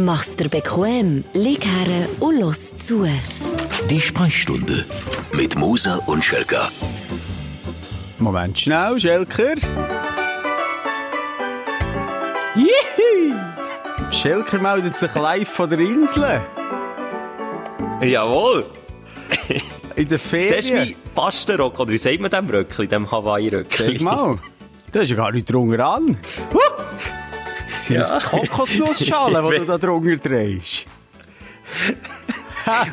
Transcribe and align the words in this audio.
Mach's 0.00 0.34
dir 0.34 0.48
bequem, 0.48 1.24
lieg 1.34 1.62
her 1.66 2.08
und 2.20 2.40
los 2.40 2.74
zu. 2.74 3.06
Die 3.90 4.00
Sprechstunde 4.00 4.86
mit 5.32 5.58
Musa 5.58 5.96
und 6.06 6.24
Schelka. 6.24 6.70
Moment, 8.18 8.58
schnell, 8.58 8.98
Schelker. 8.98 9.56
Jihi! 12.54 13.34
Schelker 14.10 14.58
meldet 14.58 14.96
sich 14.96 15.14
live 15.14 15.48
von 15.48 15.68
der 15.68 15.80
Insel. 15.80 16.40
Jawohl. 18.00 18.64
In 19.96 20.08
der 20.08 20.18
Ferien. 20.18 20.54
Siehst 20.62 20.70
du 20.70 20.82
wie 20.82 20.96
Pastenrock, 21.14 21.78
oder 21.78 21.90
wie 21.90 21.98
sagt 21.98 22.20
man 22.20 22.30
dem 22.30 22.48
Röckli, 22.48 22.88
dem 22.88 23.10
Hawaii-Röckli? 23.10 23.98
Sag 23.98 24.00
mal, 24.00 24.38
da 24.92 25.00
ist 25.00 25.10
ja 25.10 25.16
gar 25.16 25.30
nicht 25.30 25.52
drunter 25.52 25.84
an. 25.84 26.16
Sind 27.90 28.00
das 28.00 28.10
Ja. 28.10 28.18
Kokosnussschalen, 28.20 29.50
die 29.50 29.58
du 29.58 29.64
da 29.64 29.78
drunter 29.78 30.16
drehst? 30.16 30.86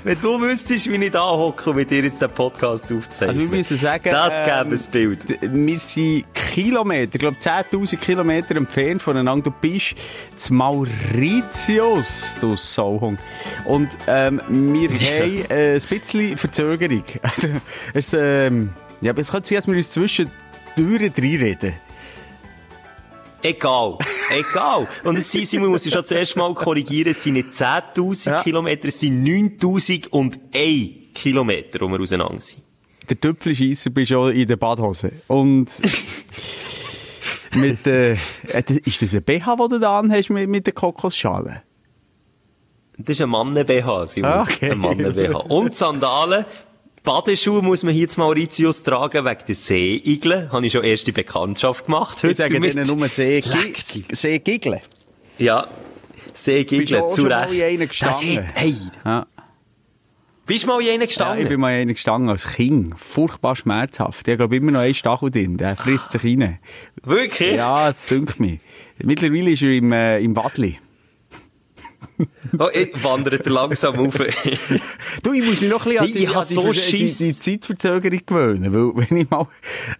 Wenn 0.03 0.19
du 0.21 0.39
wüsstest, 0.41 0.89
wie 0.89 0.95
ich 0.95 1.11
da 1.11 1.29
hocke 1.29 1.69
und 1.69 1.75
mit 1.75 1.91
dir 1.91 2.03
jetzt 2.03 2.21
den 2.21 2.31
Podcast 2.31 2.91
aufzeichne. 2.91 3.27
Also 3.27 3.39
wir 3.41 3.47
müssen 3.49 3.77
sagen, 3.77 4.09
Das 4.11 4.37
gäbe 4.39 4.51
ähm, 4.51 4.71
ein 4.71 4.91
Bild. 4.91 5.41
Wir 5.41 5.79
sind 5.79 6.25
Kilometer, 6.33 7.15
ich 7.15 7.19
glaube 7.19 7.37
10'000 7.37 7.97
Kilometer 7.97 8.55
entfernt 8.55 9.01
voneinander. 9.01 9.51
Du 9.51 9.51
bist 9.51 9.95
zu 10.37 10.53
Mauritius, 10.53 12.35
du 12.39 12.55
Sauhung. 12.55 13.17
Und 13.65 13.89
ähm, 14.07 14.41
wir 14.49 14.89
haben 14.89 15.45
äh, 15.49 15.75
ein 15.75 15.81
bisschen 15.89 16.37
Verzögerung. 16.37 17.03
Also, 17.21 17.47
es, 17.93 18.13
ähm, 18.13 18.69
ja, 19.01 19.11
aber 19.11 19.21
es 19.21 19.31
könnte 19.31 19.49
sein, 19.49 19.57
dass 19.57 19.67
wir 19.67 19.75
uns 19.75 19.91
zwischen 19.91 20.31
Türen 20.75 21.11
reinreden. 21.15 21.73
Egal. 23.41 23.97
Egal. 24.29 24.87
Und 25.03 25.17
es 25.17 25.31
sind, 25.31 25.61
man 25.61 25.69
muss 25.69 25.83
sich 25.83 25.93
schon 25.93 26.05
zuerst 26.05 26.35
mal 26.35 26.53
korrigieren, 26.53 27.11
es 27.11 27.23
sind 27.23 27.33
nicht 27.33 27.49
10.000 27.49 28.29
Ja. 28.29 28.43
Kilometer, 28.43 28.87
es 28.87 28.99
sind 28.99 29.23
9.00001 29.25 31.13
Kilometer, 31.13 31.79
wo 31.81 31.87
wir 31.87 31.99
auseinander 31.99 32.41
sind. 32.41 32.63
Der 33.09 33.19
Tüpfelscheisser 33.19 33.89
bist 33.89 34.09
schon 34.09 34.33
in 34.35 34.47
der 34.47 34.57
Badhose. 34.57 35.11
Und 35.27 35.67
mit, 37.55 37.87
äh, 37.87 38.13
äh, 38.13 38.17
ist 38.85 39.01
das 39.01 39.15
ein 39.15 39.23
BH, 39.23 39.55
den 39.55 39.69
du 39.69 39.79
da 39.79 39.99
anhast 39.99 40.29
mit, 40.29 40.49
mit 40.49 40.65
der 40.65 40.73
Kokosschale? 40.73 41.63
Das 42.99 43.15
ist 43.15 43.21
ein 43.21 43.29
Mannen-BH, 43.29 44.07
Simon. 44.07 44.31
Ah, 44.31 44.41
okay. 44.41 44.71
Ein 44.71 44.79
Mannen-BH. 44.79 45.37
Und 45.37 45.75
Sandalen. 45.75 46.45
Badeschuhe 47.07 47.61
muss 47.61 47.83
man 47.83 47.93
hier 47.93 48.09
zu 48.09 48.19
Mauritius 48.19 48.83
tragen, 48.83 49.23
wegen 49.23 49.39
der 49.47 49.55
Seeigeln. 49.55 50.51
Habe 50.51 50.65
ich 50.65 50.73
schon 50.73 50.83
erste 50.83 51.13
Bekanntschaft 51.13 51.85
gemacht. 51.85 52.21
Ich 52.21 52.35
sage 52.35 52.55
damit. 52.55 52.75
denen 52.75 52.85
nur 52.85 53.07
See, 53.07 53.39
Leck 53.39 53.81
sie. 53.85 54.03
See 54.11 54.39
Gigle. 54.39 54.81
Ja. 55.37 55.67
Seeigeln, 56.33 56.81
Bist 56.81 56.91
du 56.91 57.01
auch 57.01 57.09
zu 57.09 57.23
Recht. 57.27 58.01
Das 58.01 58.21
hat, 58.21 58.43
hey. 58.55 58.75
Ja. 59.05 59.25
Bist 60.47 60.65
du 60.65 60.67
mal 60.67 60.81
in 60.81 60.89
einen 60.89 60.99
Ja, 60.99 61.05
gestanden? 61.05 61.43
ich 61.43 61.49
bin 61.49 61.61
mal 61.61 61.75
in 61.75 61.81
einer 61.83 61.93
gestanden 61.93 62.29
als 62.29 62.55
Kind. 62.55 62.99
Furchtbar 62.99 63.55
schmerzhaft. 63.55 64.27
Der 64.27 64.33
hat, 64.33 64.39
glaube 64.39 64.57
immer 64.57 64.71
noch 64.73 64.81
einen 64.81 64.93
Stachel 64.93 65.31
drin. 65.31 65.55
Der 65.55 65.77
frisst 65.77 66.11
sich 66.11 66.23
rein. 66.25 66.59
Wirklich? 67.03 67.55
Ja, 67.55 67.87
das 67.87 68.05
dünkt 68.07 68.41
mich. 68.41 68.59
Mittlerweile 69.01 69.51
ist 69.51 69.61
er 69.61 69.71
im, 69.71 69.93
äh, 69.93 70.19
im 70.19 70.35
Wadli. 70.35 70.77
Oh, 72.59 72.69
ich 72.73 73.03
wandert 73.03 73.45
er 73.45 73.51
langsam 73.51 73.97
auf. 73.99 74.15
Du, 75.23 75.33
ich 75.33 75.45
muss 75.45 75.61
mich 75.61 75.69
noch 75.69 75.85
ein 75.85 75.97
bisschen 75.97 76.29
an 76.29 76.29
Nee, 76.29 76.35
an 76.35 76.45
die, 76.47 76.53
so 76.53 76.71
die, 76.71 77.13
die, 77.13 77.39
Zeitverzögerung 77.39 78.21
gewöhnen. 78.25 78.73
Weil, 78.73 79.09
wenn 79.09 79.17
ich 79.17 79.29
mal 79.29 79.47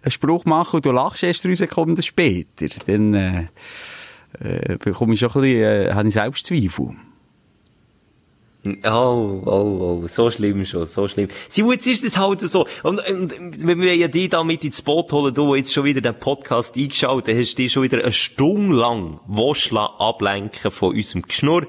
einen 0.02 0.10
Spruch 0.10 0.44
mache 0.44 0.76
und 0.76 0.86
du 0.86 0.90
lachst 0.90 1.22
erst 1.22 1.44
drei 1.44 1.54
Sekunden 1.54 2.02
später, 2.02 2.66
dann, 2.86 3.14
äh, 3.14 3.46
äh, 4.40 4.76
bekomme 4.76 5.14
ich 5.14 5.20
schon 5.20 5.30
ein 5.30 5.40
bisschen, 5.40 5.62
äh, 5.62 5.92
habe 5.92 6.08
ich 6.08 6.14
Selbstzweifel. 6.14 6.96
Oh, 8.84 9.42
oh, 9.46 10.00
oh, 10.02 10.08
so 10.08 10.30
schlimm 10.30 10.64
schon, 10.66 10.84
so 10.86 11.06
schlimm. 11.06 11.28
Sie, 11.48 11.62
jetzt 11.62 11.86
ist 11.86 12.04
das 12.04 12.18
halt 12.18 12.40
so. 12.40 12.66
Und, 12.82 13.00
und 13.08 13.66
wenn 13.66 13.80
wir 13.80 13.94
ja 13.94 14.08
die 14.08 14.28
da 14.28 14.42
mit 14.42 14.64
ins 14.64 14.82
Boot 14.82 15.12
holen, 15.12 15.32
du, 15.32 15.54
jetzt 15.54 15.72
schon 15.72 15.84
wieder 15.84 16.00
den 16.00 16.18
Podcast 16.18 16.76
eingeschaltet 16.76 17.38
hast, 17.38 17.56
die 17.56 17.70
schon 17.70 17.84
wieder 17.84 18.02
eine 18.02 18.12
Stunde 18.12 18.76
lang 18.76 19.20
lassen 19.28 19.76
ablenken 19.76 20.70
von 20.70 20.94
unserem 20.94 21.22
Geschnurr. 21.22 21.66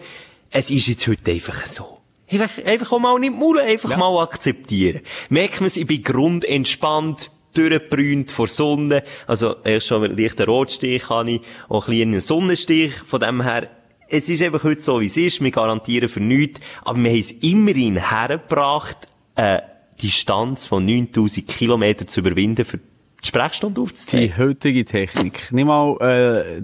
Es 0.52 0.72
ist 0.72 0.88
jetzt 0.88 1.08
heute 1.08 1.32
einfach 1.32 1.66
so. 1.66 2.00
Einfach, 2.32 2.64
einfach 2.66 2.92
auch 2.92 3.00
mal 3.00 3.20
nicht 3.20 3.34
maulen, 3.38 3.66
einfach 3.66 3.98
mal 3.98 4.22
akzeptieren. 4.22 5.02
Merkt 5.30 5.62
man 5.62 5.68
es, 5.68 5.78
ich 5.78 5.88
bin 5.88 6.04
grundentspannt, 6.04 7.32
durchgebrünt 7.54 8.30
vor 8.30 8.48
Sonne. 8.48 9.04
Also, 9.26 9.56
erst 9.64 9.88
schon 9.88 10.04
einen 10.04 10.18
leichten 10.18 10.44
Rotstich 10.44 11.10
habe 11.10 11.32
ich, 11.32 11.42
auch 11.70 11.88
ein 11.88 12.02
einen 12.02 12.22
Sonnenstich. 12.22 12.94
Von 12.94 13.20
dem 13.20 13.42
her, 13.42 13.70
es 14.10 14.30
ist 14.30 14.42
einfach 14.42 14.64
heute 14.64 14.82
so, 14.82 15.02
wie 15.02 15.08
es 15.08 15.18
ist. 15.18 15.42
Wir 15.42 15.52
garantieren 15.52 16.10
für 16.10 16.20
nichts. 16.20 16.60
Aber 16.84 17.00
wir 17.00 17.10
haben 17.10 17.20
es 17.20 17.32
immerhin 17.32 18.10
hergebracht, 18.10 19.08
eine 19.36 19.64
Distanz 20.02 20.66
von 20.66 20.86
9000 20.86 21.48
Kilometern 21.48 22.08
zu 22.08 22.20
überwinden, 22.22 22.66
für 22.66 22.78
die 22.78 23.28
Sprechstunde 23.28 23.76
Die 23.76 23.82
aufzuzeigen. 23.82 24.38
heutige 24.38 24.86
Technik. 24.86 25.52
Nicht 25.52 25.66
mal, 25.66 25.98
äh, 26.00 26.62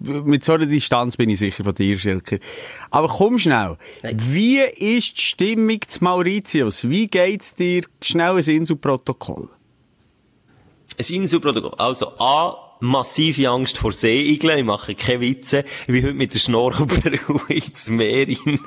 mit 0.00 0.44
so 0.44 0.52
einer 0.52 0.66
Distanz 0.66 1.16
bin 1.16 1.30
ich 1.30 1.38
sicher 1.38 1.64
von 1.64 1.74
dir, 1.74 1.98
Schilker. 1.98 2.38
Aber 2.90 3.08
komm 3.08 3.38
schnell. 3.38 3.76
Wie 4.02 4.60
ist 4.60 5.18
die 5.18 5.22
Stimmung 5.22 5.80
zu 5.86 6.04
Mauritius? 6.04 6.88
Wie 6.88 7.06
geht's 7.06 7.54
dir? 7.54 7.82
Schnell 8.02 8.36
ein 8.36 8.44
Inselprotokoll. 8.44 9.48
Ein 10.98 11.14
Inselprotokoll. 11.14 11.74
Also, 11.78 12.18
A, 12.18 12.66
massive 12.80 13.48
Angst 13.48 13.78
vor 13.78 13.92
Seeigeln. 13.92 14.58
Ich 14.58 14.64
mache 14.64 14.94
keine 14.94 15.20
Witze. 15.20 15.64
Bin 15.86 16.04
heute 16.04 16.14
mit 16.14 16.34
der 16.34 16.38
Schnorchel 16.38 16.86
ins 17.48 17.90
Meer 17.90 18.28
rein. 18.28 18.60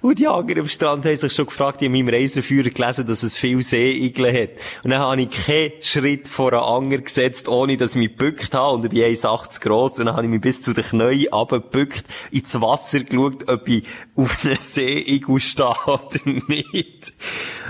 Und 0.00 0.18
die 0.18 0.28
anderen 0.28 0.60
am 0.60 0.68
Strand 0.68 1.04
haben 1.04 1.16
sich 1.16 1.32
schon 1.32 1.46
gefragt, 1.46 1.82
ich 1.82 1.88
habe 1.88 1.98
in 1.98 2.04
meinem 2.04 2.14
Reiseführer 2.14 2.70
gelesen, 2.70 3.06
dass 3.06 3.22
es 3.22 3.36
viele 3.36 3.62
Seeigel 3.62 4.32
hat. 4.32 4.50
Und 4.84 4.90
dann 4.90 5.00
habe 5.00 5.22
ich 5.22 5.30
keinen 5.30 5.72
Schritt 5.80 6.28
vor 6.28 6.52
einen 6.52 6.62
Anger 6.62 6.98
gesetzt, 6.98 7.48
ohne 7.48 7.76
dass 7.76 7.92
ich 7.92 7.96
mich 7.96 8.16
gebückt 8.16 8.54
habe. 8.54 8.76
Und 8.76 8.84
ich 8.84 8.90
bin 8.90 9.00
1,80 9.02 9.60
gross. 9.60 9.98
Und 9.98 10.06
dann 10.06 10.16
habe 10.16 10.26
ich 10.26 10.30
mich 10.30 10.40
bis 10.40 10.62
zu 10.62 10.72
den 10.72 10.84
Knien 10.84 11.28
runtergebückt, 11.32 12.04
ins 12.30 12.60
Wasser 12.60 13.00
geschaut, 13.00 13.48
ob 13.50 13.68
ich 13.68 13.84
auf 14.14 14.44
einem 14.44 14.58
Seeigel 14.60 15.40
stehe 15.40 15.74
oder 15.86 16.20
nicht. 16.24 17.12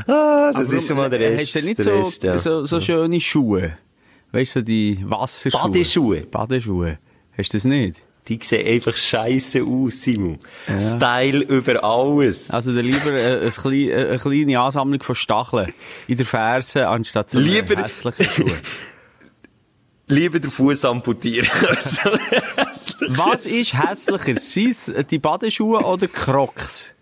Ah, 0.06 0.52
das 0.52 0.72
ist 0.72 0.88
schon 0.88 0.96
mal 0.96 1.10
der 1.10 1.20
Rest. 1.20 1.54
Hast 1.54 1.62
du 1.62 1.66
nicht 1.66 1.82
so, 1.82 1.90
Rest, 1.90 2.22
ja. 2.22 2.38
so, 2.38 2.64
so 2.64 2.80
schöne 2.80 3.20
Schuhe? 3.20 3.78
Weißt 4.32 4.56
du, 4.56 4.62
die 4.62 5.02
Wasserschuhe? 5.04 5.62
Badeschuhe? 5.62 6.20
Badeschuhe. 6.22 6.98
Hast 7.36 7.52
du 7.52 7.56
das 7.56 7.64
nicht? 7.64 8.05
Die 8.28 8.38
sehen 8.42 8.66
einfach 8.66 8.96
scheiße 8.96 9.62
aus, 9.62 10.02
Simon. 10.02 10.38
Style 10.80 11.44
über 11.44 11.82
alles. 11.84 12.50
Also 12.50 12.74
dann 12.74 12.84
lieber 12.84 13.12
äh, 13.12 13.46
äh, 13.46 14.08
eine 14.08 14.18
kleine 14.18 14.58
Ansammlung 14.60 15.02
von 15.02 15.14
Stacheln 15.14 15.72
in 16.08 16.16
der 16.16 16.26
Ferse, 16.26 16.88
anstatt 16.88 17.30
so 17.30 17.38
Lieber- 17.38 17.76
hässliche 17.82 18.24
Schuhe. 18.24 18.52
Lieber 20.08 20.38
den 20.38 20.50
Fuß 20.50 20.84
amputieren. 20.84 21.48
Was 23.08 23.44
ist 23.46 23.74
hässlicher? 23.74 24.38
Sind's 24.38 24.92
die 25.10 25.18
Badeschuhe 25.18 25.80
oder 25.80 26.06
Crocs? 26.06 26.94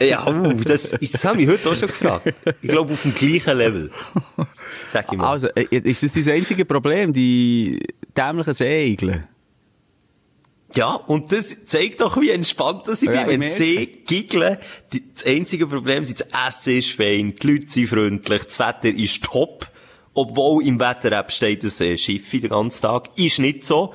ja, 0.00 0.26
uh, 0.26 0.52
das, 0.62 0.90
das 0.90 1.24
habe 1.24 1.42
ich 1.42 1.48
heute 1.48 1.68
auch 1.70 1.74
schon 1.74 1.88
gefragt. 1.88 2.34
Ich 2.62 2.68
glaube, 2.70 2.92
auf 2.92 3.02
dem 3.02 3.14
gleichen 3.14 3.56
Level. 3.56 3.90
Sag 4.90 5.10
ich 5.10 5.18
mal. 5.18 5.30
Also, 5.30 5.48
äh, 5.48 5.64
ist 5.70 6.02
das 6.02 6.12
das 6.12 6.28
einzige 6.28 6.64
Problem, 6.64 7.12
die 7.12 7.80
dämlichen 8.16 8.54
Seeigel? 8.54 9.26
Ja, 10.74 10.94
und 10.94 11.32
das 11.32 11.64
zeigt 11.64 12.00
doch, 12.00 12.20
wie 12.20 12.30
entspannt 12.30 12.82
das 12.86 13.02
ich 13.02 13.10
Ja, 13.10 13.24
bin. 13.24 13.40
Wenn. 13.40 13.50
See 13.50 13.86
giggeln, 13.86 14.58
das 15.14 15.24
einzige 15.24 15.66
Problem 15.66 16.02
ist, 16.02 16.20
das 16.20 16.28
Essen 16.48 16.78
ist 16.78 16.90
fein, 16.92 17.34
die 17.34 17.46
Leute 17.46 17.68
sind 17.68 17.88
freundlich, 17.88 18.44
das 18.44 18.58
Wetter 18.58 18.88
ist 18.88 19.24
top. 19.24 19.70
Obwohl 20.12 20.64
im 20.64 20.80
Wetter-App 20.80 21.30
steht, 21.30 21.62
dass 21.62 21.78
äh, 21.80 21.98
Schiffe 21.98 22.40
den 22.40 22.48
ganzen 22.48 22.80
Tag. 22.80 23.10
Ist 23.16 23.38
nicht 23.38 23.64
so. 23.64 23.92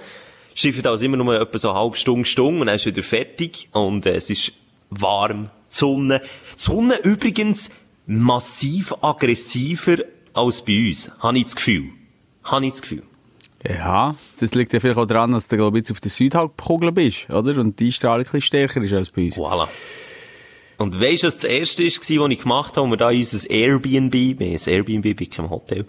Schiffe 0.53 0.87
also 0.87 1.03
immer 1.03 1.17
nur 1.17 1.39
etwa 1.39 1.57
so 1.57 1.71
eine 1.71 1.79
halbe 1.79 1.97
Stunde, 1.97 2.25
Stunde 2.25 2.61
und 2.61 2.67
dann 2.67 2.75
ist 2.75 2.85
wieder 2.85 3.01
fertig. 3.01 3.69
Und 3.71 4.05
äh, 4.05 4.15
es 4.15 4.29
ist 4.29 4.51
warm. 4.91 5.49
Die 5.71 5.75
Sonne. 5.75 6.21
Die 6.55 6.61
Sonne 6.61 6.99
übrigens 7.03 7.71
massiv 8.05 8.93
aggressiver 9.01 9.97
als 10.33 10.63
bei 10.63 10.89
uns. 10.89 11.11
Habe 11.19 11.37
ich 11.39 11.45
das 11.45 11.55
Gefühl. 11.55 11.89
Habe 12.43 12.65
ich 12.65 12.71
das 12.73 12.81
Gefühl. 12.83 13.03
Ja, 13.67 14.15
das 14.39 14.55
liegt 14.55 14.73
ja 14.73 14.79
vielleicht 14.79 14.97
auch 14.97 15.05
daran, 15.05 15.31
dass 15.31 15.47
du, 15.47 15.55
glaube 15.55 15.77
ich, 15.77 15.81
jetzt 15.81 15.91
auf 15.91 15.99
der 15.99 16.09
Südhalbkugel 16.09 16.91
bist, 16.91 17.29
oder? 17.29 17.59
Und 17.59 17.79
die 17.79 17.91
Strahlung 17.91 18.19
ein 18.19 18.23
bisschen 18.23 18.41
stärker 18.41 18.81
ist 18.81 18.93
als 18.93 19.11
bei 19.11 19.25
uns. 19.25 19.37
Voilà. 19.37 19.67
Und 20.77 20.99
weisst 20.99 21.23
du, 21.23 21.27
was 21.27 21.35
das 21.37 21.43
erste 21.43 21.83
war, 21.83 22.25
was 22.25 22.31
ich 22.31 22.41
gemacht 22.41 22.75
habe, 22.75 22.87
wo 22.87 22.91
wir 22.91 22.97
da 22.97 23.09
unser 23.09 23.49
Airbnb, 23.49 24.13
wir 24.13 24.47
haben 24.47 24.55
ein 24.55 24.73
Airbnb 24.73 25.15
bei 25.15 25.25
keinem 25.25 25.51
Hotel, 25.51 25.85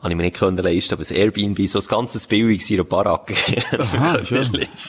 habe 0.00 0.10
ich 0.10 0.16
mir 0.16 0.24
nicht 0.24 0.36
können 0.36 0.58
leisten, 0.58 0.92
aber 0.92 1.02
ein 1.08 1.16
Airbnb, 1.16 1.66
so 1.66 1.78
ein 1.78 1.84
ganzes 1.86 2.26
billiges 2.26 2.68
in 2.68 2.76
einer 2.76 2.84
Baracke. 2.84 3.34
Aha. 3.78 4.18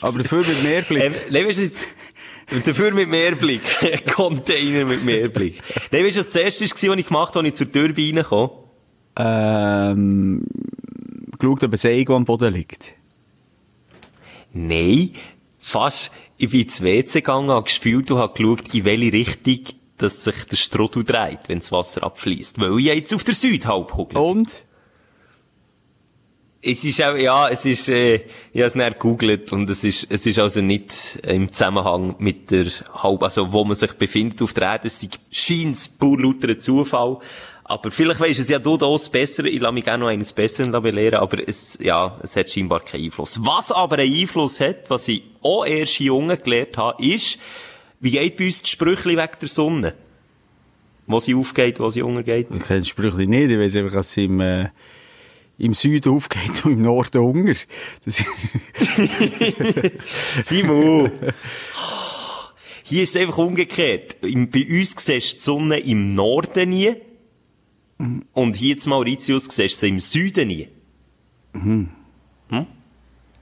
Aber 0.02 0.18
dafür 0.18 0.44
mit 0.44 0.62
mehr 0.62 0.82
Blick. 0.82 1.04
Ähm, 1.04 1.14
nein, 1.30 1.46
du, 1.58 1.62
jetzt, 1.62 1.84
dafür 2.66 2.92
mit 2.92 3.08
Mehrblick. 3.08 3.62
Container 4.14 4.84
mit 4.84 5.04
Mehrblick. 5.06 5.62
Nein, 5.90 6.04
weisst 6.04 6.18
du, 6.18 6.20
was 6.20 6.30
das 6.30 6.42
erste 6.42 6.64
war, 6.64 6.92
was 6.92 6.98
ich 6.98 7.06
gemacht 7.06 7.34
habe, 7.34 7.38
als 7.46 7.48
ich 7.48 7.54
zur 7.54 7.72
Tür 7.72 7.96
reinkam? 7.96 8.50
Ähm, 9.18 10.46
geschaut, 11.38 11.64
ob 11.64 11.72
ein 11.72 11.76
Seigo 11.76 12.16
am 12.16 12.24
Boden 12.24 12.52
liegt. 12.52 12.94
Nein, 14.52 15.10
fast. 15.58 16.10
ich 16.38 16.50
bin 16.50 16.62
ins 16.62 16.82
WC 16.82 17.20
gegangen, 17.20 17.50
habe 17.50 17.64
gespielt 17.64 18.10
und 18.10 18.18
habe 18.18 18.34
geschaut, 18.34 18.74
in 18.74 18.84
welche 18.84 19.12
Richtung 19.12 19.60
dass 19.98 20.24
sich 20.24 20.44
der 20.44 20.56
Strudel 20.56 21.04
dreht, 21.04 21.48
wenn 21.48 21.58
das 21.60 21.72
Wasser 21.72 22.02
abfließt. 22.02 22.60
Weil 22.60 22.78
ich 22.78 22.86
jetzt 22.86 23.14
auf 23.14 23.24
der 23.24 23.34
Südhalbkugel. 23.34 24.18
Und? 24.18 24.66
Es 26.62 26.84
ist 26.84 27.00
auch, 27.02 27.16
ja, 27.16 27.48
es 27.48 27.64
ist, 27.64 27.88
äh, 27.88 28.16
ich 28.16 28.60
habe 28.60 28.64
es 28.64 28.74
näher 28.74 28.90
gegoogelt 28.90 29.52
und 29.52 29.70
es 29.70 29.84
ist, 29.84 30.10
es 30.10 30.26
ist 30.26 30.38
also 30.38 30.62
nicht 30.62 31.18
im 31.22 31.52
Zusammenhang 31.52 32.16
mit 32.18 32.50
der 32.50 32.66
Halb, 32.92 33.22
also 33.22 33.52
wo 33.52 33.64
man 33.64 33.76
sich 33.76 33.92
befindet 33.92 34.42
auf 34.42 34.52
der 34.52 34.64
Erde, 34.64 34.88
es 34.88 35.00
ist 35.00 35.20
scheint 35.30 35.98
pur 35.98 36.20
lauter 36.20 36.58
Zufall. 36.58 37.18
Aber 37.68 37.90
vielleicht 37.90 38.20
weisst 38.20 38.38
es 38.38 38.48
ja 38.48 38.60
du 38.60 38.76
das 38.76 39.08
besser, 39.08 39.44
ich 39.44 39.60
lasse 39.60 39.72
mich 39.72 39.84
gerne 39.84 40.04
noch 40.04 40.10
eines 40.10 40.32
Besseren 40.32 40.70
belehren, 40.70 41.18
aber 41.18 41.48
es, 41.48 41.76
ja, 41.82 42.16
es 42.22 42.36
hat 42.36 42.48
scheinbar 42.48 42.78
keinen 42.78 43.06
Einfluss. 43.06 43.44
Was 43.44 43.72
aber 43.72 43.98
einen 43.98 44.14
Einfluss 44.14 44.60
hat, 44.60 44.88
was 44.88 45.08
ich 45.08 45.24
auch 45.42 45.66
erst 45.66 45.98
jungen 45.98 46.40
gelernt 46.40 46.76
habe, 46.76 47.04
ist, 47.04 47.38
wie 47.98 48.12
geht 48.12 48.36
bei 48.36 48.46
uns 48.46 48.62
die 48.62 48.70
Sprüchli 48.70 49.16
weg 49.16 49.40
der 49.40 49.48
Sonne? 49.48 49.94
Wo 51.08 51.18
sie 51.18 51.34
aufgeht, 51.34 51.80
wo 51.80 51.90
sie 51.90 52.02
untergeht? 52.02 52.46
Ich 52.54 52.62
kenne 52.62 52.78
das 52.80 52.88
Sprüchli 52.88 53.26
nicht, 53.26 53.50
ich 53.50 53.58
weiss 53.58 53.74
einfach, 53.74 53.94
dass 53.94 54.12
sie 54.12 54.26
im, 54.26 54.38
äh, 54.38 54.68
im 55.58 55.74
Süden 55.74 56.14
aufgeht 56.14 56.64
und 56.64 56.74
im 56.74 56.82
Norden 56.82 57.20
Hunger. 57.20 57.54
Das 58.04 58.22
Simon! 60.44 61.10
Hier 62.84 63.02
ist 63.02 63.16
es 63.16 63.20
einfach 63.20 63.38
umgekehrt. 63.38 64.20
Bei 64.20 64.66
uns 64.68 64.94
siehst 64.98 65.32
du 65.32 65.36
die 65.36 65.42
Sonne 65.42 65.78
im 65.78 66.14
Norden 66.14 66.70
nie. 66.70 66.94
Und 68.32 68.56
hier 68.56 68.76
zu 68.78 68.88
Mauritius 68.90 69.44
siehst 69.44 69.76
du 69.76 69.78
sie 69.86 69.88
im 69.88 70.00
Süden 70.00 70.48
nie. 70.48 70.68
Mhm. 71.54 71.88
Hm? 72.50 72.66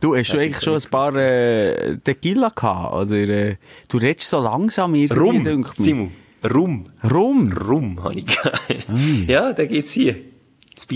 Du, 0.00 0.14
hast 0.16 0.32
du 0.32 0.38
eigentlich 0.38 0.62
schon 0.62 0.74
ein 0.76 0.90
paar 0.90 1.14
äh, 1.16 1.96
Tequila 1.98 2.50
gehabt? 2.50 2.94
Oder 2.94 3.16
äh, 3.28 3.56
du 3.88 3.96
redest 3.98 4.28
so 4.30 4.40
langsam 4.40 4.94
irgendwie, 4.94 5.18
Rum, 5.20 5.44
denkt. 5.44 5.76
Simon. 5.76 6.12
Rum. 6.52 6.86
Rum? 7.10 7.52
Rum 7.52 8.04
habe 8.04 8.18
ich 8.18 8.26
gehabt. 8.26 8.60
Ja, 9.26 9.52
da 9.52 9.64
geht's 9.64 9.92
hier. 9.92 10.14
Das 10.74 10.82
sie- 10.82 10.86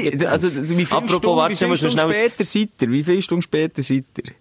Piraten. 0.00 0.26
Also, 0.26 0.52
wie 0.54 0.66
viele 0.84 0.90
Apropos, 0.90 1.16
Stunden, 1.18 1.36
warte, 1.36 1.52
wie 1.52 1.56
schnell, 1.56 1.76
Stunden 1.76 1.98
schnell. 1.98 2.12
später 2.12 2.44
seid 2.44 2.68
ihr? 2.80 2.90
Wie 2.90 3.04
viele 3.04 3.22
Stunden 3.22 3.42
später 3.42 3.82
seid 3.82 4.04
ihr? 4.18 4.32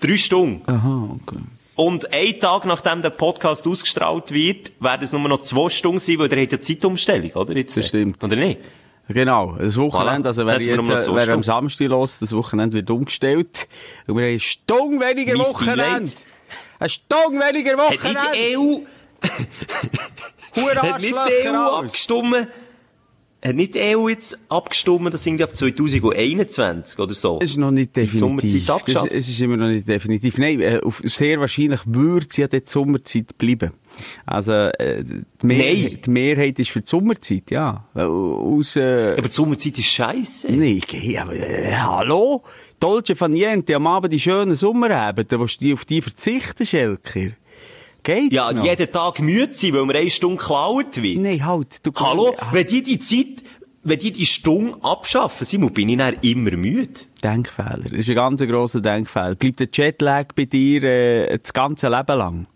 Drei 0.00 0.16
Stunden. 0.16 0.62
Aha, 0.66 1.08
okay. 1.22 1.38
Und 1.76 2.12
ein 2.12 2.38
Tag, 2.38 2.64
nachdem 2.66 3.02
der 3.02 3.10
Podcast 3.10 3.66
ausgestrahlt 3.66 4.30
wird, 4.30 4.72
werden 4.80 5.02
es 5.02 5.12
nur 5.12 5.28
noch 5.28 5.42
zwei 5.42 5.68
Stunden 5.68 5.98
sein, 5.98 6.18
weil 6.18 6.32
ihr 6.32 6.42
habt 6.42 6.52
ja 6.52 6.60
Zeitumstellung, 6.60 7.32
oder? 7.32 7.56
Jetzt, 7.56 7.76
Das 7.76 7.88
stimmt. 7.88 8.22
Oder 8.22 8.36
nicht? 8.36 8.60
Genau, 9.08 9.56
das 9.58 9.76
Wochenende, 9.76 10.28
also 10.28 10.46
wer 10.46 10.60
jetzt, 10.60 10.88
wer 10.88 11.28
am. 11.28 11.42
Samstag 11.42 11.88
los, 11.88 12.18
das 12.20 12.32
Wochenende 12.34 12.76
wird 12.76 12.88
umgestellt. 12.90 13.68
Und 14.06 14.16
wir 14.16 14.22
haben 14.24 14.30
eine 14.30 14.40
Stunde 14.40 15.04
weniger 15.04 15.36
Mein 15.36 15.46
Wochenende. 15.46 16.12
Eine 16.78 16.88
Stunde 16.88 17.38
weniger 17.40 17.76
Hat 17.76 17.90
nicht 17.90 18.02
Wochenende. 18.04 18.28
die 18.34 18.56
EU, 18.56 18.78
Hure 20.56 20.74
hat 20.82 21.00
nicht 21.02 21.14
die 21.14 21.48
EU 21.48 21.54
abgestimmt, 21.54 22.48
hat 23.44 23.56
nicht 23.56 23.74
die 23.74 23.80
EU 23.94 24.08
jetzt 24.08 24.38
abgestimmt, 24.48 25.12
das 25.12 25.26
irgendwie 25.26 25.44
ab 25.44 25.54
2021 25.54 26.98
oder 26.98 27.14
so? 27.14 27.38
Es 27.42 27.50
ist 27.50 27.56
noch 27.58 27.70
nicht 27.70 27.94
Die 27.94 28.06
Sommerzeit 28.06 28.52
definitiv. 28.52 28.94
Das 28.94 29.04
es 29.10 29.28
ist 29.28 29.40
immer 29.40 29.58
noch 29.58 29.68
nicht 29.68 29.86
definitiv. 29.86 30.38
Nein, 30.38 30.60
äh, 30.60 30.80
auf, 30.82 31.02
sehr 31.04 31.38
wahrscheinlich 31.40 31.80
würde 31.84 32.26
es 32.28 32.36
ja 32.38 32.48
die 32.48 32.62
Sommerzeit 32.64 33.36
bleiben. 33.36 33.72
Also, 34.24 34.52
äh, 34.52 35.04
die, 35.04 35.46
Mehrheit, 35.46 35.76
Nein. 35.76 35.98
die 36.06 36.10
Mehrheit 36.10 36.58
ist 36.58 36.70
für 36.70 36.80
die 36.80 36.88
Sommerzeit, 36.88 37.50
ja. 37.50 37.86
Weil 37.92 38.06
Aus, 38.06 38.76
äh, 38.76 39.14
Aber 39.18 39.28
die 39.28 39.34
Sommerzeit 39.34 39.78
ist 39.78 39.86
scheiße. 39.86 40.50
Nee, 40.50 40.80
geh, 40.86 41.18
aber, 41.18 41.34
äh, 41.34 41.74
hallo? 41.74 42.42
Dolce 42.80 43.14
von 43.14 43.30
Niente, 43.30 43.76
am 43.76 43.86
Abend 43.86 44.12
die 44.12 44.20
schönen 44.20 44.56
Sommerabende, 44.56 45.38
wo 45.38 45.44
du 45.44 45.52
die 45.60 45.74
auf 45.74 45.84
die 45.84 46.02
verzichten, 46.02 46.66
Schelker. 46.66 47.30
Geht's 48.04 48.32
Ja, 48.34 48.52
noch? 48.52 48.64
jeden 48.64 48.92
Tag 48.92 49.18
müde 49.20 49.52
sein, 49.52 49.72
weil 49.74 49.86
mir 49.86 49.94
eine 49.96 50.10
Stunde 50.10 50.36
geklaut 50.36 51.02
wird. 51.02 51.18
Nein, 51.18 51.44
halt, 51.44 51.84
du 51.84 51.90
Hallo? 51.96 52.34
Ah, 52.38 52.48
Wenn 52.52 52.66
die 52.68 52.82
die 52.84 52.98
Zeit, 53.00 53.42
wenn 53.82 53.98
die 53.98 54.12
die 54.12 54.26
Stunde 54.26 54.76
abschaffen, 54.82 55.44
Simon, 55.44 55.72
bin 55.72 55.88
ich 55.88 55.98
dann 55.98 56.14
immer 56.22 56.52
müde. 56.52 57.00
Denkfehler. 57.22 57.80
Das 57.84 57.92
ist 57.92 58.08
ein 58.10 58.14
ganz 58.14 58.40
grosser 58.42 58.80
Denkfehler. 58.80 59.34
Bleibt 59.34 59.58
der 59.60 59.68
Jetlag 59.72 60.28
bei 60.36 60.44
dir 60.44 60.84
äh, 60.84 61.38
das 61.38 61.52
ganze 61.52 61.88
Leben 61.88 62.18
lang? 62.18 62.46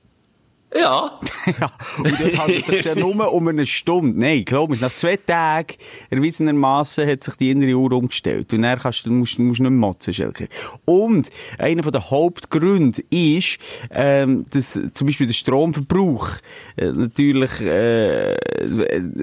Ja. 0.75 1.19
ja, 1.61 1.73
und 1.97 2.21
dort 2.21 2.39
handelt 2.39 2.61
es 2.61 2.67
sich 2.67 2.85
ja 2.85 2.95
nur 2.95 3.33
um 3.33 3.49
eine 3.49 3.65
Stunde. 3.65 4.19
Nein, 4.21 4.45
glaub 4.45 4.69
mir, 4.69 4.77
nach 4.77 4.95
zwei 4.95 5.17
Tagen, 5.17 5.75
erwiesenermaßen, 6.11 7.09
hat 7.09 7.25
sich 7.25 7.35
die 7.37 7.51
innere 7.51 7.75
Uhr 7.75 7.91
umgestellt. 7.93 8.53
Und 8.53 8.63
dann 8.63 8.79
kannst 8.79 9.07
du, 9.07 9.11
musst, 9.11 9.39
musst 9.39 9.61
nicht 9.61 9.71
mehr 9.71 9.71
motzen, 9.71 10.13
Schelker. 10.13 10.45
Und 10.85 11.31
einer 11.59 11.83
der 11.91 12.11
Hauptgründe 12.11 13.03
ist, 13.11 13.57
ähm, 13.91 14.45
dass 14.51 14.79
zum 14.93 15.07
Beispiel 15.07 15.27
der 15.27 15.35
Stromverbrauch 15.35 16.29
äh, 16.77 16.87
natürlich 16.93 17.61
äh, 17.63 18.37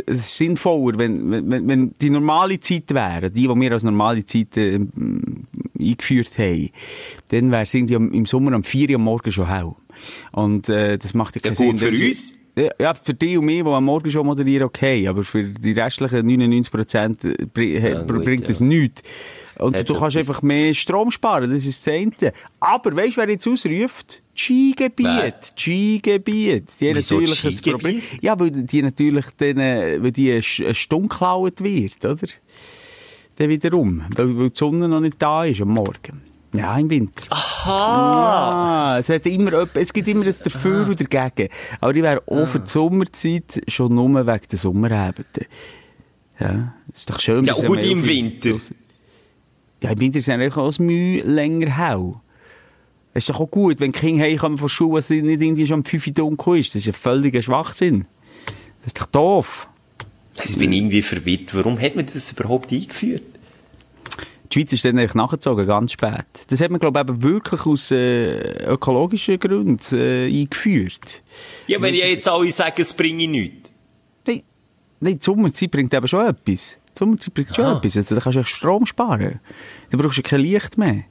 sinnvoller, 0.07 0.97
wenn, 0.97 1.31
wenn- 1.51 1.67
wenn 1.67 1.93
die 2.01 2.09
normale 2.09 2.59
Zeit 2.59 2.93
wäre, 2.93 3.29
die, 3.31 3.47
die 3.47 3.55
wir 3.55 3.71
als 3.71 3.83
normale 3.83 4.25
Zeit 4.25 4.57
äh, 4.57 4.79
eingeführt 5.85 6.37
haben, 6.37 6.69
dann 7.29 7.51
wäre 7.51 7.63
es 7.63 7.73
irgendwie 7.73 7.95
im 7.95 8.25
Sommer 8.25 8.53
am 8.53 8.63
4 8.63 8.89
Uhr 8.89 8.95
am 8.95 9.03
Morgen 9.03 9.31
schon 9.31 9.47
hell. 9.47 9.71
Und 10.31 10.69
äh, 10.69 10.97
das 10.97 11.13
macht 11.13 11.35
ja 11.35 11.41
Ja, 11.43 11.53
keinen 11.53 11.69
gut 11.71 11.79
Sinn. 11.79 11.93
für 11.93 12.05
uns. 12.07 12.33
Ja, 12.57 12.69
Ja, 12.79 12.93
für 12.93 13.13
die 13.13 13.37
und 13.37 13.45
mich, 13.45 13.63
die 13.63 13.69
am 13.69 13.83
Morgen 13.83 14.09
schon 14.09 14.25
moderieren, 14.25 14.63
okay. 14.63 15.07
Aber 15.07 15.23
für 15.23 15.43
die 15.43 15.73
restlichen 15.73 16.25
99 16.25 16.71
Prozent 16.71 17.53
bri 17.53 17.77
Ja, 17.77 18.01
gut, 18.03 18.23
bringt 18.23 18.41
ja. 18.43 18.47
das 18.47 18.61
nichts. 18.61 19.01
Und 19.57 19.75
Hat 19.77 19.87
du 19.89 19.93
kannst 19.93 20.17
einfach 20.17 20.41
mehr 20.41 20.73
Strom 20.73 21.11
sparen, 21.11 21.49
das 21.51 21.65
ist 21.65 21.85
das 21.87 21.93
eine. 21.93 22.33
Aber 22.59 22.95
weißt 22.95 23.15
du, 23.17 23.21
wer 23.21 23.29
jetzt 23.29 23.47
ausruft? 23.47 24.21
Skigebiet. 24.35 25.53
Skigebiet. 25.57 26.65
Die 26.79 26.89
haben 26.89 26.95
Wieso 26.97 27.19
natürlich 27.21 27.65
ein? 27.65 27.71
Problem. 27.71 28.01
Ja, 28.21 28.39
weil 28.39 28.51
die 28.51 28.81
natürlich 28.81 29.25
dann, 29.37 29.57
äh, 29.59 30.01
weil 30.01 30.11
die 30.11 30.31
eine 30.31 30.73
Stunde 30.73 31.07
geklaut 31.09 31.61
wird, 31.63 32.03
oder? 32.05 32.27
Dann 33.37 33.49
wiederum. 33.49 34.03
Weil, 34.15 34.37
weil 34.37 34.49
die 34.49 34.57
Sonne 34.57 34.87
noch 34.87 35.01
nicht 35.01 35.21
da 35.21 35.45
ist 35.45 35.61
am 35.61 35.69
Morgen. 35.69 36.21
Ja, 36.55 36.77
im 36.77 36.89
Winter. 36.89 37.25
Ah, 37.31 38.97
es, 38.99 39.09
hat 39.09 39.25
immer, 39.25 39.67
es 39.73 39.91
gibt 39.91 40.07
immer 40.07 40.25
ein 40.25 40.35
Dafür 40.43 40.87
und 40.87 41.13
Dagegen. 41.13 41.49
Aber 41.81 41.93
ich 41.93 42.01
wäre 42.01 42.23
auch 42.27 42.47
für 42.47 42.59
die 42.61 42.69
Sommerzeit 42.69 43.61
schon 43.67 43.93
nur 43.93 44.25
wegen 44.25 44.47
der 44.49 44.57
Sommerabende. 44.57 45.47
Ja, 46.39 46.73
ist 46.93 47.09
doch 47.09 47.19
schön. 47.19 47.45
Ja, 47.45 47.55
am 47.55 47.63
im 47.63 48.03
11 48.03 48.05
Winter. 48.05 48.57
Ja, 49.81 49.91
im 49.91 49.99
Winter 49.99 50.19
ist 50.19 50.27
es 50.27 50.33
eigentlich 50.33 50.55
auch 50.55 50.79
ein 50.79 50.85
Mühe 50.85 51.23
länger 51.23 51.77
hell. 51.77 52.13
Es 53.13 53.23
ist 53.23 53.29
doch 53.29 53.41
auch 53.41 53.51
gut, 53.51 53.79
wenn 53.79 53.91
die 53.91 53.99
Kinder 53.99 54.23
heimkommen 54.23 54.57
von 54.57 54.69
Schule, 54.69 54.97
dass 54.97 55.09
es 55.09 55.21
nicht 55.21 55.41
irgendwie 55.41 55.67
schon 55.67 55.79
um 55.79 55.85
5 55.85 56.07
Uhr 56.07 56.13
dunkel 56.13 56.59
ist. 56.59 56.75
Das 56.75 56.83
ist 56.83 56.87
ein 56.87 56.93
völliger 56.93 57.41
Schwachsinn. 57.41 58.05
Das 58.81 58.87
ist 58.87 59.01
doch 59.01 59.07
doof. 59.07 59.67
Ich 60.43 60.57
bin 60.57 60.71
irgendwie 60.71 61.01
verwirrt. 61.01 61.53
Warum 61.55 61.79
hat 61.79 61.95
man 61.95 62.05
das 62.05 62.31
überhaupt 62.31 62.71
eingeführt? 62.71 63.23
Die 64.51 64.59
Schweiz 64.61 64.73
ist 64.73 64.85
dann 64.85 64.97
eigentlich 64.99 65.15
nachgezogen, 65.15 65.65
ganz 65.65 65.93
spät. 65.93 66.25
Das 66.47 66.61
hat 66.61 66.69
man, 66.71 66.79
glaube 66.79 67.03
ich, 67.13 67.21
wirklich 67.23 67.65
aus 67.65 67.91
äh, 67.91 68.65
ökologischen 68.65 69.39
Gründen 69.39 69.79
äh, 69.97 70.27
eingeführt. 70.27 71.23
Ja, 71.67 71.81
wenn 71.81 71.93
ich 71.93 72.01
jetzt 72.03 72.27
alle 72.27 72.51
sagen, 72.51 72.75
es 72.81 72.93
bringe 72.93 73.27
nichts. 73.27 73.71
Nein, 74.27 74.43
nein, 74.99 75.19
die 75.19 75.23
Sommerzeit 75.23 75.71
bringt 75.71 75.93
eben 75.93 76.07
schon 76.07 76.25
etwas. 76.27 76.77
Die 76.77 76.99
Sommerzeit 76.99 77.33
bringt 77.33 77.55
schon 77.55 77.65
Ah. 77.65 77.77
etwas. 77.77 77.97
Also, 77.97 78.15
da 78.15 78.21
kannst 78.21 78.37
du 78.37 78.43
Strom 78.45 78.85
sparen. 78.85 79.39
Da 79.89 79.97
brauchst 79.97 80.17
du 80.19 80.21
kein 80.21 80.41
Licht 80.41 80.77
mehr. 80.77 81.03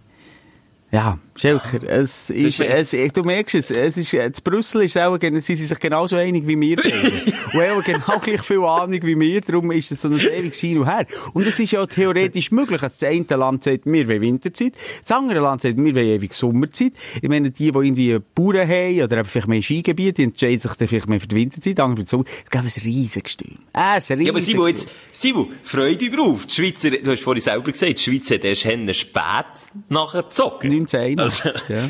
Ja, 0.93 1.19
Schelker, 1.37 1.83
es 1.89 2.31
ist, 2.31 2.61
es, 2.61 3.13
du 3.13 3.23
merkst 3.25 3.57
es, 3.57 3.71
es 3.71 3.97
ist, 3.97 4.13
in 4.15 4.33
Brüssel 4.45 4.85
ist 4.85 4.97
auch, 4.97 5.19
sie 5.21 5.41
sind 5.41 5.67
sich 5.67 5.81
genauso 5.81 6.17
einig 6.17 6.47
wie 6.47 6.61
wir. 6.61 6.79
Und 7.55 7.61
haben 7.61 7.83
genau 7.83 8.19
gleich 8.21 8.43
viel 8.43 8.61
Ahnung 8.61 9.01
wie 9.03 9.19
wir, 9.19 9.41
darum 9.41 9.71
ist 9.73 9.91
es 9.91 10.03
so 10.03 10.09
ein 10.09 10.19
ewiges 10.19 10.61
Hin 10.61 10.79
und 10.79 10.87
Her. 10.87 11.07
Und 11.33 11.47
es 11.47 11.59
ist 11.59 11.73
ja 11.73 11.85
theoretisch 11.87 12.51
möglich, 12.53 12.81
dass 12.81 12.99
das 12.99 13.11
eine 13.11 13.25
Land 13.31 13.65
sagt, 13.65 13.87
wir 13.87 14.09
wollen 14.09 14.21
Winterzeit, 14.21 14.75
das 15.01 15.11
andere 15.17 15.41
Land 15.41 15.63
sagt, 15.63 15.77
wir 15.77 15.95
wollen 15.95 16.07
ewig 16.07 16.35
Sommerzeit. 16.35 16.93
Ich 17.21 17.29
meine, 17.29 17.51
die, 17.51 17.71
die 17.71 17.79
irgendwie 17.79 18.19
Bauern 18.35 18.69
haben, 18.69 19.03
oder 19.03 19.25
vielleicht 19.25 19.49
mehr 19.49 19.63
Skigebiete, 19.63 20.15
die 20.15 20.23
entscheiden 20.25 20.61
sich 20.61 20.75
dann 20.75 20.89
vielleicht 20.89 21.09
mehr 21.09 21.21
für 21.21 21.29
die 21.29 21.37
Winterzeit, 21.37 21.81
andere 21.81 21.97
für 21.97 22.05
die 22.05 22.11
Sommer. 22.11 22.25
Es 22.45 22.51
gäbe 22.51 22.65
ein 22.65 22.83
riesiges. 22.85 23.37
Äh, 23.73 24.13
ein 24.13 24.21
Ja, 24.21 24.31
aber 24.33 24.41
Simon, 24.41 24.69
jetzt, 24.69 24.89
Simon, 25.13 25.49
freu 25.63 25.95
dich 25.97 26.11
drauf. 26.11 26.47
Die 26.47 26.55
Schweizer, 26.55 26.91
du 26.91 27.11
hast 27.11 27.23
vorhin 27.23 27.43
selber 27.43 27.71
gesagt, 27.71 27.99
die 27.99 28.03
Schweiz 28.03 28.31
hat 28.31 28.45
erst 28.45 28.65
Hennen 28.65 28.95
spät 28.95 29.25
nachher 29.89 30.23
gezogen. 30.23 30.71
1981, 30.71 31.24
Also, 31.25 31.51
ja. 31.69 31.89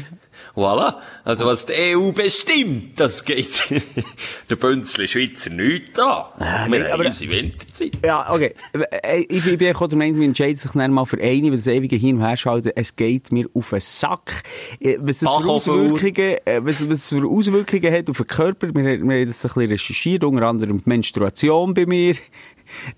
Voilà. 0.57 1.01
Also, 1.25 1.47
was 1.47 1.67
die 1.67 1.97
EU 1.97 2.13
bestimmt, 2.13 3.01
das 3.01 3.25
geht 3.25 3.69
der 4.51 4.55
Bünzli 4.57 5.09
Schweizer 5.09 5.51
nichts 5.51 5.99
an. 5.99 6.27
Ah, 6.39 6.67
Wir 6.69 6.81
nee, 6.81 6.91
haben 6.93 7.05
unsere 7.07 7.31
Winterzeit. 7.33 7.99
Ja, 8.05 8.33
okay. 8.33 8.55
Äh, 9.03 9.25
Ich 9.29 9.45
ich 9.45 9.59
bin 9.59 9.75
auch 9.75 9.89
der 9.89 9.99
Meinung, 9.99 10.21
wir 10.21 10.27
entscheiden 10.29 10.57
sich 10.57 10.71
dann 10.71 10.93
mal 10.93 11.07
für 11.07 11.21
eine, 11.21 11.49
weil 11.49 11.57
das 11.57 11.67
ewige 11.67 11.97
Hin- 11.97 12.19
und 12.19 12.23
Herschalten, 12.23 12.71
es 12.77 12.95
geht 12.95 13.33
mir 13.33 13.49
auf 13.53 13.71
den 13.71 13.81
Sack. 13.81 14.45
Äh, 14.79 14.97
Was 15.01 15.19
das 15.21 15.29
für. 15.33 15.49
Auswirkungen, 15.51 16.37
äh, 16.45 16.61
was, 16.63 16.89
was 16.89 16.99
es 16.99 17.09
für 17.09 17.27
Auswirkungen 17.27 17.93
hat 17.93 18.09
auf 18.09 18.17
den 18.19 18.27
Körper, 18.29 18.69
wir, 18.69 18.85
wir 18.85 18.93
haben 18.93 19.27
das 19.27 19.45
ein 19.45 19.49
bisschen 19.49 19.69
recherchiert, 19.71 20.23
unter 20.23 20.47
anderem 20.47 20.79
die 20.81 20.89
Menstruation 20.89 21.75
bei 21.75 21.87
mir. 21.87 22.15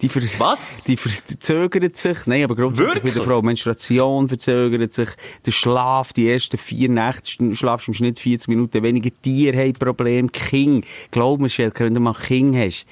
Die 0.00 0.08
ver 0.08 0.22
Was? 0.38 0.84
Die 0.86 0.96
verzögert 0.96 1.96
sich. 1.96 2.26
Nein, 2.26 2.44
aber 2.44 2.54
grundsätzlich 2.54 3.02
bei 3.02 3.10
der? 3.10 3.22
Frau. 3.22 3.42
Menstruation 3.42 4.28
verzögert 4.28 4.92
sich. 4.92 5.10
Der 5.44 5.52
Schlaf, 5.52 6.12
die 6.12 6.30
ersten 6.30 6.58
vier 6.58 6.88
Nächte, 6.88 7.54
schlafst 7.54 7.88
im 7.88 7.94
Schnitt 7.94 8.18
40 8.18 8.48
Minuten 8.48 8.82
weniger. 8.82 9.10
Tiere 9.22 9.58
haben 9.58 9.74
Probleme. 9.74 10.28
King. 10.28 10.84
Glaub 11.10 11.40
mir, 11.40 11.48
Schelker, 11.48 11.84
wenn 11.84 11.94
du 11.94 12.00
mal 12.00 12.14
King 12.14 12.56
hast. 12.56 12.86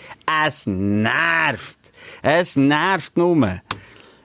Es 0.46 0.66
nervt. 0.66 1.78
Es 2.22 2.56
nervt 2.56 3.16
nur. 3.16 3.60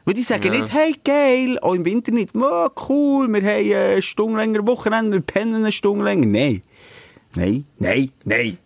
Weil 0.09 0.13
die 0.15 0.23
sagen 0.23 0.51
nicht, 0.51 0.73
hey, 0.73 0.95
geil, 1.03 1.59
auch 1.59 1.75
im 1.75 1.85
Winter 1.85 2.11
nicht, 2.11 2.31
oh, 2.35 2.69
cool, 2.89 3.27
wir 3.27 3.41
haben 3.41 3.91
eine 3.91 4.01
Stunde 4.01 4.39
länger 4.39 4.65
Wochenende, 4.65 5.17
wir 5.17 5.21
pennen 5.21 5.55
eine 5.55 5.71
Stunde 5.71 6.03
länger. 6.03 6.25
Nein. 6.25 6.63
Nein, 7.35 7.65
nein, 7.77 8.09
nein. 8.23 8.57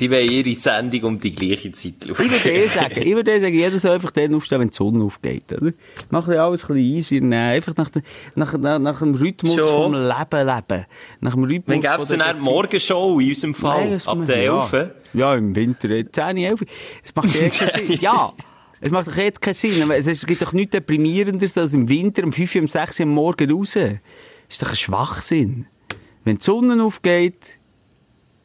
Die 0.00 0.10
wollen 0.10 0.28
ihre 0.28 0.52
Sendung 0.56 1.04
um 1.04 1.18
die 1.20 1.34
gleiche 1.34 1.70
Zeit 1.70 1.94
schauen. 2.04 2.16
Ich 2.18 2.30
würde 2.30 2.50
eh 2.50 2.66
sagen, 2.66 3.00
ich 3.00 3.14
würde 3.14 3.30
eh 3.30 3.40
sagen, 3.40 3.54
jeder 3.54 3.78
soll 3.78 3.92
einfach 3.92 4.10
dann 4.10 4.34
aufstehen, 4.34 4.60
wenn 4.60 4.68
die 4.68 4.74
Sonne 4.74 5.04
aufgeht, 5.04 5.52
oder? 5.52 5.72
Mach 6.10 6.26
ja 6.28 6.46
alles 6.46 6.64
ein 6.64 6.74
bisschen 6.74 6.84
easy, 6.84 7.20
nein, 7.20 7.56
einfach 7.56 7.76
nach, 7.76 7.90
de, 7.90 8.02
nach, 8.34 8.58
nach, 8.58 8.80
nach 8.80 8.98
dem 8.98 9.14
Rhythmus 9.14 9.54
Schon. 9.54 9.64
vom 9.64 9.92
Leben 9.94 10.46
leben. 10.46 10.86
Nach 11.20 11.34
dem 11.34 11.44
Rhythmus 11.44 11.80
Dann 11.80 11.80
gäbe 11.80 12.02
es 12.02 12.08
dann 12.08 12.20
eine 12.22 12.40
Morgenshow 12.42 13.20
in 13.20 13.28
unserem 13.28 13.54
Fall, 13.54 13.90
Nein, 13.90 14.00
ab 14.04 14.26
der 14.26 14.36
wir, 14.36 14.68
11. 14.72 14.72
Ja. 14.72 14.90
ja, 15.20 15.34
im 15.36 15.54
Winter, 15.54 15.90
äh, 15.90 16.10
10, 16.10 16.38
11. 16.38 16.64
Es 17.04 17.14
macht 17.14 17.36
eh 17.36 17.48
keinen 17.50 17.70
Sinn. 17.70 17.98
Ja. 18.00 18.32
Es 18.80 18.90
macht 18.90 19.06
doch 19.06 19.16
jetzt 19.16 19.40
keinen 19.40 19.54
Sinn. 19.54 19.90
Es 19.92 20.26
gibt 20.26 20.42
doch 20.42 20.52
nichts 20.52 20.72
deprimierenderes 20.72 21.56
als 21.56 21.72
im 21.72 21.88
Winter 21.88 22.24
um 22.24 22.32
5, 22.32 22.56
um 22.56 22.66
6 22.66 23.00
Uhr 23.00 23.06
am 23.06 23.12
Morgen 23.12 23.50
raus. 23.50 23.74
Das 23.74 23.92
ist 24.48 24.62
doch 24.62 24.70
ein 24.70 24.76
Schwachsinn. 24.76 25.66
Wenn 26.24 26.36
die 26.38 26.44
Sonne 26.44 26.82
aufgeht, 26.82 27.60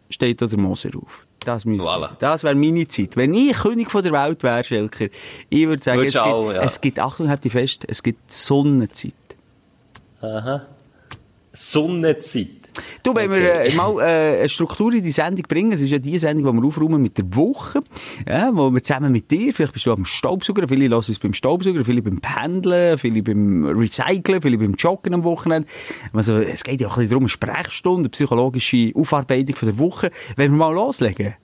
steht 0.10 0.42
da 0.42 0.48
der 0.48 0.60
Moser 0.60 0.92
auf. 0.96 1.26
Das 1.50 1.66
müsste 1.66 1.90
Voilà. 1.90 2.12
Das 2.20 2.44
wäre 2.44 2.54
meine 2.54 2.88
Zeit. 2.88 3.18
Wenn 3.18 3.34
ich 3.34 3.58
König 3.58 3.90
von 3.90 4.04
der 4.04 4.12
Welt 4.12 4.44
wäre, 4.44 4.64
Schelker, 4.64 5.08
ich 5.50 5.68
würde 5.68 5.84
sagen, 5.84 5.98
es 6.00 6.14
Würdest 6.14 6.24
gibt, 6.24 6.28
auch, 6.28 6.54
ja. 6.54 6.62
es 6.62 6.82
gibt, 6.82 7.00
Achtung, 7.00 7.30
habt 7.30 7.44
ihr 7.44 7.52
fest, 7.52 7.86
es 7.88 8.04
gibt 8.04 8.32
Sonnenzeit. 8.32 9.14
Sonnenzeit. 11.52 12.59
Du, 13.04 13.16
wenn 13.16 13.32
wir 13.32 13.62
äh, 13.62 13.74
mal 13.76 14.00
äh, 14.00 14.40
eine 14.40 14.50
Struktur 14.50 14.94
in 14.94 15.04
die 15.04 15.12
Sendung 15.12 15.46
bringen, 15.48 15.72
es 15.72 15.82
ist 15.82 15.92
ja 15.92 16.00
die 16.00 16.18
Sendung, 16.20 16.54
die 16.54 16.62
wir 16.62 16.68
aufräumen 16.68 17.02
mit 17.02 17.18
der 17.18 17.26
Woche, 17.36 17.82
ja, 18.28 18.52
wo 18.54 18.74
wir 18.74 18.84
zusammen 18.84 19.12
mit 19.12 19.32
dir, 19.32 19.54
vielleicht 19.54 19.74
bist 19.74 19.86
du 19.86 19.94
am 19.94 20.06
Staubsauger, 20.06 20.68
viele 20.68 20.90
hören 20.90 20.94
uns 20.94 21.20
beim 21.20 21.34
Staubsauger, 21.34 21.84
viele 21.86 22.02
beim 22.02 22.20
Pendeln, 22.20 22.98
viele 22.98 23.24
beim 23.24 23.66
Recyceln, 23.66 24.42
viele 24.42 24.58
beim 24.58 24.74
Joggen 24.74 25.14
am 25.14 25.24
Wochenende. 25.24 25.68
Also, 26.14 26.38
es 26.38 26.64
geht 26.64 26.82
ja 26.82 26.88
auch 26.88 26.98
ein 26.98 27.04
bisschen 27.04 27.10
darum, 27.10 27.24
eine 27.24 27.30
Sprechstunde, 27.30 28.00
eine 28.02 28.10
psychologische 28.10 28.92
Aufarbeitung 28.96 29.56
von 29.56 29.70
der 29.70 29.80
Woche. 29.80 30.12
Wenn 30.36 30.52
wir 30.52 30.58
mal 30.58 30.74
loslegen? 30.74 31.36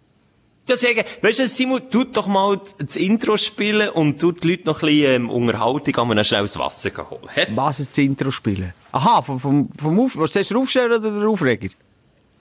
Ja, 0.67 0.75
sagen, 0.75 1.03
weißt 1.21 1.39
du, 1.39 1.47
Simon, 1.47 1.89
tut 1.91 2.17
doch 2.17 2.25
mal 2.25 2.59
das 2.79 2.95
Intro 2.95 3.37
spielen 3.37 3.89
und 3.89 4.19
tut 4.19 4.43
die 4.43 4.51
Leute 4.51 4.65
noch 4.65 4.81
ein 4.81 4.87
bisschen 4.87 5.23
ähm, 5.23 5.29
Unterhaltung 5.29 6.11
an 6.11 6.25
schnell 6.25 6.41
das 6.41 6.57
Wasser 6.57 6.89
holen. 7.07 7.29
Hä? 7.31 7.47
Was 7.53 7.79
ist 7.79 7.91
das 7.91 7.99
Intro 7.99 8.31
spielen? 8.31 8.73
Aha, 8.91 9.21
vom, 9.21 9.39
vom, 9.39 9.69
vom 9.79 9.99
Auf, 9.99 10.17
was 10.17 10.35
ist 10.35 10.49
der 10.49 10.57
Aufsteller 10.57 10.95
oder 10.95 11.19
der 11.19 11.27
Aufreger? 11.27 11.69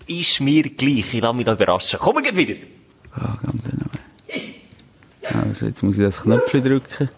Ist 0.06 0.40
mir 0.40 0.62
gleich, 0.62 1.12
ich 1.12 1.20
lasse 1.20 1.34
mich 1.34 1.44
da 1.44 1.52
überraschen. 1.52 1.98
Komm, 2.00 2.16
wir 2.24 2.34
wieder. 2.34 2.54
Ah, 3.14 3.36
komm, 3.44 3.60
dann 3.62 3.90
noch. 5.32 5.48
Also, 5.48 5.66
jetzt 5.66 5.82
muss 5.82 5.98
ich 5.98 6.04
das 6.04 6.22
Knöpfchen 6.22 6.64
drücken. 6.64 7.10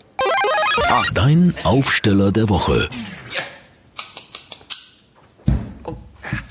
Dein 1.14 1.54
Aufsteller 1.62 2.32
der 2.32 2.48
Woche. 2.48 2.88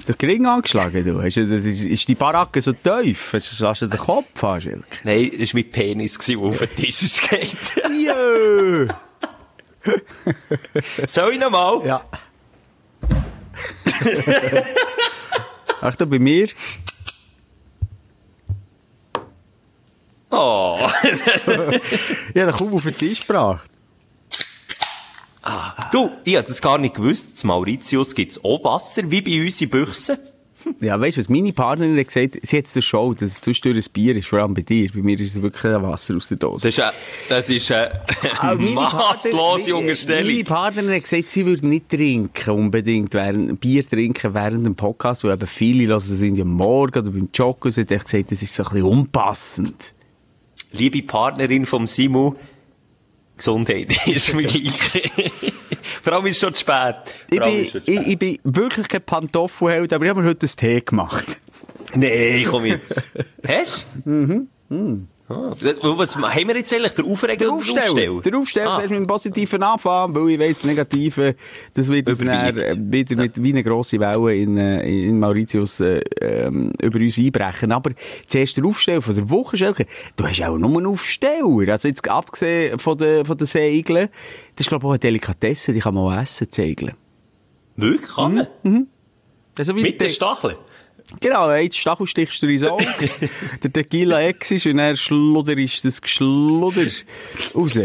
Ist 0.08 0.22
der 0.22 0.30
Ring 0.30 0.46
angeschlagen, 0.46 1.04
du? 1.04 1.24
Hast 1.24 1.38
du, 1.38 1.42
ist, 1.42 1.66
ist 1.66 2.08
die 2.08 2.14
Baracke 2.14 2.62
so 2.62 2.74
tief? 2.74 3.34
Hast 3.34 3.60
du, 3.60 3.68
hast 3.68 3.82
du 3.82 3.88
den 3.88 4.00
Kopf 4.00 4.44
an? 4.44 4.86
Nein, 5.04 5.32
das 5.40 5.52
war 5.52 5.62
mein 5.62 5.72
Penis, 5.72 6.20
der 6.20 6.38
auf 6.38 6.60
den 6.60 6.76
Tisch 6.76 7.22
geht. 7.28 7.72
Jö! 7.90 8.88
Soll 11.08 11.34
ich 11.34 11.40
nochmal? 11.40 11.88
Ja. 11.88 12.06
Achtung, 15.82 16.10
bei 16.12 16.20
mir. 16.20 16.50
Oh. 20.30 20.80
Habe 20.82 21.82
den 22.36 22.52
kaum 22.52 22.74
auf 22.76 22.84
den 22.84 22.96
Tisch 22.96 23.22
gebracht. 23.22 23.72
Du, 25.92 26.10
ich 26.24 26.36
hab 26.38 26.46
das 26.48 26.62
gar 26.62 26.78
nicht 26.78 26.96
gewusst. 26.96 27.44
In 27.44 27.48
Mauritius 27.48 28.16
gibt's 28.16 28.44
auch 28.44 28.64
Wasser, 28.64 29.04
wie 29.12 29.22
bei 29.22 29.44
uns 29.46 29.62
in 29.62 29.70
Büchsen. 29.70 30.18
Ja, 30.80 31.00
weißt 31.00 31.18
du, 31.18 31.22
was 31.22 31.30
meine 31.30 31.54
Partnerin 31.54 31.96
hat 32.00 32.08
gesagt, 32.08 32.40
sie 32.42 32.58
hat 32.58 32.66
es 32.66 32.84
schon, 32.84 33.14
dass 33.18 33.34
es 33.34 33.42
zwischendurch 33.42 33.86
ein 33.86 33.92
Bier 33.94 34.18
ist, 34.18 34.28
vor 34.28 34.40
allem 34.40 34.56
bei 34.56 34.64
dir. 34.64 34.90
Bei 34.92 35.02
mir 35.04 35.20
ist 35.20 35.36
es 35.36 35.42
wirklich 35.44 35.72
ein 35.72 35.84
Wasser 35.84 36.16
aus 36.16 36.28
der 36.30 36.38
Dose. 36.38 36.68
Das 36.68 36.76
ist, 36.76 36.80
äh, 36.80 36.92
das 37.30 37.50
ist, 37.50 37.70
meine 38.42 38.72
masslose 38.72 39.30
Partnerin- 39.30 39.74
Meine 39.74 39.76
Unterstellung. 39.76 40.44
Partnerin 40.44 40.92
hat 40.96 41.04
gesagt, 41.04 41.30
sie 41.30 41.46
würde 41.46 41.68
nicht 41.68 41.90
trinken, 41.90 42.50
unbedingt, 42.50 43.14
während, 43.14 43.60
Bier 43.60 43.88
trinken 43.88 44.34
während 44.34 44.66
dem 44.66 44.74
Podcast, 44.74 45.24
weil 45.24 45.34
eben 45.34 45.46
viele 45.46 45.86
hören 45.88 46.04
das 46.10 46.22
in 46.22 46.42
am 46.42 46.48
Morgen 46.48 46.98
oder 46.98 47.12
beim 47.12 47.30
Joggen, 47.32 47.72
sie 47.72 47.82
hat 47.82 47.90
gesagt, 47.90 48.32
das 48.32 48.42
ist 48.42 48.56
so 48.56 48.64
ein 48.64 48.70
bisschen 48.70 48.86
unpassend. 48.86 49.94
Liebe 50.72 51.04
Partnerin 51.04 51.68
vom 51.68 51.86
Simu, 51.86 52.34
Gesundheit 53.38 54.08
ist 54.08 54.34
mir 54.34 54.44
gleich. 54.44 54.72
Vor 56.04 56.14
allem 56.14 56.26
ist 56.28 56.32
es 56.34 56.40
schon 56.40 56.54
zu 56.54 56.62
spät. 56.62 56.96
Ich 57.30 57.40
bin, 57.40 57.70
zu 57.70 57.78
ich, 57.78 57.84
spät. 57.84 58.08
ich 58.08 58.20
bin 58.20 58.40
wirklich 58.44 58.88
kein 58.88 59.02
Pantoffelheld, 59.02 59.92
aber 59.94 60.06
ich 60.06 60.10
habe 60.10 60.22
mir 60.22 60.28
heute 60.30 60.46
einen 60.46 60.56
Tee 60.56 60.82
gemacht. 60.82 61.42
Nee, 61.96 62.46
komm 62.50 62.66
jetzt. 62.66 63.02
Hast 63.48 63.88
du? 64.06 64.48
Mhm. 64.70 65.08
Ah, 65.28 65.52
was 65.60 66.16
haben 66.16 66.48
wir 66.48 66.56
jetzt 66.56 66.72
eigentlich? 66.72 66.94
Der 66.94 67.04
Aufreger 67.06 67.36
Der 67.38 67.48
oder 67.48 67.58
Aufsteller. 67.58 68.22
Der 68.22 68.38
Aufsteller, 68.38 68.70
Ah. 68.74 68.82
mit 68.82 68.92
einem 68.92 69.08
positiven 69.08 69.64
Anfang, 69.64 70.14
weil 70.14 70.30
ich 70.30 70.40
weiss, 70.40 70.58
das 70.62 70.66
Negative, 70.66 71.36
das 71.74 71.88
wird 71.88 72.08
uns 72.10 72.20
dann 72.20 72.56
wieder 72.56 73.16
mit 73.16 73.44
wie 73.44 73.50
eine 73.50 73.64
grosse 73.64 74.00
Welle 74.00 74.36
in, 74.36 74.56
äh, 74.58 74.88
in 74.88 75.18
Mauritius 75.20 75.80
äh, 75.80 76.00
über 76.80 77.00
uns 77.00 77.18
einbrechen. 77.18 77.72
Aber 77.72 77.90
zuerst 78.28 78.56
der 78.58 78.66
Aufsteller 78.66 79.02
von 79.02 79.16
der 79.16 79.28
Woche, 79.32 79.58
Schelke, 79.58 79.88
du 80.16 80.26
hast 80.28 80.44
auch 80.44 80.60
nur 80.60 80.70
einen 80.78 80.86
Aufsteller. 80.86 81.72
Also 81.72 81.88
jetzt 81.88 82.08
abgesehen 82.08 82.78
von 82.78 82.96
den, 82.96 83.26
von 83.26 83.36
den 83.36 83.48
Segeln, 83.48 84.10
das 84.56 84.66
ist 84.66 84.70
glaube 84.70 84.84
ich 84.84 84.88
auch 84.88 84.92
eine 84.92 85.00
Delikatesse, 85.00 85.74
die 85.74 85.80
kann 85.80 85.96
man 85.96 86.04
auch 86.04 86.22
essen, 86.22 86.48
die 86.52 86.56
Segeln. 86.56 86.94
Wirklich? 87.78 88.12
Kann 88.14 88.36
man? 88.64 88.88
Also 89.58 89.76
wie 89.76 89.82
Mit 89.82 89.94
den 90.00 90.08
der- 90.08 90.10
Stacheln? 90.14 90.56
Genau, 91.20 91.52
jetzt 91.54 91.78
Stachel 91.78 92.08
stichst 92.08 92.42
du 92.42 92.48
ins 92.48 92.64
Auge, 92.64 92.86
der 93.64 93.72
Tequila 93.72 94.22
Ex 94.22 94.52
ist 94.52 94.66
und 94.66 94.78
dann 94.78 94.98
Schludder 94.98 95.58
ist 95.58 95.86
das 95.86 96.02
Geschludder 96.02 96.88
raus. 97.54 97.80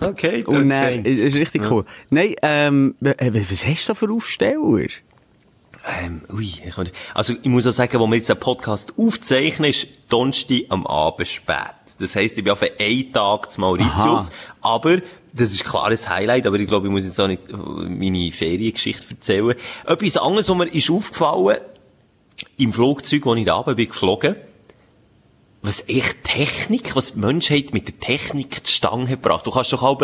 Okay, 0.00 0.42
Und 0.44 0.70
dann, 0.70 1.04
fein. 1.04 1.04
ist, 1.04 1.18
ist 1.18 1.36
richtig 1.36 1.70
cool. 1.70 1.84
Nein, 2.08 2.34
ähm, 2.42 2.94
äh, 3.02 3.30
was 3.32 3.66
hast 3.66 3.88
du 3.88 3.92
da 3.92 3.94
für 3.94 4.10
Aufsteller? 4.10 4.86
Ähm, 6.02 6.22
ui, 6.32 6.44
ich 6.44 6.74
kann 6.74 6.84
nicht. 6.84 6.96
Also, 7.14 7.34
ich 7.34 7.48
muss 7.48 7.66
auch 7.66 7.72
sagen, 7.72 7.98
wo 8.00 8.06
wir 8.06 8.16
jetzt 8.16 8.30
einen 8.30 8.40
Podcast 8.40 8.92
aufzeichnen, 8.98 9.70
ist 9.70 9.88
Donnerstag 10.08 10.64
am 10.68 10.86
Abend 10.86 11.28
spät. 11.28 11.56
Das 11.98 12.16
heisst, 12.16 12.38
ich 12.38 12.44
bin 12.44 12.52
auf 12.52 12.62
einen 12.62 13.12
Tag 13.12 13.50
zu 13.50 13.60
Mauritius, 13.60 14.30
aber, 14.62 15.02
das 15.32 15.52
ist 15.52 15.64
klar 15.64 15.86
ein 15.86 15.96
Highlight, 16.08 16.46
aber 16.46 16.58
ich 16.58 16.66
glaube, 16.66 16.86
ich 16.86 16.92
muss 16.92 17.04
jetzt 17.04 17.20
auch 17.20 17.28
nicht 17.28 17.42
äh, 17.50 17.54
meine 17.54 18.32
Feriengeschichte 18.32 19.10
erzählen. 19.10 19.54
Etwas 19.86 20.16
anderes, 20.16 20.48
was 20.48 20.56
mir 20.56 20.66
ist 20.68 20.90
aufgefallen, 20.90 21.58
im 22.60 22.72
Flugzeug, 22.72 23.24
wo 23.24 23.34
ich 23.34 23.44
da 23.44 23.58
oben 23.58 23.76
bin 23.76 23.88
geflogen, 23.88 24.36
was 25.62 25.88
echt 25.88 26.24
Technik, 26.24 26.94
was 26.96 27.14
die 27.14 27.18
Menschheit 27.18 27.72
mit 27.72 27.88
der 27.88 27.98
Technik 28.00 28.64
die 28.64 28.70
Stange 28.70 29.08
hat 29.08 29.22
gebracht. 29.22 29.46
Du 29.46 29.50
kannst 29.50 29.72
doch 29.72 29.82
auch 29.82 29.98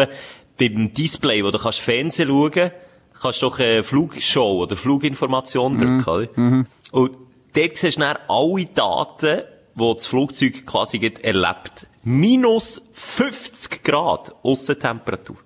beim 0.58 0.92
Display, 0.92 1.44
wo 1.44 1.50
du 1.50 1.58
kannst 1.58 1.80
Fernsehen 1.80 2.28
schauen, 2.28 2.70
kannst 3.20 3.42
doch 3.42 3.58
eine 3.58 3.84
Flugshow 3.84 4.62
oder 4.62 4.76
Fluginformation 4.76 5.78
drücken, 5.78 6.04
oder? 6.04 6.28
Und 6.92 7.16
dort 7.54 7.76
siehst 7.76 7.96
du 7.96 8.00
dann 8.00 8.18
alle 8.28 8.66
Daten, 8.66 9.42
die 9.74 9.94
das 9.94 10.06
Flugzeug 10.06 10.66
quasi 10.66 10.98
erlebt. 11.22 11.86
Minus 12.02 12.82
50 12.92 13.82
Grad 13.82 14.34
Aussentemperatur. 14.42 15.36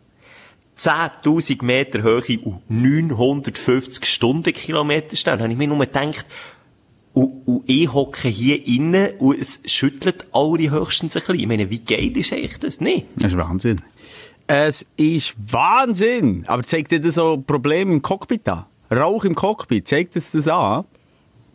10.000 0.77 1.65
Meter 1.65 2.03
Höhe 2.03 2.39
und 2.43 2.63
950 2.69 4.05
Stundenkilometer 4.07 5.17
schnell. 5.17 5.37
Da 5.37 5.43
habe 5.43 5.53
ich 5.53 5.59
mir 5.59 5.69
nur 5.69 5.79
gedacht, 5.79 6.27
und, 7.13 7.43
und 7.47 7.65
ich 7.67 7.93
hocke 7.93 8.29
hier 8.29 8.67
innen 8.67 9.15
und 9.19 9.39
es 9.39 9.61
schüttelt 9.65 10.27
alle 10.33 10.71
höchstens 10.71 11.17
ein 11.17 11.21
bisschen. 11.21 11.41
Ich 11.41 11.47
meine, 11.47 11.71
wie 11.71 11.81
geil 11.81 12.17
ist 12.17 12.33
eigentlich 12.33 12.59
das? 12.59 12.81
Nee. 12.81 13.07
Das 13.17 13.33
ist 13.33 13.39
Wahnsinn. 13.39 13.83
Es 14.47 14.85
ist 14.97 15.35
Wahnsinn! 15.53 16.45
Aber 16.49 16.65
zeigt 16.65 16.91
dir 16.91 17.01
das 17.01 17.15
so 17.15 17.37
Probleme 17.39 17.93
im 17.93 18.03
Cockpit 18.03 18.49
an? 18.49 18.65
Rauch 18.91 19.25
im 19.25 19.37
Cockpit, 19.37 19.87
zeigt 19.87 20.17
das 20.17 20.33
das 20.33 20.49
an? 20.49 20.85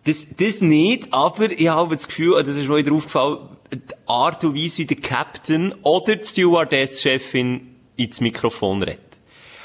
Das, 0.06 0.26
das 0.38 0.62
nicht, 0.62 1.14
aber 1.14 1.52
ich 1.52 1.68
habe 1.68 1.96
das 1.96 2.08
Gefühl, 2.08 2.42
das 2.44 2.56
ist 2.56 2.70
mir 2.70 2.78
wieder 2.78 2.94
aufgefallen, 2.94 3.40
die 3.74 3.80
Art 4.06 4.44
und 4.46 4.56
Weise, 4.56 4.78
wie 4.80 4.86
der 4.86 4.98
Captain 4.98 5.74
oder 5.82 6.16
die 6.16 6.24
Stewardess-Chefin 6.24 7.76
ins 7.98 8.22
Mikrofon 8.22 8.84
redet. 8.84 9.00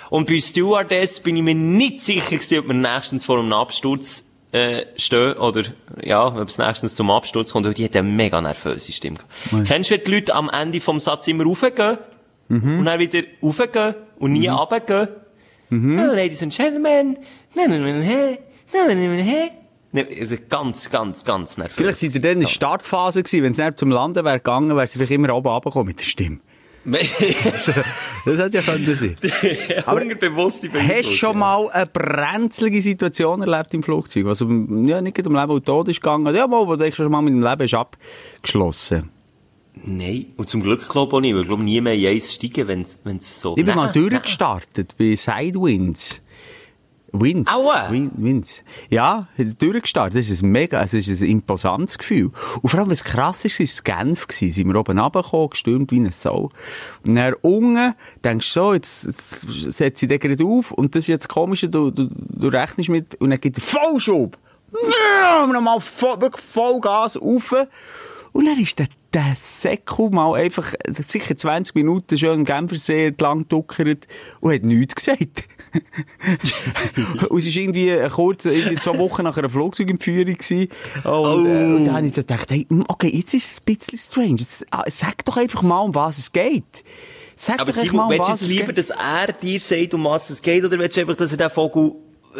Und 0.09 0.27
bei 0.27 0.41
Stewardess 0.41 1.21
bin 1.21 1.37
ich 1.37 1.43
mir 1.43 1.55
nicht 1.55 2.01
sicher 2.01 2.31
gewesen, 2.37 2.59
ob 2.59 2.67
wir 2.67 2.75
nächstens 2.75 3.25
vor 3.25 3.39
einem 3.39 3.53
Absturz 3.53 4.30
äh, 4.53 4.87
stehen 4.97 5.35
oder 5.35 5.63
ja, 6.03 6.27
ob 6.27 6.49
es 6.49 6.59
nächstens 6.59 6.95
zum 6.95 7.11
Absturz 7.11 7.53
kommt, 7.53 7.67
weil 7.67 7.75
die 7.75 7.85
hat 7.85 7.97
eine 7.97 8.09
mega 8.09 8.41
nervöse 8.41 8.93
Stimme. 8.93 9.19
Kennst 9.65 9.91
du, 9.91 9.95
wenn 9.95 10.05
die 10.05 10.11
Leute 10.11 10.35
am 10.35 10.49
Ende 10.51 10.81
vom 10.81 10.99
Satz 10.99 11.29
immer 11.29 11.45
raufgehen 11.45 11.99
und 12.49 12.85
dann 12.85 12.99
wieder 12.99 13.23
raufgehen 13.43 13.95
und 14.19 14.33
nie 14.33 14.49
runtergehen? 14.49 15.09
Oh, 15.73 15.75
ladies 16.13 16.43
and 16.43 16.53
gentlemen, 16.53 17.17
nein, 17.55 17.71
nein, 17.71 17.83
nein, 17.83 18.03
hey. 18.03 18.39
Hä? 18.73 19.51
Ne, 19.93 20.07
also 20.21 20.37
ganz, 20.49 20.89
ganz, 20.91 21.25
ganz 21.25 21.57
nervös. 21.57 21.75
Vielleicht 21.77 22.01
seid 22.01 22.15
ihr 22.15 22.21
dann 22.21 22.33
in 22.33 22.41
der 22.41 22.47
Startphase 22.47 23.23
gewesen. 23.23 23.43
Wenn 23.43 23.53
es 23.53 23.59
nicht 23.59 23.79
zum 23.79 23.91
Landen 23.91 24.25
wäre 24.25 24.39
gegangen, 24.39 24.77
wäre 24.77 24.87
sie 24.87 24.99
vielleicht 24.99 25.13
immer 25.13 25.35
oben 25.35 25.49
runtergekommen 25.49 25.89
mit 25.89 25.99
der 25.99 26.05
Stimme. 26.05 26.39
Also, 26.85 27.73
das 28.25 28.39
hätte 28.39 28.57
ja 28.57 28.63
können 28.63 28.97
sein. 28.97 29.17
Aber 29.87 30.01
Hungerbewusste 30.01 30.71
Hast 30.73 31.11
du 31.11 31.15
schon 31.15 31.39
mal 31.39 31.69
eine 31.71 31.87
brenzlige 31.87 32.81
Situation 32.81 33.43
erlebt 33.43 33.75
im 33.75 33.83
Flugzeug? 33.83 34.27
Um, 34.41 34.89
ja, 34.89 35.01
nicht 35.03 35.27
um 35.27 35.35
Leben 35.35 35.51
und 35.51 35.67
Tod 35.67 35.89
ist 35.89 36.01
gegangen. 36.01 36.35
Ja, 36.35 36.47
mal, 36.47 36.67
wo 36.67 36.77
du 36.77 36.93
schon 36.93 37.11
mal 37.11 37.21
mit 37.21 37.35
dem 37.35 37.43
Leben 37.43 37.63
ist 37.63 37.75
abgeschlossen. 37.75 39.11
Nein, 39.83 40.27
und 40.37 40.49
zum 40.49 40.63
Glück 40.63 40.89
glaube 40.89 41.11
ich 41.11 41.15
auch 41.15 41.21
nicht, 41.21 41.35
weil 41.35 41.43
ich 41.43 41.47
glaube 41.47 41.63
nie 41.63 41.81
mehr 41.81 41.95
in 41.95 42.07
eins 42.07 42.35
steigen, 42.35 42.69
wenn 42.69 43.17
es 43.17 43.41
so... 43.41 43.55
Ich 43.57 43.65
bin 43.65 43.75
mal 43.75 43.93
durchgestartet 43.93 44.95
bei 44.99 45.17
Sidewinds. 45.17 46.23
Winds. 47.13 47.51
Aua! 47.53 47.91
Win- 47.91 48.11
Winds. 48.17 48.63
Ja, 48.89 49.29
durchgestartet. 49.59 50.19
Das 50.19 50.29
ist 50.31 50.43
ein 50.43 50.51
mega, 50.51 50.83
es 50.83 50.95
ist 50.95 51.09
ein 51.21 51.29
imposantes 51.29 51.99
Gefühl. 51.99 52.31
Und 52.63 52.69
vor 52.69 52.81
allem, 52.81 52.91
was 52.91 53.05
krass 53.05 53.45
ist, 53.45 53.61
ist 53.61 53.85
Genf 53.85 54.27
gewesen. 54.27 54.53
Sind 54.53 54.69
wir 54.69 54.79
oben 54.79 54.99
runtergekommen, 54.99 55.51
gestürmt 55.51 55.91
wie 55.93 56.01
ein 56.01 56.11
Sau. 56.13 56.51
Und 57.07 57.15
dann 57.17 57.35
unten, 57.43 57.95
denkst 58.25 58.53
du 58.55 58.61
so, 58.61 58.75
jetzt, 58.75 59.05
jetzt 59.07 59.41
setze 59.77 60.07
ich 60.07 60.09
den 60.09 60.19
gerade 60.19 60.45
auf. 60.45 60.71
Und 60.73 60.95
das 60.95 61.01
ist 61.01 61.09
jetzt 61.09 61.25
das 61.25 61.35
Komische, 61.35 61.69
du, 61.69 61.91
du, 61.91 62.09
du 62.11 62.49
rechnest 62.49 62.91
mit, 62.91 63.15
und 63.21 63.31
dann 63.31 63.41
gibt 63.41 63.59
er 63.59 63.63
Vollschub. 63.63 64.39
Ja, 64.73 65.47
nochmal 65.47 65.81
voll, 65.81 66.21
wirklich 66.21 66.45
Vollgas 66.45 67.21
rauf. 67.21 67.55
Und 68.33 68.47
dann 68.47 68.59
ist 68.61 68.79
der, 68.79 68.87
der 69.13 69.35
Säckel 69.37 70.11
mal 70.11 70.35
einfach, 70.35 70.73
sicher 70.89 71.37
20 71.37 71.75
Minuten 71.75 72.17
schon 72.17 72.41
im 72.41 72.45
Genfersee 72.45 73.07
entlang 73.07 73.41
geduckert 73.41 74.07
und 74.41 74.53
hat 74.55 74.63
nichts 74.63 74.95
gesagt. 74.95 75.49
und 77.29 77.39
es 77.39 77.47
war 77.47 77.63
irgendwie 77.63 77.97
kurz, 78.11 78.45
irgendwie 78.45 78.77
zwei 78.77 78.99
Wochen 78.99 79.23
nach 79.23 79.37
einer 79.37 79.51
Flugzeugentführung 79.51 80.35
gewesen. 80.35 80.69
Und, 81.05 81.47
äh, 81.47 81.65
und 81.65 81.85
dann 81.87 81.97
habe 81.97 82.07
ich 82.07 82.15
so 82.15 82.23
gedacht, 82.23 82.51
hey, 82.51 82.67
okay, 82.89 83.09
jetzt 83.09 83.35
ist 83.35 83.53
es 83.53 83.61
ein 83.61 83.77
bisschen 83.77 83.99
strange. 83.99 84.37
Jetzt, 84.39 84.67
ah, 84.71 84.85
sag 84.87 85.25
doch 85.25 85.37
einfach 85.37 85.63
mal, 85.63 85.81
um 85.81 85.95
was 85.95 86.19
es 86.19 86.31
geht. 86.31 86.85
Sag 87.35 87.61
Aber 87.61 87.73
doch 87.73 87.79
einfach 87.79 87.91
Simon, 87.91 87.97
mal, 87.97 88.05
um 88.05 88.11
willst 88.11 88.29
du 88.29 88.33
was 88.33 88.41
jetzt 88.43 88.51
es 88.51 88.57
lieber, 88.57 88.73
dass 88.73 88.91
er 88.91 89.33
dir 89.33 89.61
sagt, 89.61 89.95
um 89.95 90.05
was 90.05 90.31
es 90.31 90.43
geht, 90.43 90.65
oder 90.65 90.79
willst 90.79 90.97
du 90.97 91.01
einfach, 91.01 91.17
dass 91.17 91.33
er 91.33 91.39
den 91.39 91.51
Vogel, 91.51 91.95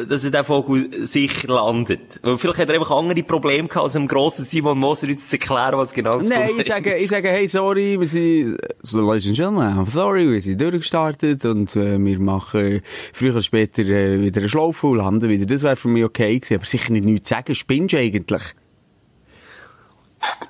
dass 0.09 0.25
er 0.25 0.31
den 0.31 0.45
Vogel 0.45 1.07
sicher 1.07 1.49
landet? 1.49 2.21
Weil 2.23 2.39
vielleicht 2.39 2.59
hat 2.59 2.69
er 2.69 2.75
einfach 2.77 2.91
andere 2.91 3.23
Probleme 3.23 3.69
gehabt, 3.69 3.85
als 3.85 3.93
dem 3.95 4.07
grossen 4.07 4.45
Simon 4.45 4.79
Moser 4.79 5.09
jetzt 5.09 5.29
zu 5.29 5.37
erklären, 5.37 5.77
was 5.79 5.93
genau 5.93 6.13
das 6.13 6.29
Nein, 6.29 6.39
Problem 6.41 6.61
ich 6.61 6.67
sage, 6.67 6.91
ist. 6.93 7.03
ich 7.03 7.09
sage, 7.09 7.29
hey, 7.29 7.49
sorry, 7.49 7.99
wir 7.99 8.07
sind, 8.07 8.59
so, 8.83 9.01
ladies 9.01 9.27
and 9.27 9.37
gentlemen, 9.37 9.79
I'm 9.79 9.91
sorry, 9.91 10.31
wir 10.31 10.41
sind 10.41 10.61
durchgestartet 10.61 11.45
und 11.45 11.75
äh, 11.77 11.99
wir 11.99 12.21
machen 12.21 12.83
früher 13.13 13.33
oder 13.33 13.43
später 13.43 13.83
äh, 13.83 14.21
wieder 14.21 14.41
eine 14.41 14.49
Schlaufe 14.49 14.87
und 14.87 14.99
landen 14.99 15.29
wieder. 15.29 15.47
Das 15.47 15.63
wäre 15.63 15.77
für 15.77 15.89
mich 15.89 16.05
okay 16.05 16.39
gewesen, 16.39 16.55
aber 16.55 16.65
sicher 16.65 16.93
nicht 16.93 17.05
nichts 17.05 17.29
zu 17.29 17.35
sagen. 17.35 17.55
Spinnst 17.55 17.93
du 17.93 17.99
eigentlich? 17.99 18.43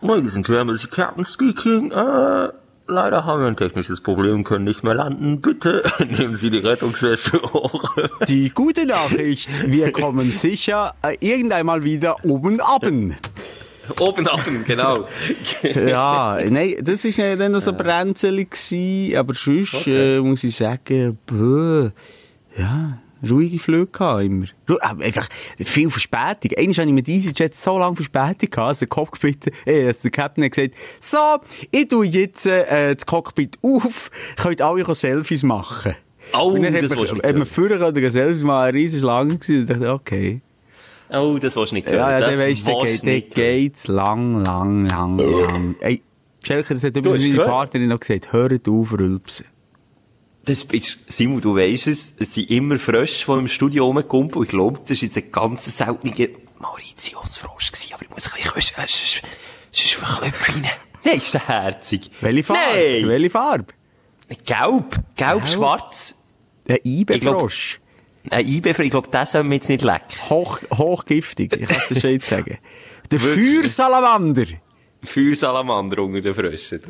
Ladies 0.02 0.34
and 0.34 0.44
Gentlemen, 0.44 0.74
this 0.74 0.84
is 0.84 0.90
Captain 0.90 1.24
speaking. 1.24 1.92
Äh, 1.92 2.48
leider 2.90 3.24
haben 3.24 3.40
wir 3.40 3.48
ein 3.48 3.56
technisches 3.56 4.00
Problem, 4.00 4.44
können 4.44 4.64
nicht 4.64 4.84
mehr 4.84 4.94
landen. 4.94 5.40
Bitte 5.40 5.82
nehmen 6.08 6.34
Sie 6.34 6.50
die 6.50 6.58
Rettungsweste 6.58 7.40
hoch. 7.42 7.96
Die 8.28 8.50
gute 8.50 8.86
Nachricht, 8.86 9.48
wir 9.66 9.92
kommen 9.92 10.32
sicher 10.32 10.94
äh, 11.02 11.16
irgendeinmal 11.20 11.84
wieder 11.84 12.16
oben 12.24 12.60
aben. 12.60 13.16
Oben 13.98 14.28
ab, 14.28 14.40
genau. 14.66 15.06
ja, 15.62 16.38
nein, 16.48 16.76
das 16.80 17.04
war 17.04 17.26
nicht 17.26 17.40
dann 17.40 17.60
so 17.60 17.72
brenzelig 17.72 18.50
gewesen, 18.50 19.16
aber 19.16 19.34
sonst 19.34 19.74
Okay. 19.74 20.18
äh, 20.18 20.20
muss 20.20 20.44
ich 20.44 20.54
sagen, 20.56 21.18
bäh, 21.26 21.90
ja, 22.60 22.98
ruhige 23.28 23.58
Flüge 23.58 23.86
gehabt 23.86 24.24
immer. 24.24 24.46
Ru 24.68 24.76
aber 24.80 25.04
einfach 25.04 25.28
viel 25.58 25.90
Verspätung. 25.90 26.52
Einmal 26.56 26.74
hatte 26.74 26.88
ich 26.88 26.94
mit 26.94 27.08
EasyJet 27.08 27.54
so 27.54 27.78
lange 27.78 27.96
Verspätung 27.96 28.50
gehabt, 28.50 28.68
als 28.68 28.78
der 28.80 28.88
Cockpit, 28.88 29.52
äh, 29.66 29.86
als 29.86 30.02
der 30.02 30.10
Captain 30.10 30.44
hat 30.44 30.52
gesagt, 30.52 30.74
so, 31.00 31.18
ich 31.70 31.88
tue 31.88 32.06
jetzt 32.06 32.46
äh, 32.46 32.94
das 32.94 33.06
Cockpit 33.06 33.58
auf, 33.62 34.10
könnt 34.36 34.62
alle 34.62 34.94
Selfies 34.94 35.42
machen. 35.42 35.94
Oh, 36.32 36.56
hat 36.56 36.62
das 36.62 36.62
man, 36.62 36.72
willst 36.72 36.94
du 36.94 37.14
nicht 37.14 37.14
hat 37.14 37.22
man 37.22 37.34
hören. 37.34 37.46
vorher 37.46 37.78
können 37.78 38.10
Selfies 38.10 38.42
machen, 38.42 38.68
eine 38.68 38.78
riesen 38.78 39.00
Schlange 39.00 39.38
ich 39.40 39.66
dachte, 39.66 39.92
okay. 39.92 40.40
Oh, 41.12 41.38
das 41.38 41.56
willst 41.56 41.72
du 41.72 41.74
nicht 41.74 41.88
hören. 41.88 41.98
Ja, 41.98 42.12
ja, 42.12 42.20
das 42.20 42.38
dann 42.38 42.46
weisst 42.46 42.68
du, 42.68 42.78
geht, 42.78 43.06
dann 43.06 43.30
geht's 43.34 43.88
lang, 43.88 44.44
lang, 44.44 44.86
lang, 44.88 45.18
lang. 45.18 45.74
Ey, 45.80 46.02
Schelker, 46.44 46.74
das 46.74 46.84
hat 46.84 46.96
übrigens 46.96 47.20
meine 47.20 47.32
gehört? 47.32 47.48
Partnerin 47.48 47.88
noch 47.88 48.00
gesagt, 48.00 48.32
hört 48.32 48.68
auf, 48.68 48.92
rülpsen. 48.92 49.46
Das 50.50 50.64
ist, 50.64 50.98
Simon, 51.06 51.40
du 51.40 51.54
weisst 51.54 51.86
es, 51.86 52.12
es 52.18 52.34
sind 52.34 52.50
immer 52.50 52.76
Frösche, 52.76 53.24
die 53.24 53.38
im 53.38 53.46
Studio 53.46 53.86
rumgekumpelt. 53.86 54.36
Und 54.36 54.42
ich 54.46 54.48
glaube, 54.48 54.80
das 54.80 54.90
ist 54.90 55.02
jetzt 55.02 55.16
ein 55.16 55.30
ganz 55.30 55.64
seltener 55.64 56.26
Mauritius-Frosch. 56.58 57.70
Aber 57.92 58.02
ich 58.02 58.10
muss 58.10 58.26
ein 58.26 58.32
bisschen 58.34 58.50
küssen. 58.52 58.74
Es 58.84 58.94
ist, 59.00 59.22
es 59.72 59.80
ist 59.80 59.94
verklüpfen. 59.94 60.66
Nein, 61.04 61.18
ist 61.18 61.34
der 61.34 61.46
herzig. 61.46 62.10
Welche 62.20 62.42
Farbe? 62.42 62.62
Nein. 62.74 63.08
Welche 63.08 63.30
Farbe? 63.30 63.66
Gelb. 64.44 65.00
Gelb, 65.14 65.48
schwarz. 65.48 66.16
Ein 66.68 66.78
Ich 66.82 67.00
Eibefrosch. 67.08 67.78
Ein 68.28 68.44
Eibefrei. 68.44 68.84
Ich 68.86 68.90
glaube, 68.90 69.08
den 69.08 69.26
sollen 69.26 69.48
wir 69.50 69.54
jetzt 69.54 69.68
nicht 69.68 69.84
lecken. 69.84 70.30
Hoch, 70.30 70.58
hochgiftig, 70.74 71.52
ich 71.52 71.68
kann 71.68 71.78
es 71.78 71.88
dir 71.94 72.00
schon 72.00 72.10
jetzt 72.10 72.26
sagen. 72.26 72.58
Der? 73.12 73.20
Feuersalamander. 73.20 74.46
Feuersalamander 75.02 76.02
unter 76.02 76.20
den 76.20 76.34
Fröschen. 76.34 76.80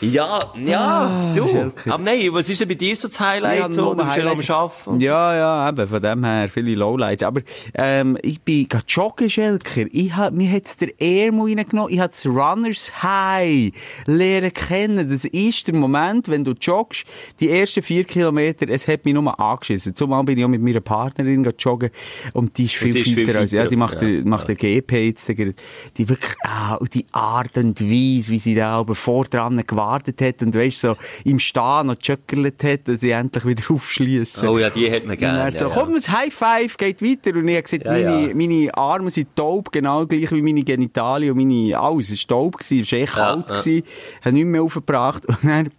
Ja, 0.00 0.40
ja, 0.64 1.32
du. 1.34 1.46
Schelker. 1.46 1.92
Aber 1.92 2.02
nein, 2.02 2.28
was 2.32 2.48
ist 2.48 2.60
denn 2.60 2.68
bei 2.68 2.74
dir 2.74 2.96
so 2.96 3.08
das 3.08 3.20
Highlight? 3.20 3.74
so? 3.74 3.94
Du 3.94 4.04
bist 4.04 4.16
ja 4.16 4.24
noch 4.24 4.32
am 4.32 4.56
Arbeiten. 4.56 5.00
Ja, 5.00 5.34
ja, 5.36 5.68
eben, 5.68 5.86
von 5.86 6.02
dem 6.02 6.24
her 6.24 6.48
viele 6.48 6.74
Lowlights. 6.74 7.22
Aber, 7.22 7.42
ähm, 7.74 8.16
ich 8.22 8.40
bin 8.40 8.66
gerade 8.66 8.84
joggen, 8.88 9.28
Schelker. 9.28 9.84
Ich 9.92 10.14
hab, 10.16 10.32
mir 10.32 10.50
hat's 10.50 10.76
der 10.78 10.98
Ärmel 11.00 11.54
reingenommen. 11.54 11.92
Ich 11.92 12.00
hab 12.00 12.12
das 12.12 12.24
Runners 12.24 13.02
High 13.02 13.72
lernen 14.06 14.54
kennen. 14.54 15.10
Das 15.10 15.26
ist 15.26 15.66
der 15.66 15.74
Moment, 15.74 16.28
wenn 16.28 16.44
du 16.44 16.52
joggst, 16.52 17.04
die 17.40 17.50
ersten 17.50 17.82
vier 17.82 18.04
Kilometer, 18.04 18.68
es 18.70 18.88
hat 18.88 19.04
mich 19.04 19.12
nur 19.12 19.38
angeschissen. 19.38 19.94
Zumal 19.94 20.24
bin 20.24 20.38
ich 20.38 20.44
auch 20.44 20.48
mit 20.48 20.62
meiner 20.62 20.80
Partnerin 20.80 21.46
joggen. 21.58 21.90
Und 22.32 22.56
die 22.56 22.64
ist 22.64 22.74
viel 22.76 22.96
ist 22.96 23.04
viel 23.04 23.26
fitter 23.26 23.38
als, 23.38 23.52
ja, 23.52 23.62
fitter 23.62 23.70
die 23.70 23.76
macht, 23.76 24.00
ja. 24.00 24.08
macht 24.24 24.48
der 24.48 24.56
GP 24.56 24.92
jetzt, 25.06 25.28
die 25.28 26.08
wirklich, 26.08 26.36
ah, 26.44 26.78
die 26.92 27.06
Art 27.12 27.49
und 27.56 27.80
Weise, 27.80 28.32
wie 28.32 28.38
sie 28.38 28.54
da 28.54 28.78
aber 28.78 28.94
vor 28.94 29.24
dran 29.24 29.62
gewartet 29.66 30.20
hat 30.22 30.42
und 30.42 30.54
weisst, 30.54 30.80
so 30.80 30.96
im 31.24 31.38
Stehen 31.38 31.86
noch 31.86 31.98
gechöckert 31.98 32.62
hat, 32.64 32.88
dass 32.88 33.00
sie 33.00 33.10
endlich 33.10 33.44
wieder 33.46 33.62
aufschliessen. 33.70 34.48
Oh 34.48 34.58
ja, 34.58 34.70
die 34.70 34.90
hat 34.90 35.06
man 35.06 35.16
gerne. 35.16 35.40
er 35.40 35.52
so, 35.52 35.66
ja, 35.66 35.70
komm, 35.74 35.94
das 35.94 36.10
High 36.10 36.32
Five 36.32 36.76
geht 36.76 37.02
weiter. 37.02 37.36
Und 37.38 37.48
ich 37.48 37.54
habe 37.56 37.62
gesagt, 37.62 37.84
Ja, 37.86 37.92
meine, 37.92 38.28
ja. 38.28 38.34
meine 38.34 38.74
Arme 38.76 39.10
sind 39.10 39.34
taub, 39.36 39.72
genau 39.72 40.06
gleich 40.06 40.30
wie 40.32 40.42
meine 40.42 40.62
Genitalien 40.62 41.32
und 41.32 41.38
meine, 41.38 41.78
alles. 41.78 42.10
Es 42.10 42.28
war 42.28 42.38
taub, 42.38 42.58
gewesen, 42.58 42.82
es 42.82 42.92
war 42.92 42.98
echt 42.98 43.12
kalt, 43.12 43.46
gewesen, 43.48 43.82
habe 44.22 44.32
nichts 44.34 44.48
mehr 44.48 44.62
aufgebracht. 44.62 45.26
Und 45.26 45.44
dann, 45.44 45.70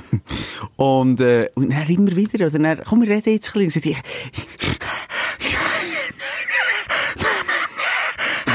und, 0.76 1.20
äh, 1.20 1.48
und 1.54 1.72
dann 1.72 1.88
immer 1.88 2.16
wieder, 2.16 2.46
oder 2.46 2.58
dann, 2.58 2.80
komm, 2.86 3.02
wir 3.02 3.08
reden 3.08 3.32
jetzt 3.32 3.54
ein 3.54 3.64
bisschen. 3.66 3.82
Und 3.82 3.90
ich, 3.90 4.02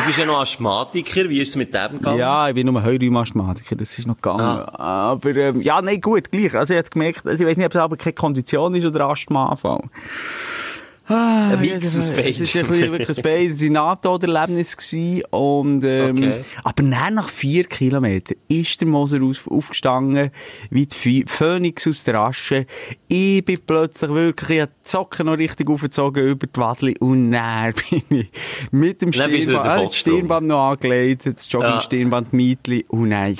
Du 0.05 0.09
bist 0.09 0.19
ja 0.19 0.25
noch 0.27 0.41
Asthmatiker, 0.41 1.27
wie 1.29 1.41
ist 1.41 1.49
es 1.49 1.55
mit 1.55 1.73
dem 1.73 1.93
gegangen? 1.93 2.19
Ja, 2.19 2.47
ich 2.47 2.53
bin 2.53 2.67
nur 2.67 2.83
Heuraumasthmatiker, 2.83 3.75
das 3.75 3.97
ist 3.97 4.05
noch 4.05 4.17
gegangen. 4.17 4.39
Ah. 4.39 5.09
Aber, 5.09 5.35
ähm, 5.35 5.61
ja, 5.61 5.81
nein, 5.81 5.99
gut, 5.99 6.31
gleich. 6.31 6.53
Also, 6.53 6.75
ich 6.75 6.77
habe 6.77 6.89
gemerkt, 6.91 7.25
also, 7.25 7.43
ich 7.43 7.49
weiß 7.49 7.57
nicht, 7.57 7.65
ob 7.65 7.73
es 7.73 7.81
aber 7.81 7.97
keine 7.97 8.13
Kondition 8.13 8.75
ist 8.75 8.85
oder 8.85 9.09
Asthmaanfall. 9.09 9.81
Ah, 11.07 11.51
Ein 11.51 11.61
Mix 11.61 11.95
aus 11.95 12.09
ja, 12.09 12.15
beidem. 12.15 12.43
Es 12.43 12.55
ein 12.55 12.65
bisschen 12.67 12.91
wirklich 12.91 13.09
aus 13.11 13.21
beiden. 13.21 13.51
Es 13.53 13.61
war 13.61 13.67
ein 13.67 13.73
Nahtoderlebnis 13.73 14.75
und, 15.29 15.83
ähm, 15.83 16.15
Okay. 16.17 16.39
aber 16.63 16.73
dann 16.73 17.13
nach 17.13 17.29
vier 17.29 17.65
Kilometern 17.65 18.37
ist 18.47 18.81
der 18.81 18.87
Moser 18.87 19.21
auf, 19.21 19.47
aufgestanden, 19.47 20.31
wie 20.71 20.87
die 20.87 21.23
Phönix 21.27 21.87
aus 21.87 22.03
der 22.05 22.15
Asche. 22.15 22.65
Ich 23.07 23.45
bin 23.45 23.59
plötzlich 23.67 24.09
wirklich, 24.09 24.49
ich 24.57 24.61
habe 24.63 24.71
die 24.83 24.89
Socken 24.89 25.27
noch 25.27 25.37
richtig 25.37 25.69
aufgezogen 25.69 26.25
über 26.27 26.47
die 26.47 26.59
Wadli 26.59 26.95
und 26.99 27.31
dann 27.31 27.73
bin 27.89 28.01
ich 28.21 28.29
mit 28.71 29.01
dem 29.03 29.13
Stirnband, 29.13 29.47
äh, 29.79 29.83
das. 29.83 29.95
Stirnband 29.95 30.47
noch 30.47 30.71
angelegt, 30.71 31.27
das 31.27 31.47
Ja. 31.51 31.59
Jogging-Stirnband 31.59 32.33
Mietli 32.33 32.83
und 32.89 33.11
dann 33.11 33.35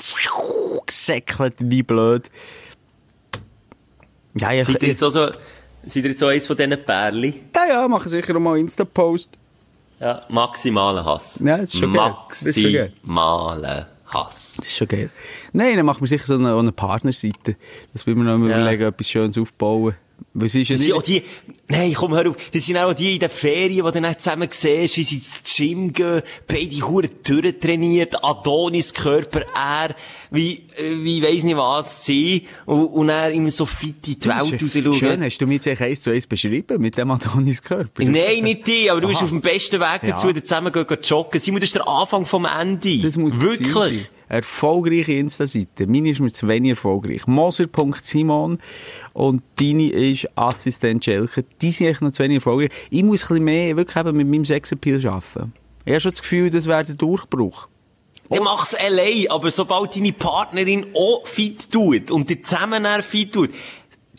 gesäckelt 0.86 1.54
wie 1.64 1.82
blöd. 1.82 2.30
Ja, 4.38 4.52
ich, 4.52 4.66
Seid 4.66 4.82
ihr 4.82 4.88
jetzt 4.90 5.02
auch 5.02 5.10
so, 5.10 5.30
seid 5.86 6.04
ihr 6.04 6.10
jetzt 6.10 6.22
auch 6.22 6.28
eins 6.28 6.46
von 6.46 6.56
diesen 6.56 6.84
Pärchen? 6.84 7.34
ja, 7.54 7.66
ja, 7.66 7.88
machen 7.88 8.08
sicher 8.08 8.32
noch 8.32 8.40
mal 8.40 8.58
Insta-Post. 8.58 9.30
Ja, 10.00 10.20
maximaler 10.28 11.04
Hass. 11.04 11.40
Ja, 11.44 11.56
das 11.56 11.72
ist 11.72 11.78
schon 11.80 11.92
schon 11.92 12.72
geil. 12.72 12.92
Hass. 14.08 14.54
Das 14.58 14.66
ist 14.66 14.76
schon 14.76 14.88
geil. 14.88 15.10
Nein, 15.52 15.76
dann 15.76 15.86
machen 15.86 16.00
wir 16.02 16.08
sicher 16.08 16.26
so 16.26 16.34
eine, 16.34 16.54
eine 16.56 16.70
Partnerseite. 16.72 17.56
Dass 17.92 18.06
wir 18.06 18.14
noch 18.14 18.36
mal 18.36 18.50
Ja. 18.50 18.56
überlegen, 18.60 18.82
etwas 18.84 19.08
Schönes 19.08 19.38
aufbauen. 19.38 19.94
Was 20.38 20.54
ist 20.54 20.70
Das 20.70 20.80
sind 20.80 20.92
auch 20.92 21.02
die, 21.02 21.22
nein, 21.68 21.94
komm, 21.94 22.14
hör 22.14 22.28
auf, 22.28 22.36
das 22.52 22.66
sind 22.66 22.76
auch 22.76 22.92
die 22.92 23.14
in 23.14 23.20
den 23.20 23.30
Ferien, 23.30 23.86
die 23.86 23.92
du 23.92 24.00
dann 24.02 24.18
zusammen 24.18 24.48
siehst, 24.50 24.96
wie 24.98 25.02
sie 25.02 25.16
ins 25.16 25.32
Gym 25.56 25.92
gehen, 25.94 26.20
beide 26.46 26.76
Huren 26.86 27.08
durchtrainiert, 27.26 28.22
Adonis 28.22 28.92
Körper, 28.92 29.46
er, 29.54 29.94
wie, 30.30 30.64
äh, 30.76 31.02
wie 31.02 31.22
weiss 31.22 31.42
nicht 31.42 31.56
was, 31.56 32.04
sie, 32.04 32.46
und, 32.66 32.84
und 32.86 33.08
er 33.08 33.30
immer 33.30 33.50
so 33.50 33.64
fit 33.64 34.06
in 34.08 34.18
die 34.18 34.28
Welt 34.28 34.62
rausschauen. 34.62 34.94
Schön, 34.94 35.22
hast 35.22 35.38
du 35.38 35.46
mir 35.46 35.54
jetzt 35.54 35.68
eins 35.68 36.02
zu 36.02 36.10
eins 36.10 36.26
beschrieben, 36.26 36.82
mit 36.82 36.98
dem 36.98 37.10
Adonis-Körper. 37.10 38.04
Nein, 38.04 38.44
nicht 38.44 38.66
die, 38.66 38.90
aber 38.90 39.00
du 39.00 39.08
bist 39.08 39.18
Aha. 39.20 39.24
auf 39.24 39.30
dem 39.30 39.40
besten 39.40 39.80
Weg 39.80 40.00
dazu, 40.02 40.28
Ja. 40.28 40.42
zusammen 40.42 40.70
gehen, 40.70 40.86
gehen 40.86 40.98
joggen. 41.02 41.40
Simon, 41.40 41.60
das 41.60 41.68
ist 41.70 41.76
der 41.76 41.88
Anfang 41.88 42.26
vom 42.26 42.44
Ende. 42.44 42.98
Das 42.98 43.16
muss 43.16 43.40
Wirklich. 43.40 43.72
sein. 43.72 44.06
Erfolgreiche 44.28 45.12
Insta-Seite. 45.12 45.86
Meine 45.86 46.10
ist 46.10 46.20
mir 46.20 46.32
zu 46.32 46.48
wenig 46.48 46.70
erfolgreich. 46.70 47.26
Moser.simon 47.26 48.58
und 49.12 49.42
deine 49.60 49.88
ist 49.88 50.28
Assistent 50.36 51.04
Schelker. 51.04 51.42
Die 51.62 51.70
sind 51.70 51.86
echt 51.86 52.02
noch 52.02 52.10
zu 52.12 52.22
wenig 52.22 52.36
erfolgreich. 52.36 52.70
Ich 52.90 53.02
muss 53.02 53.22
ein 53.24 53.28
bisschen 53.28 53.44
mehr 53.44 53.76
wirklich 53.76 53.96
eben 53.96 54.16
mit 54.16 54.28
meinem 54.28 54.44
Sexappeal 54.44 55.06
arbeiten. 55.06 55.52
Ich 55.84 55.92
habe 55.92 56.00
schon 56.00 56.10
das 56.12 56.22
Gefühl, 56.22 56.50
das 56.50 56.66
wäre 56.66 56.84
der 56.84 56.96
Durchbruch. 56.96 57.68
Dann 58.28 58.42
mach's 58.42 58.74
allein, 58.74 59.26
aber 59.30 59.50
sobald 59.52 59.94
deine 59.94 60.12
Partnerin 60.12 60.86
auch 60.94 61.26
fit 61.26 61.70
tut 61.70 62.10
und 62.10 62.28
ihr 62.30 62.42
zusammen 62.42 62.84
fit 63.02 63.32
tut, 63.32 63.50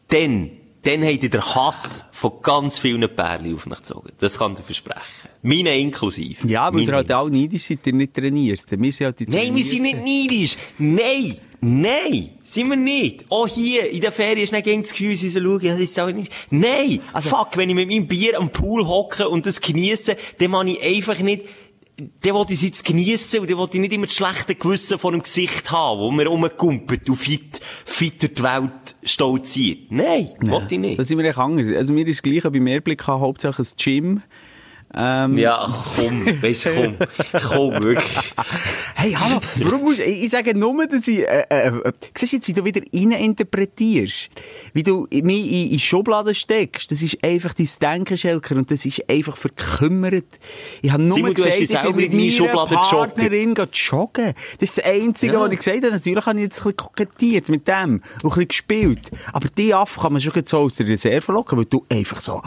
dann, 0.08 0.52
dann 0.88 1.04
habt 1.04 1.24
ihr 1.24 1.30
den 1.30 1.42
Hass 1.56 2.06
von 2.12 2.32
ganz 2.42 2.80
vielen 2.80 3.02
Pärchen 3.14 3.56
auf 3.56 3.66
mich 3.66 3.78
gezogen. 3.80 4.10
Das 4.20 4.38
kann 4.38 4.54
ich 4.58 4.64
versprechen. 4.66 5.30
Meine 5.42 5.78
inklusive. 5.78 6.48
Ja, 6.48 6.74
weil 6.74 6.82
ihr 6.82 6.94
halt 6.94 7.12
auch 7.12 7.30
neidisch 7.30 7.64
seid, 7.64 7.86
ihr 7.86 7.94
nicht 7.94 8.14
trainiert. 8.14 8.62
Wir 8.70 8.92
sind 8.92 9.06
halt 9.06 9.20
die 9.20 9.28
Nein, 9.28 9.56
wir 9.56 9.64
sind 9.64 9.82
nicht 9.84 9.98
neidisch. 9.98 10.56
Nein, 10.78 11.38
nein, 11.62 12.30
sind 12.44 12.70
wir 12.70 12.76
nicht. 12.78 13.26
Auch 13.30 13.48
hier, 13.48 13.90
in 13.90 14.02
der 14.02 14.12
Ferien 14.12 14.40
ist 14.44 14.54
nicht 14.54 14.64
gegen 14.64 14.82
das 14.82 14.92
Gefühl, 14.92 15.16
sie 15.16 15.30
so 15.30 15.40
schauen, 15.40 15.60
das 15.64 15.80
ist 15.80 16.00
auch 16.00 16.12
nicht. 16.12 16.32
Nein, 16.50 17.00
Also- 17.14 17.30
fuck, 17.30 17.58
wenn 17.58 17.70
ich 17.70 17.76
mit 17.76 17.90
meinem 17.90 18.08
Bier 18.08 18.38
am 18.40 18.50
Pool 18.50 18.88
hocke 18.88 19.28
und 19.30 19.46
das 19.46 19.60
genieße, 19.62 20.16
dann 20.40 20.52
kann 20.52 20.68
ich 20.68 20.82
einfach 20.82 21.20
nicht, 21.20 21.44
dann 21.98 22.36
will 22.36 22.46
ich 22.50 22.62
jetzt 22.62 22.86
geniessen 22.86 23.40
und 23.40 23.50
will 23.50 23.68
ich 23.72 23.80
nicht 23.80 23.94
immer 23.94 24.06
das 24.06 24.16
schlechte 24.16 24.54
Gewissen 24.54 25.00
vor 25.00 25.12
dem 25.12 25.24
Gesicht 25.24 25.72
haben, 25.72 26.00
wo 26.00 26.12
mir 26.12 26.28
rumkumpelt 26.28 27.10
und 27.10 27.18
fit, 27.18 27.60
fit 27.86 28.22
durch 28.22 28.34
die 28.36 28.44
Welt 28.44 28.96
stolziert. 29.04 29.92
Nein, 29.92 30.30
will 30.40 30.68
ich 30.70 30.78
nicht. 30.78 31.00
Das 31.00 31.08
sind 31.08 31.18
wir 31.18 31.26
echt 31.26 31.40
anders. 31.40 31.76
Also 31.76 31.94
mir 31.94 32.06
ist 32.06 32.20
das 32.20 32.24
Gleiche 32.24 32.52
bei 32.52 32.60
Mehrblick 32.60 33.08
Hauptsache 33.08 33.64
ein 33.64 33.68
Gym. 33.78 34.22
Ähm, 34.94 35.38
Ja, 35.38 35.68
komm, 35.96 36.26
weisst 36.42 36.66
du, 36.66 36.70
komm, 36.74 36.98
komm, 37.50 37.84
wirklich. 37.84 38.14
Hey, 38.96 39.12
hallo, 39.14 39.40
warum 39.58 39.82
musst 39.82 40.00
ich, 40.00 40.24
ich 40.24 40.30
sage 40.30 40.58
nur, 40.58 40.88
dass 40.88 41.08
ich, 41.08 41.20
äh, 41.28 41.46
äh, 41.50 41.72
siehst 42.18 42.34
du 42.34 42.38
jetzt, 42.38 42.48
wie 42.48 42.54
du 42.54 42.66
wieder 42.66 42.82
interpretierst, 42.94 44.30
wie 44.74 44.84
du 44.84 45.06
mich 45.12 45.52
in, 45.52 45.72
in 45.74 45.80
Schubladen 45.80 46.34
steckst, 46.34 46.92
das 46.92 47.02
ist 47.02 47.24
einfach 47.24 47.54
dein 47.54 47.70
Denken, 47.82 48.18
Schelker, 48.18 48.56
und 48.56 48.72
das 48.72 48.86
ist 48.86 49.04
einfach 49.10 49.36
verkümmert. 49.38 50.26
Ich 50.82 50.92
habe 50.92 51.04
nur 51.04 51.16
Simon, 51.16 51.34
du 51.34 51.44
gesagt, 51.44 51.60
ich 51.60 51.82
bin 51.82 51.96
mit 51.96 52.14
meiner. 52.14 52.66
Partnerin 52.66 53.54
gehen 53.54 53.70
joggen. 53.74 54.34
Das 54.60 54.70
ist 54.70 54.78
das 54.78 54.86
Einzige, 54.86 55.34
Ja. 55.34 55.42
was 55.42 55.52
ich 55.52 55.58
gesagt 55.60 55.84
habe. 55.84 55.92
Natürlich 55.92 56.26
habe 56.26 56.38
ich 56.38 56.44
jetzt 56.44 56.60
ein 56.60 56.64
bisschen 56.64 56.78
kokettiert 56.78 57.50
mit 57.50 57.68
dem 57.68 57.74
und 57.84 58.02
ein 58.02 58.02
bisschen 58.22 58.48
gespielt. 58.48 59.12
Aber 59.34 59.48
die 59.50 59.74
Affe 59.74 60.00
kann 60.00 60.14
man 60.14 60.22
schon 60.22 60.34
so 60.46 60.60
aus 60.60 60.76
der 60.76 60.88
Reserve 60.88 61.32
locken, 61.32 61.58
weil 61.58 61.66
du 61.66 61.86
einfach 61.90 62.22
so 62.22 62.42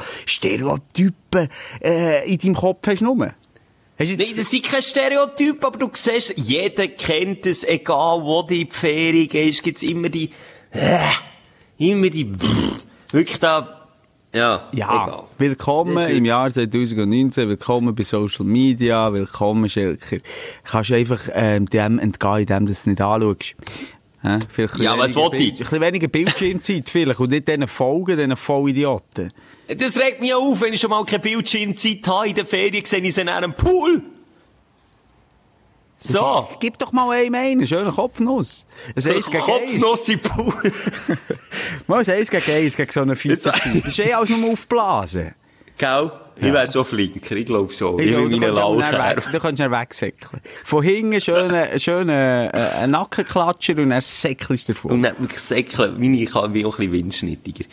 Stereotypen 1.31 1.49
äh, 1.83 2.31
in 2.33 2.39
deinem 2.39 2.55
Kopf 2.55 2.87
hast. 2.87 3.03
Hast 3.03 3.03
du 3.03 4.05
jetzt- 4.05 4.19
Nein, 4.19 4.29
das 4.37 4.51
sind 4.51 4.65
kein 4.65 4.83
Stereotyp, 4.83 5.65
aber 5.65 5.79
du 5.79 5.91
siehst, 5.93 6.35
jeder 6.37 6.89
kennt 6.89 7.47
es, 7.47 7.65
egal 7.65 8.23
wo 8.23 8.43
die 8.43 8.67
Ferien 8.71 9.29
gehst, 9.29 9.63
gibt's 9.63 9.83
immer 9.83 10.09
die, 10.09 10.31
äh, 10.73 10.99
immer 11.79 12.09
die, 12.09 12.33
wirklich 13.13 13.39
da, 13.39 13.77
ja, 14.33 14.69
Ja, 14.73 15.05
egal. 15.07 15.23
willkommen 15.39 16.09
im 16.09 16.25
Jahr 16.25 16.51
2019, 16.51 17.49
willkommen 17.49 17.95
bei 17.95 18.05
Social 18.05 18.47
Media, 18.47 19.13
willkommen 19.13 19.69
Schelker. 19.69 20.19
Kannst 20.65 20.91
du 20.91 20.95
einfach 20.95 21.21
ähm, 21.35 21.67
dem 21.67 21.99
entgehen, 21.99 22.39
indem 22.39 22.67
du 22.67 22.73
es 22.73 22.87
nicht 22.87 23.01
anschaust. 23.01 23.57
Ein 24.23 24.45
Ja, 24.79 24.99
was 24.99 25.17
will 25.17 25.31
ich? 25.41 25.53
Ein 25.53 25.57
bisschen 25.59 25.81
weniger 25.81 26.09
Bildschirmzeit 26.09 26.91
vielleicht 26.91 27.21
und 27.21 27.31
nicht 27.31 27.49
diesen 27.49 27.67
Folgen, 27.67 28.19
diesen 28.19 28.37
Vollidioten. 28.37 29.33
Das 29.67 29.97
regt 29.97 30.21
mich 30.21 30.35
auf, 30.35 30.61
wenn 30.61 30.75
ich 30.75 30.81
schon 30.81 30.91
mal 30.91 31.05
keine 31.07 31.21
Bildschirmzeit 31.21 32.07
habe 32.07 32.29
in 32.29 32.35
der 32.35 32.45
Ferien, 32.45 32.85
sehe 32.85 33.01
ich 33.01 33.15
sie 33.15 33.23
in 33.23 33.31
einem 33.31 33.55
Pool. 33.55 34.03
So. 36.03 36.49
Gib 36.61 36.79
doch 36.79 36.93
mal 36.93 37.11
einem 37.11 37.35
einen, 37.35 37.67
schönen 37.67 37.95
Kopfnuss. 37.95 38.67
Ein 38.97 39.17
Eis 39.17 39.31
gegen. 39.31 39.43
Kopfnuss 39.43 40.09
im 40.09 40.21
Pool. 40.21 40.55
Mal 41.87 42.01
ein 42.01 42.11
Eis 42.11 42.31
gegen 42.31 42.51
Eis, 42.51 42.77
gegen 42.77 42.91
so 42.91 43.01
einen 43.03 43.17
Vierer. 43.17 43.37
Das 43.37 43.67
ist 43.67 43.99
eh 43.99 44.13
alles 44.15 44.31
nur 44.31 44.53
aufblasen. 44.53 45.35
Gell? 45.77 46.11
Ich 46.41 46.53
wäre 46.53 46.67
so 46.69 46.85
flinker, 46.85 47.37
ich 47.37 47.47
glaube 47.47 47.73
schon. 47.73 47.99
Ich, 47.99 48.09
glaube, 48.09 48.29
du 48.31 48.39
meine 48.39 48.53
kannst 48.53 49.35
Du 49.35 49.39
kannst 49.39 49.59
schnell 49.59 49.71
wegsäckeln. 49.71 50.43
Von 50.65 50.83
hinten 50.83 51.21
schönen, 51.21 51.79
schönen 51.79 52.09
äh, 52.09 52.87
Nackenklatscher 52.87 53.77
und 53.79 53.91
dann 53.91 54.01
säckelst 54.01 54.69
du 54.69 54.73
davon. 54.73 54.93
Und 54.93 55.03
dann 55.03 55.15
säckeln, 55.35 55.99
meine 55.99 56.17
ich 56.17 56.31
kann 56.31 56.43
auch 56.43 56.47
ein 56.47 56.53
bisschen 56.53 56.93
windschnittiger. 56.93 57.65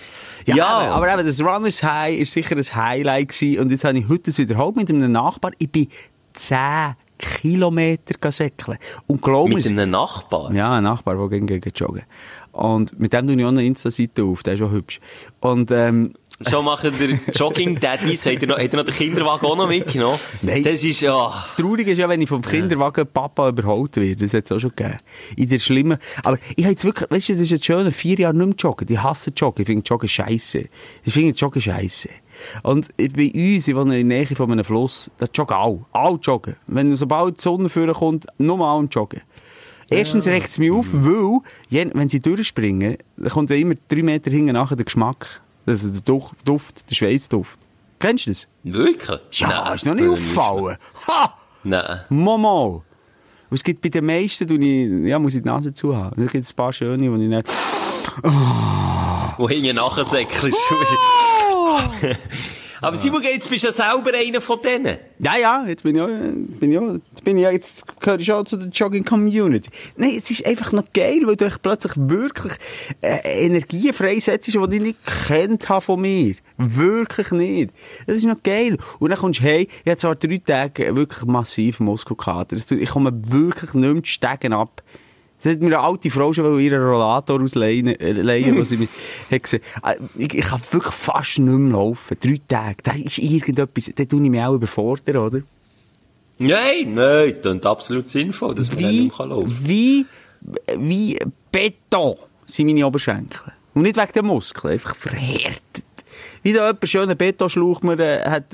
Ja, 0.46 0.68
Aber, 0.68 1.08
aber 1.08 1.14
eben, 1.14 1.28
das 1.28 1.42
Runners 1.42 1.82
High 1.84 2.20
ist 2.20 2.34
sicher 2.34 2.56
ein 2.56 2.64
Highlight 2.64 3.30
gewesen. 3.30 3.62
Und 3.62 3.72
jetzt 3.72 3.84
habe 3.84 3.98
ich 3.98 4.08
heute 4.08 4.24
das 4.24 4.38
wiederholt 4.38 4.76
mit 4.76 4.90
einem 4.90 5.12
Nachbar. 5.12 5.52
Ich 5.58 5.72
bin 5.72 5.88
10 6.34 6.96
Kilometer 7.18 8.32
säckeln. 8.32 8.78
Und 9.08 9.22
glaub 9.22 9.50
mit 9.50 9.66
einem 9.68 9.90
Nachbar. 9.90 10.54
Ja, 10.54 10.74
ein 10.74 10.84
Nachbar, 10.84 11.16
der 11.16 11.30
gegen 11.30 11.48
gegen 11.48 11.72
joggen. 11.76 12.04
Und 12.52 13.00
mit 13.00 13.14
dem 13.14 13.28
tue 13.28 13.36
ich 13.36 13.46
auch 13.46 13.50
eine 13.50 13.66
Insta-Seite 13.66 14.24
auf. 14.24 14.44
Der 14.44 14.56
ist 14.56 14.62
auch 14.62 14.72
hübsch. 14.72 15.00
Und, 15.40 15.72
ähm, 15.72 16.14
Schon 16.48 16.66
machen 16.66 16.94
der 17.00 17.20
Jogging 17.34 17.80
Daddies, 17.80 18.26
hat 18.28 18.42
er 18.44 18.48
noch, 18.48 18.60
hat 18.60 18.72
er 18.72 18.78
noch 18.78 18.86
den 18.86 18.94
Kinderwagen 18.94 19.46
auch 19.48 19.56
noch 19.58 19.68
mitgenommen? 19.68 20.20
Nein. 20.44 20.64
Das 20.64 20.84
ist, 20.84 21.02
ja. 21.02 21.30
Das 21.42 21.56
Traurige 21.56 21.92
ist 21.92 21.98
ja, 21.98 22.08
wenn 22.08 22.22
ich 22.22 22.30
vom 22.30 22.44
Kinderwagen 22.44 23.08
Papa 23.12 23.50
überholt 23.50 23.96
werde. 23.96 24.18
Das 24.24 24.34
hat 24.36 24.46
es 24.46 24.52
auch 24.52 24.60
schon 24.60 24.72
gegeben. 24.76 24.98
In 25.36 25.50
der 25.50 25.58
schlimmen, 25.58 25.98
aber 26.24 26.38
ich 26.56 26.64
habe 26.66 26.74
jetzt 26.74 26.86
wirklich, 26.86 27.10
weißt 27.10 27.30
du, 27.30 27.34
das 27.34 27.42
ist 27.42 27.50
jetzt 27.50 27.66
schön, 27.66 27.92
vier 27.92 28.18
Jahre 28.18 28.36
nicht 28.38 28.46
mehr 28.46 28.56
joggen. 28.56 28.88
Ich 28.88 29.02
hasse 29.02 29.32
Joggen. 29.36 29.64
Ich 29.64 29.68
finde 29.68 29.84
Joggen 29.84 30.08
scheisse. 30.08 30.66
Ich 31.04 31.14
finde 31.14 31.36
Joggen 31.36 31.60
scheisse. 31.62 32.10
Und 32.62 32.90
bei 32.98 33.32
uns, 33.34 33.68
ich 33.68 33.76
wohne 33.76 34.00
in 34.00 34.08
der 34.08 34.20
Nähe 34.20 34.28
von 34.36 34.52
einem 34.52 34.64
Fluss, 34.64 35.10
da 35.18 35.26
joggen 35.34 35.58
alle. 35.58 35.86
Alle 35.92 36.18
joggen. 36.22 36.56
Wenn 36.68 36.96
sobald 36.96 37.38
die 37.40 37.42
Sonne 37.42 37.68
vorkommt, 37.70 38.28
nur 38.38 38.58
mal 38.58 38.86
joggen. 38.92 39.22
Erstens 39.90 40.28
regt 40.28 40.50
es 40.50 40.60
mich 40.60 40.70
auf, 40.70 40.86
weil, 40.92 41.40
je- 41.70 41.90
wenn 41.94 42.10
sie 42.10 42.20
durchspringen, 42.20 42.98
dann 43.16 43.30
kommt 43.32 43.50
ja 43.50 43.56
immer 43.56 43.74
drei 43.88 44.04
Meter 44.04 44.30
hinten 44.30 44.52
nachher 44.54 44.76
der 44.76 44.86
Geschmack. 44.86 45.42
Also 45.68 45.90
der 45.90 46.02
Duft, 46.02 46.34
Duft 46.46 46.90
der 46.90 46.96
Schweißduft. 46.96 47.60
Kennst 48.00 48.26
du 48.26 48.32
das? 48.32 48.48
Wirklich? 48.64 49.20
Ja, 49.34 49.66
Nein, 49.66 49.76
ist 49.76 49.86
noch 49.86 49.94
nicht 49.96 50.04
würde 50.06 50.14
aufgefallen. 50.14 50.78
Ha! 51.08 51.38
Nein. 51.64 52.00
Momo! 52.10 52.84
Und 53.50 53.56
es 53.56 53.64
gibt 53.64 53.82
bei 53.82 53.90
den 53.90 54.06
meisten, 54.06 54.48
tue 54.48 54.58
ich, 54.60 55.08
ja, 55.08 55.20
muss 55.20 55.36
ich 55.36 55.42
die 55.42 55.48
Nase 55.48 55.74
zu 55.74 55.96
haben. 55.96 56.22
Es 56.22 56.32
gibt 56.32 56.50
ein 56.50 56.56
paar 56.56 56.72
schöne, 56.72 57.12
wo 57.12 57.16
ich 57.16 57.28
nicht, 57.28 57.50
Wo 59.38 59.50
hinten 59.50 59.76
nachher 59.76 60.06
säckelst. 60.06 60.58
Aber 62.82 62.98
Simon, 62.98 63.24
jetzt 63.24 63.50
bist 63.50 63.64
du 63.64 63.68
ja 63.68 63.74
selber 63.74 64.12
einer 64.16 64.42
von 64.42 64.60
denen. 64.62 64.98
ja, 65.20 65.38
ja, 65.38 65.66
jetzt 65.66 65.84
bin 65.84 65.96
ich 65.96 66.02
ja, 66.02 66.08
jetzt 66.08 66.60
bin 66.60 66.72
ich 66.72 66.76
ja, 66.76 66.94
jetzt 66.94 67.24
bin 67.24 67.38
ich 67.38 67.44
ja, 67.44 67.52
jetzt 67.52 68.00
gehöre 68.00 68.20
ich 68.20 68.32
auch 68.32 68.44
zu 68.44 68.58
der 68.58 68.68
Jogging 68.70 69.04
Community. 69.04 69.70
Nein, 69.96 70.16
es 70.18 70.30
ist 70.30 70.46
einfach 70.46 70.72
noch 70.72 70.92
geil, 70.94 71.22
weil 71.26 71.36
du 71.36 71.46
echt 71.46 71.62
plötzlich 71.62 71.94
wirklich, 71.96 72.54
äh, 73.02 73.46
Energie 73.46 73.92
freisetzt, 73.94 74.48
die 74.48 74.58
ich 74.58 74.82
nicht 74.82 75.00
kennt 75.28 75.70
habe 75.70 75.82
von 75.82 76.02
mir. 76.02 76.36
Wirklich 76.58 77.32
nicht. 77.32 77.72
Das 78.06 78.18
ist 78.18 78.26
noch 78.26 78.42
geil. 78.44 78.78
Und 79.00 79.10
dann 79.10 79.20
kommst 79.20 79.40
du 79.40 79.44
hey, 79.44 79.68
ich 79.84 79.90
habe 79.90 79.98
zwar 79.98 80.16
drei 80.16 80.38
Tage 80.38 80.96
wirklich 80.96 81.26
massiv 81.26 81.80
Muskelkater. 81.80 82.58
Ich 82.58 82.90
komme 82.90 83.12
wirklich 83.14 83.74
nicht 83.74 83.94
mehr 83.94 84.02
die 84.02 84.10
Stegen 84.10 84.54
ab. 84.54 84.84
Das 85.42 85.54
hat 85.54 85.60
mir 85.62 85.68
eine 85.68 85.80
alte 85.80 86.10
Frau 86.10 86.34
schon 86.34 86.60
ihren 86.60 86.82
Rollator 86.82 87.42
ausleihen, 87.42 87.88
äh, 87.88 88.58
was 88.58 88.70
sie 88.70 88.78
mir 88.78 88.88
hat 89.32 89.44
gesagt. 89.44 89.64
Äh, 89.84 89.96
Ich, 90.18 90.34
ich 90.34 90.46
kann 90.46 90.62
wirklich 90.72 90.94
fast 90.96 91.38
nicht 91.40 91.54
mehr 91.58 91.74
laufen. 91.74 92.18
Drei 92.20 92.40
Tage. 92.48 92.78
Da 92.84 92.92
ist 92.94 93.20
irgendetwas, 93.20 93.92
da 93.96 94.04
tue 94.06 94.24
ich 94.24 94.30
mich 94.32 94.42
auch 94.42 94.56
überfordern, 94.56 95.18
oder? 95.18 95.42
Nein, 96.40 96.94
nein, 96.94 97.30
das 97.30 97.42
klingt 97.42 97.66
absolut 97.66 98.10
sinnvoll, 98.10 98.54
dass 98.56 98.70
man 98.70 98.80
Wie, 98.80 99.00
nicht 99.06 99.18
mehr 99.20 99.28
laufen 99.28 99.48
kann. 99.50 99.68
wie, 99.68 100.06
wie 100.78 101.20
Beton 101.52 102.16
sind 102.46 102.68
meine 102.68 102.86
Oberschenkel. 102.86 103.54
Und 103.74 103.84
nicht 103.84 103.98
wegen 103.98 104.12
der 104.14 104.24
Muskeln, 104.24 104.74
einfach 104.74 104.96
verhärtet. 104.96 105.84
Wie 106.44 106.54
da 106.54 106.68
jemand 106.68 106.88
schönen 106.90 107.18
Betonschlauch 107.18 107.82
mir 107.82 108.00
äh, 108.00 108.24
hat 108.30 108.46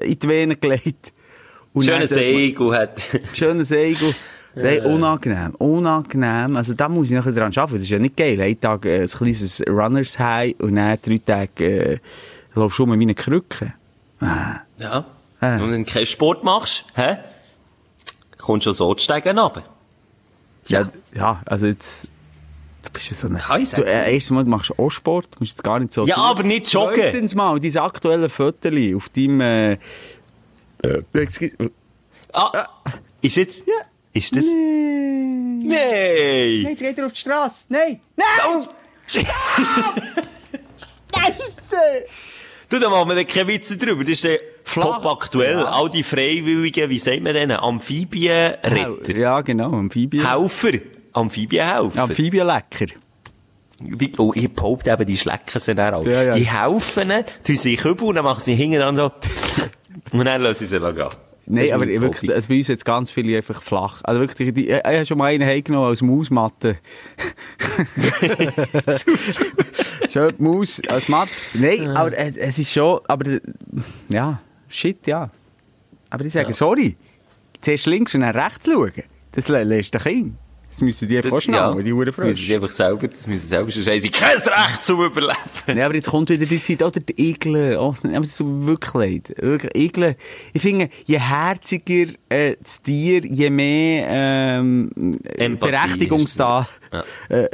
in 0.00 0.18
die 0.18 0.28
Venen 0.28 0.60
gelegt. 0.60 1.12
Schöner 1.74 1.98
man- 1.98 2.08
Segel 2.08 2.72
hat. 2.76 3.00
Schöner 3.32 3.64
Segel. 3.64 4.14
Nein, 4.54 4.80
unangenehm. 4.84 5.54
Unangenehm. 5.56 6.56
Also 6.56 6.74
da 6.74 6.88
muss 6.88 7.10
ich 7.10 7.16
noch 7.16 7.24
dran 7.24 7.52
arbeiten. 7.56 7.74
Das 7.74 7.82
ist 7.82 7.90
ja 7.90 7.98
nicht 7.98 8.16
geil. 8.16 8.40
Ein 8.40 8.60
Tag 8.60 8.84
äh, 8.84 9.02
ein 9.02 9.08
kleines 9.08 9.62
Runners 9.68 10.18
High 10.18 10.54
und 10.58 10.76
dann 10.76 10.98
drei 11.02 11.18
Tage 11.24 11.92
äh, 11.92 11.98
laufst 12.54 12.78
du 12.78 12.84
um 12.84 12.98
wie 12.98 13.02
eine 13.02 13.14
Krücke. 13.14 13.74
Ah. 14.20 14.60
Ja. 14.78 15.04
Äh. 15.40 15.60
Und 15.60 15.72
wenn 15.72 15.84
du 15.84 15.92
keinen 15.92 16.06
Sport 16.06 16.42
machst, 16.44 16.84
hä? 16.94 17.18
Kommst 18.38 18.66
du 18.66 18.70
schon 18.70 18.74
so 18.74 18.94
die 18.94 19.02
Stegen 19.02 19.38
runter. 19.38 19.62
Ja, 20.66 20.86
ja, 21.14 21.40
also 21.46 21.66
jetzt 21.66 22.08
du 22.82 22.90
bist 22.92 23.10
ja 23.10 23.16
so 23.16 23.28
ein... 23.28 23.36
Ja, 23.36 23.56
ich 23.56 23.70
du, 23.70 23.82
äh, 23.82 24.12
erstens 24.14 24.30
mal, 24.30 24.44
du 24.44 24.50
machst 24.50 24.78
auch 24.78 24.90
Sport, 24.90 25.26
du 25.26 25.40
musst 25.40 25.52
jetzt 25.52 25.64
gar 25.64 25.78
nicht 25.78 25.92
so... 25.92 26.04
Ja, 26.06 26.16
tun. 26.16 26.24
aber 26.24 26.42
nicht 26.42 26.72
joggen. 26.72 26.94
Zweitens 26.94 27.34
mal, 27.34 27.58
dein 27.58 27.76
aktuelle 27.78 28.28
Foto 28.28 28.68
auf 28.96 29.08
deinem... 29.10 29.40
Äh, 29.40 29.72
äh, 30.82 31.02
excuse- 31.14 31.70
Ah, 32.32 32.68
ist 33.20 33.36
jetzt, 33.36 33.64
ist 34.12 34.34
das? 34.34 34.44
Nein, 34.44 35.66
Nein! 35.66 36.66
jetzt 36.70 36.80
geht 36.80 36.98
er 36.98 37.06
auf 37.06 37.12
die 37.12 37.20
Straße. 37.20 37.66
Nein, 37.68 38.00
nein! 38.16 38.26
Oh! 38.48 38.66
Scheisse! 41.14 42.06
Du, 42.68 42.78
da 42.78 42.88
machen 42.88 43.08
wir 43.08 43.16
dann 43.16 43.26
keine 43.26 43.48
Witze 43.48 43.76
drüber. 43.76 44.02
Das 44.02 44.12
ist 44.12 44.24
der 44.24 44.38
Flach. 44.64 45.02
top 45.02 45.06
aktuell. 45.06 45.58
Ja. 45.58 45.64
All 45.72 45.90
die 45.90 46.04
Freiwilligen, 46.04 46.88
wie 46.88 46.98
sagt 46.98 47.20
man 47.20 47.34
denen? 47.34 47.56
Amphibienretter. 47.58 49.16
Ja, 49.16 49.40
genau, 49.40 49.72
Amphibien. 49.72 50.28
Helfer. 50.28 50.78
Amphibienhelfer. 51.12 52.02
Amphibienlecker. 52.02 52.86
Oh, 54.18 54.32
ich 54.34 54.52
behaupte 54.52 54.90
eben, 54.90 55.06
die 55.06 55.16
schlecken 55.16 55.60
sie 55.60 55.74
dann 55.74 55.94
auch. 55.94 56.06
Ja, 56.06 56.22
ja. 56.22 56.34
Die 56.34 56.48
helfen 56.48 57.12
tun 57.44 57.56
sie 57.56 57.74
in 57.74 57.80
Kübel 57.80 58.08
und 58.08 58.14
dann 58.16 58.24
machen 58.24 58.40
sie 58.40 58.54
hinten 58.54 58.78
dran 58.78 58.96
so. 58.96 59.10
und 60.12 60.24
dann 60.24 60.42
lassen 60.42 60.66
sie 60.66 60.78
sie 60.78 60.92
gehen. 60.92 61.08
Nein, 61.52 61.72
aber 61.72 61.86
wirklich, 61.88 62.32
also 62.32 62.48
bei 62.48 62.58
uns 62.58 62.68
jetzt 62.68 62.84
ganz 62.84 63.10
viele 63.10 63.36
einfach 63.36 63.60
flach. 63.60 64.02
Also 64.04 64.20
wirklich, 64.20 64.54
die, 64.54 64.68
ich, 64.68 64.76
ich 64.76 64.84
habe 64.84 65.04
schon 65.06 65.18
mal 65.18 65.24
einen 65.26 65.44
heimgenommen 65.44 65.88
als 65.88 66.00
Mausmatte. 66.00 66.76
schon 70.08 70.36
die 70.36 70.42
Maus 70.42 70.80
als 70.88 71.08
Matte. 71.08 71.30
Nein, 71.54 71.88
aber 71.88 72.16
es, 72.16 72.36
es 72.36 72.58
ist 72.58 72.72
schon, 72.72 73.00
aber, 73.08 73.38
ja, 74.08 74.40
shit, 74.68 75.06
ja. 75.06 75.30
Aber 76.10 76.24
ich 76.24 76.32
sage, 76.32 76.52
sorry, 76.52 76.96
zuerst 77.60 77.86
links 77.86 78.14
und 78.14 78.22
dann 78.22 78.36
rechts 78.36 78.66
schauen. 78.66 78.92
Das 79.32 79.48
lä- 79.48 79.62
lässt 79.62 79.94
dich 79.94 80.02
hin. 80.02 80.36
Das 80.70 80.80
müssen 80.82 81.08
die 81.08 81.16
einfach 81.16 81.40
schnallen, 81.42 81.84
die 81.84 81.92
Huren 81.92 82.06
das 82.06 82.16
müssen 82.16 82.46
sie 82.46 82.54
einfach 82.54 82.70
selber, 82.70 83.08
das 83.08 83.26
müssen 83.26 83.42
sie 83.42 83.48
selber, 83.48 83.70
sonst 83.72 83.88
haben 83.88 84.00
sie 84.00 84.08
kein 84.08 84.36
Recht 84.36 84.84
zum 84.84 85.04
Überleben. 85.04 85.34
Ja, 85.66 85.86
aber 85.86 85.96
jetzt 85.96 86.08
kommt 86.08 86.30
wieder 86.30 86.46
die 86.46 86.62
Zeit, 86.62 86.82
oder 86.82 87.00
die 87.00 87.30
Igel, 87.30 87.76
oh, 87.76 87.94
aber 88.02 88.20
mir 88.20 88.66
wirklich 88.66 88.94
leid. 88.94 89.34
Wirklich, 89.36 89.74
Igel. 89.74 90.16
Ich 90.52 90.62
finde, 90.62 90.88
je 91.06 91.18
herziger 91.18 92.12
äh, 92.30 92.56
das 92.62 92.80
Tier, 92.80 93.22
je 93.26 93.50
mehr 93.50 94.06
ähm, 94.08 95.18
Empathie 95.36 95.70
Berechtigungsda 95.72 96.60
ist 96.60 96.80
äh, 97.30 97.48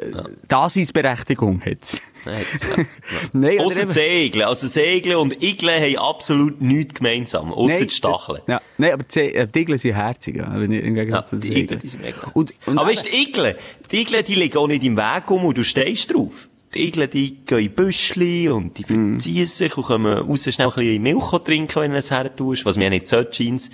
Daseinsberechtigung 0.49 1.61
hat 1.62 2.01
Ja, 2.25 2.33
ja. 2.79 2.85
Nein, 3.33 3.55
oder 3.59 3.67
Ausser 3.67 3.83
eben- 3.83 3.91
Segeln. 3.91 4.45
Also 4.47 4.67
Segeln 4.69 5.17
und 5.17 5.43
Igeln 5.43 5.81
haben 5.83 5.97
absolut 5.97 6.61
nichts 6.61 6.95
gemeinsam. 6.95 7.53
Ausser 7.53 7.85
die 7.85 7.91
Stacheln. 7.95 8.41
Ja, 8.47 8.61
nein, 8.79 8.93
aber 8.93 9.05
die, 9.05 9.21
äh, 9.21 9.47
die 9.49 9.61
Igel 9.61 9.79
sind 9.79 9.95
herzig, 9.95 10.37
ja, 10.37 10.53
wenn 10.55 10.71
ich- 10.73 10.85
im 10.85 10.97
Ja, 10.97 11.05
Gegensatz 11.05 11.31
den 11.31 11.41
die 11.41 11.49
Segeln. 11.49 11.65
Igel, 11.65 11.79
die 11.79 11.89
sind 11.89 12.03
mega. 12.03 12.31
Und, 12.35 12.55
und 12.67 12.79
Aber 12.79 12.89
weißt 12.91 13.07
du, 13.07 13.11
die 13.11 13.17
Igel, 13.23 13.57
die 13.91 13.97
Igel, 14.03 14.23
die 14.23 14.35
liegen 14.35 14.59
auch 14.59 14.69
nicht 14.69 14.85
im 14.85 14.97
Weg 14.97 15.31
um 15.31 15.45
und 15.45 15.57
du 15.57 15.65
stehst 15.65 16.12
drauf. 16.15 16.49
Die 16.75 16.89
Igel, 16.89 17.09
die 17.09 17.37
gehen 17.47 17.59
in 17.59 17.71
Büschli 17.75 18.49
und 18.51 18.77
die 18.77 18.85
verziehen 18.85 19.47
sich 19.47 19.77
und 19.79 19.85
kommen 19.85 20.12
raus 20.12 20.43
schnell 20.53 20.69
ein 20.69 20.75
bisschen 20.75 21.03
Milch 21.03 21.31
trinken, 21.45 21.81
wenn 21.81 21.93
du 21.93 21.97
es 21.97 22.11
her 22.11 22.35
tust, 22.35 22.65
was 22.67 22.77
mir 22.77 22.85
ja 22.85 22.91
nicht 22.91 23.07
sollte, 23.09 23.33
scheint's. 23.35 23.71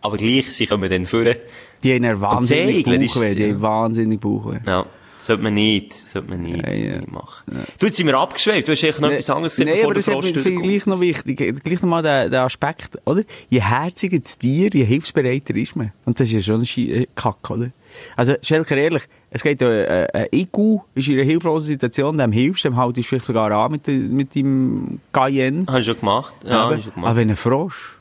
Aber 0.00 0.16
gleich, 0.16 0.50
sie 0.52 0.66
kommen 0.66 0.88
dann 0.90 1.06
führen. 1.06 1.36
die 1.82 1.94
haben 1.94 2.04
einen 2.04 2.20
wahnsinnig 2.20 2.84
Bauchweh, 2.84 3.34
die 3.34 3.42
ja. 3.42 3.48
haben 3.50 3.62
wahnsinnig 3.62 4.20
Bauchweh. 4.20 4.58
Ja. 4.66 4.86
Sollte 5.20 5.42
man 5.42 5.52
nicht, 5.52 5.92
sollte 5.92 6.30
man 6.30 6.40
nicht, 6.40 6.66
Ja, 6.66 6.72
ja. 6.72 6.96
nicht 6.96 7.12
machen. 7.12 7.44
Du, 7.78 7.86
jetzt 7.86 7.96
sind 7.96 8.06
wir 8.06 8.18
abgeschweift. 8.18 8.66
Du 8.66 8.72
hast 8.72 8.82
eigentlich 8.82 9.00
noch 9.00 9.10
etwas 9.10 9.28
anderes 9.28 9.54
gesagt, 9.54 9.76
Nein, 9.76 9.84
aber 9.84 9.94
das 9.94 10.08
ist 10.08 10.44
gleich 10.62 10.86
noch 10.86 11.00
wichtig. 11.00 11.62
Gleich 11.62 11.82
nochmal 11.82 12.02
der, 12.02 12.30
der 12.30 12.44
Aspekt, 12.44 12.96
oder? 13.04 13.22
Je 13.50 13.60
herziger 13.60 14.18
das 14.18 14.38
Tier, 14.38 14.70
je 14.72 14.84
hilfsbereiter 14.84 15.54
ist 15.56 15.76
man. 15.76 15.92
Und 16.06 16.18
das 16.18 16.28
ist 16.28 16.32
ja 16.32 16.40
schon 16.40 16.62
ein 16.62 17.02
äh, 17.02 17.06
Kack, 17.14 17.50
oder? 17.50 17.68
Also, 18.16 18.34
Schelker, 18.42 18.78
ehrlich, 18.78 19.02
es 19.28 19.42
geht, 19.42 19.60
äh, 19.60 20.04
äh, 20.04 20.08
ein 20.14 20.26
IQ 20.32 20.80
ist 20.94 21.08
in 21.08 21.14
einer 21.14 21.24
hilflosen 21.24 21.68
Situation, 21.68 22.16
dem 22.16 22.32
hilfst, 22.32 22.64
dem 22.64 22.76
haltest 22.76 23.06
du 23.06 23.08
vielleicht 23.10 23.26
sogar 23.26 23.50
an 23.50 23.72
mit, 23.72 23.86
mit 23.88 24.34
deinem 24.34 25.00
Cayenne. 25.12 25.66
Hast 25.68 25.86
du 25.86 25.92
schon 25.92 26.00
gemacht? 26.00 26.34
Ja, 26.44 26.64
aber, 26.64 26.80
schon 26.80 26.94
gemacht. 26.94 27.10
aber 27.10 27.16
wenn 27.16 27.30
ein 27.30 27.36
Frosch, 27.36 27.99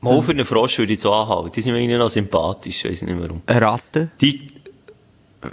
Mal 0.00 0.22
für 0.22 0.30
einen 0.30 0.46
Frosch 0.46 0.78
würde 0.78 0.92
ich 0.92 1.00
so 1.00 1.12
anhalten. 1.12 1.50
Die 1.52 1.62
sind 1.62 1.72
mir 1.72 1.80
irgendwie 1.80 1.98
noch 1.98 2.10
sympathisch, 2.10 2.84
ich 2.84 3.02
nicht 3.02 3.20
warum. 3.20 3.42
eine 3.46 3.60
Ratte, 3.60 4.10
Die, 4.20 4.46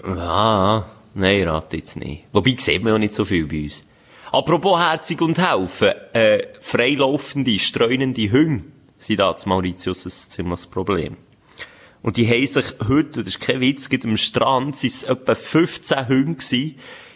ja, 0.06 0.86
nein, 1.16 1.48
rate 1.48 1.78
jetzt 1.78 1.96
nicht. 1.96 2.26
Wobei 2.32 2.56
sieht 2.58 2.84
man 2.84 2.94
ja 2.94 3.00
nicht 3.00 3.14
so 3.14 3.26
viel 3.26 3.48
bei 3.48 3.64
uns. 3.64 3.84
Apropos 4.32 4.80
herzig 4.80 5.22
und 5.22 5.38
helfen, 5.38 5.94
äh, 6.14 6.44
freilaufende, 6.60 7.58
streunende 7.58 8.32
Hunde 8.32 8.66
sind 9.00 9.20
da 9.20 9.36
zu 9.36 9.50
Mauritius 9.50 10.06
ein 10.06 10.12
ziemliches 10.12 10.68
Problem. 10.68 11.18
Und 12.02 12.18
die 12.18 12.28
haben 12.28 12.46
sich 12.46 12.66
heute, 12.88 13.24
das 13.24 13.30
ist 13.30 13.40
kein 13.40 13.62
Witz, 13.62 13.90
am 14.04 14.18
Strand, 14.18 14.78
sind 14.78 14.94
es 14.94 15.04
etwa 15.04 15.34
15 15.34 16.08
Hunde 16.08 16.36
gewesen, 16.36 16.76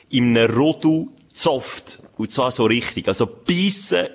in 0.09 0.35
einem 0.35 0.55
Rodel 0.55 1.07
zofft. 1.31 2.01
Und 2.17 2.31
zwar 2.31 2.51
so 2.51 2.65
richtig. 2.65 3.07
Also 3.07 3.27
beißen, 3.27 4.07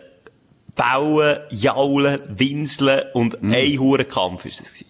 bauen, 0.74 1.38
jaulen, 1.50 2.20
winseln 2.28 3.02
und 3.14 3.42
ein 3.42 3.78
Hurenkampf 3.78 4.44
ist 4.44 4.60
es. 4.60 4.84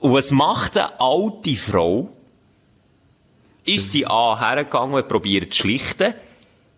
Und 0.00 0.12
was 0.12 0.30
macht 0.30 0.76
eine 0.76 0.98
alte 1.00 1.56
Frau? 1.56 2.10
Ist 3.64 3.92
sie 3.92 4.06
A, 4.06 4.38
hergegangen 4.38 4.94
und 4.94 5.08
probiert 5.08 5.52
zu 5.54 5.62
schlichten? 5.62 6.14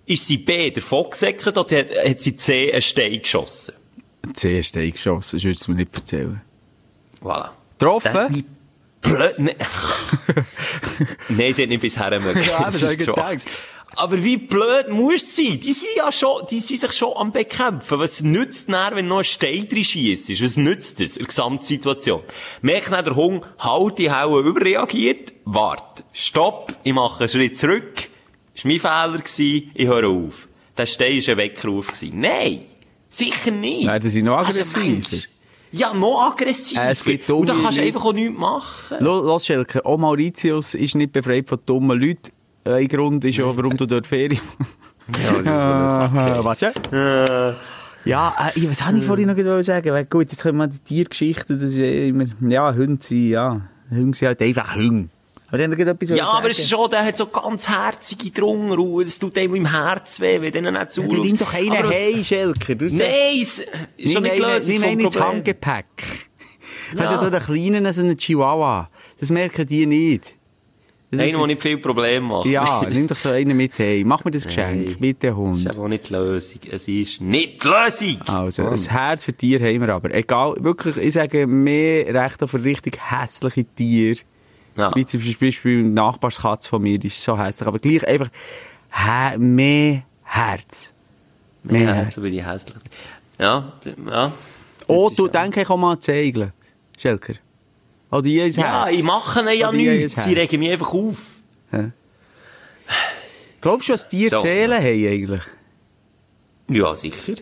Ist 0.06 0.26
sie 0.26 0.36
B, 0.36 0.70
davon 0.70 1.08
gesäckert 1.10 1.56
oder 1.56 1.78
hat, 1.78 1.88
hat 2.06 2.20
sie 2.20 2.36
C, 2.36 2.70
einen 2.70 2.82
Stein 2.82 3.20
geschossen? 3.20 3.74
C 4.34 4.58
ist 4.58 4.76
eingeschossen, 4.76 5.38
das 5.38 5.44
würdest 5.44 5.66
du 5.66 5.70
mir 5.72 5.78
nicht 5.78 5.94
erzählen. 5.94 6.40
Voilà. 7.22 7.50
Getroffen? 7.78 8.44
Blöd, 9.00 9.38
ne. 9.38 9.54
Nein, 11.28 11.54
sie 11.54 11.62
hat 11.62 11.68
nicht 11.68 11.80
bisher 11.80 12.20
mögen. 12.20 12.42
Ja, 12.42 12.64
Das 12.64 12.82
ist 12.82 12.98
gedacht. 13.06 13.46
Aber 13.96 14.22
wie 14.24 14.36
blöd 14.36 14.88
muss 14.90 15.34
sie 15.36 15.50
sein? 15.50 15.60
Die 15.60 15.72
sind 15.72 15.90
ja 15.96 16.10
schon, 16.10 16.42
die 16.50 16.58
sind 16.60 16.80
sich 16.80 16.92
schon 16.92 17.16
am 17.16 17.32
Bekämpfen. 17.32 17.98
Was 17.98 18.20
nützt 18.22 18.68
denn, 18.68 18.74
wenn 18.92 19.08
noch 19.08 19.18
ein 19.18 19.24
Stein 19.24 19.68
drin 19.68 19.84
schiesst? 19.84 20.30
Was 20.42 20.56
nützt 20.56 21.00
das 21.00 21.16
in 21.16 21.22
der 21.22 21.26
Gesamtsituation? 21.28 22.22
Merkt 22.62 22.90
dann 22.92 23.04
der 23.04 23.16
Hund, 23.16 23.44
halt 23.58 23.98
die 23.98 24.10
Haue 24.10 24.42
überreagiert, 24.42 25.32
wart, 25.44 26.04
stopp, 26.12 26.72
ich 26.82 26.92
mache 26.92 27.20
einen 27.20 27.28
Schritt 27.28 27.56
zurück, 27.56 28.08
ist 28.54 28.64
mein 28.64 28.80
Fehler 28.80 29.18
gewesen, 29.18 29.70
ich 29.74 29.86
höre 29.86 30.08
auf. 30.08 30.48
Der 30.76 30.86
Stein 30.86 31.18
war 31.18 31.32
ein 31.32 31.36
Weckruf 31.38 31.86
gewesen. 31.88 32.20
Nein! 32.20 32.62
Sicher 33.08 33.50
nicht! 33.52 33.86
Nein, 33.86 34.00
die 34.00 34.10
sind 34.10 34.24
noch 34.24 34.38
Also, 34.38 34.60
aggressiver. 34.62 34.84
Mensch, 34.84 35.28
ja, 35.70 35.92
noch 35.92 36.30
aggressiver. 36.32 36.84
Äh, 36.84 36.90
es 36.90 37.04
gibt 37.04 37.28
Und 37.30 37.48
da 37.48 37.52
dumme 37.52 37.64
kannst 37.64 37.78
du 37.78 37.82
einfach 37.82 38.04
auch 38.04 38.12
nichts 38.12 38.38
machen. 38.38 38.96
Los, 39.00 39.24
los 39.24 39.46
Schelker, 39.46 39.84
auch 39.84 39.98
Mauritius 39.98 40.74
ist 40.74 40.94
nicht 40.94 41.12
befreit 41.12 41.48
von 41.48 41.58
dummen 41.66 42.00
Leuten. 42.00 42.30
Ein 42.64 42.88
Grund 42.88 43.24
ist 43.24 43.40
auch, 43.40 43.56
warum 43.56 43.76
du 43.76 43.86
dort 43.86 44.06
Ferien 44.06 44.40
Ja, 45.22 45.32
das 45.42 46.30
ist 46.30 46.36
so. 46.36 46.44
Warte. 46.44 46.72
Äh, 46.92 48.08
Ja, 48.08 48.34
äh, 48.54 48.68
was 48.68 48.84
habe 48.84 48.98
ich 48.98 49.04
vorhin 49.04 49.26
noch 49.28 49.62
sagen? 49.62 49.92
Weil, 49.92 50.04
gut, 50.06 50.30
jetzt 50.30 50.42
kommen 50.42 50.58
wir 50.58 50.68
die 50.68 50.78
Tiergeschichten, 50.78 51.58
das 51.60 51.72
ist 51.74 51.78
immer, 51.78 52.24
ja, 52.40 52.74
Hunde 52.74 53.02
sind, 53.04 53.28
ja, 53.30 53.60
Hunde 53.90 54.16
sind 54.16 54.28
halt 54.28 54.40
einfach 54.42 54.74
Hunde. 54.76 55.08
Aber 55.48 55.58
dann 55.58 55.70
gerade 55.76 55.90
etwas 55.92 56.08
Ja, 56.08 56.26
aber 56.26 56.50
es 56.50 56.58
ist 56.58 56.70
schon, 56.70 56.90
der 56.90 57.04
hat 57.04 57.16
so 57.16 57.26
ganz 57.26 57.68
herzige 57.68 58.30
Drungenruhe. 58.30 59.04
Es 59.04 59.18
tut 59.20 59.36
dem 59.36 59.54
im 59.54 59.70
Herz 59.70 60.18
weh, 60.20 60.40
wenn 60.40 60.50
der 60.52 60.62
nicht 60.62 60.74
Ja, 60.74 60.88
zuschaut. 60.88 61.12
dann 61.12 61.20
nimm 61.26 61.38
doch 61.38 61.54
einen 61.54 61.70
Aber 61.70 61.88
was- 61.88 61.94
hey, 61.94 62.24
Schelker. 62.24 62.74
Du 62.74 62.86
Nein, 62.86 63.06
es 63.40 63.62
ist 63.96 64.12
schon 64.12 64.22
nicht 64.24 64.32
einen, 64.42 64.54
Lösung 64.54 64.72
nimm 64.74 64.82
einen 64.82 65.00
ins. 65.00 65.16
Handgepäck. 65.20 65.86
Du 66.94 66.98
hast 67.02 67.10
Ja. 67.10 67.12
ja 67.12 67.18
so 67.18 67.30
den 67.30 67.40
kleinen, 67.40 67.92
so 67.92 68.00
einen 68.00 68.16
Chihuahua. 68.16 68.88
Das 69.20 69.30
merken 69.30 69.64
die 69.66 69.86
nicht. 69.86 70.33
Einer, 71.20 71.38
der 71.38 71.46
nicht 71.46 71.60
viel 71.62 71.78
Probleme 71.78 72.26
macht. 72.26 72.46
Ja, 72.46 72.84
nimm 72.90 73.06
doch 73.06 73.18
so 73.18 73.28
einen 73.30 73.56
mit 73.56 73.78
hey. 73.78 74.02
Mach 74.04 74.24
mir 74.24 74.30
das 74.30 74.46
Geschenk, 74.46 74.86
Nein. 74.86 74.96
bitte 74.98 75.28
Das 75.28 75.36
ist 75.36 75.36
Hund. 75.66 75.78
aber 75.78 75.88
nicht 75.88 76.08
die 76.08 76.12
Lösung. 76.14 76.60
Es 76.70 76.88
ist 76.88 77.20
nicht 77.20 77.62
die 77.64 77.68
Lösung! 77.68 78.20
Also, 78.26 78.62
Mann. 78.64 78.72
ein 78.74 78.80
Herz 78.90 79.24
für 79.24 79.32
Tiere 79.32 79.64
haben 79.64 79.80
wir 79.80 79.88
aber. 79.94 80.12
Egal, 80.14 80.54
wirklich, 80.60 80.96
ich 80.96 81.14
sage, 81.14 81.46
mehr 81.46 82.06
Recht 82.14 82.42
auf 82.42 82.54
richtig 82.54 82.98
hässliche 83.10 83.64
Tiere. 83.64 84.20
Ja. 84.76 84.90
Wie 84.96 85.06
zum 85.06 85.20
Beispiel 85.20 85.82
die 85.84 85.88
Nachbarskatze 85.90 86.68
von 86.68 86.82
mir, 86.82 86.98
die 86.98 87.06
ist 87.06 87.22
so 87.22 87.38
hässlich. 87.38 87.66
Aber 87.68 87.78
gleich 87.78 88.06
einfach 88.08 88.28
hä- 88.90 89.38
mehr 89.38 90.02
Herz. 90.24 90.92
Mehr 91.62 91.94
Herz. 91.94 92.16
so 92.16 92.24
wie 92.24 92.30
die 92.32 92.44
hässlichen. 92.44 92.82
Ja, 93.38 93.72
ja. 94.06 94.32
Oh, 94.86 95.10
du 95.14 95.26
ist 95.26 95.34
ja- 95.34 95.42
denk 95.42 95.56
ich 95.56 95.70
auch 95.70 95.76
mal 95.76 95.92
an 95.92 95.98
die 96.00 96.04
Segeln. 96.04 96.52
Schelker. 96.98 97.34
Oh, 98.16 98.20
die 98.20 98.36
Ja, 98.36 98.84
Herz. 98.84 98.96
ich 98.96 99.02
mache 99.02 99.40
ja 99.40 99.52
die 99.52 99.64
haben 99.64 99.76
nichts. 99.76 100.12
Sie 100.22 100.34
Herz. 100.36 100.38
regen 100.52 100.60
mich 100.60 100.70
einfach 100.70 100.94
auf. 100.94 101.16
Glaubst 103.60 103.88
du, 103.88 103.92
dass 103.92 104.08
Tiere 104.08 104.30
So. 104.30 104.40
Seelen 104.40 104.76
haben 104.78 104.84
eigentlich? 104.86 105.42
Ja, 106.68 106.94
sicher. 106.94 107.34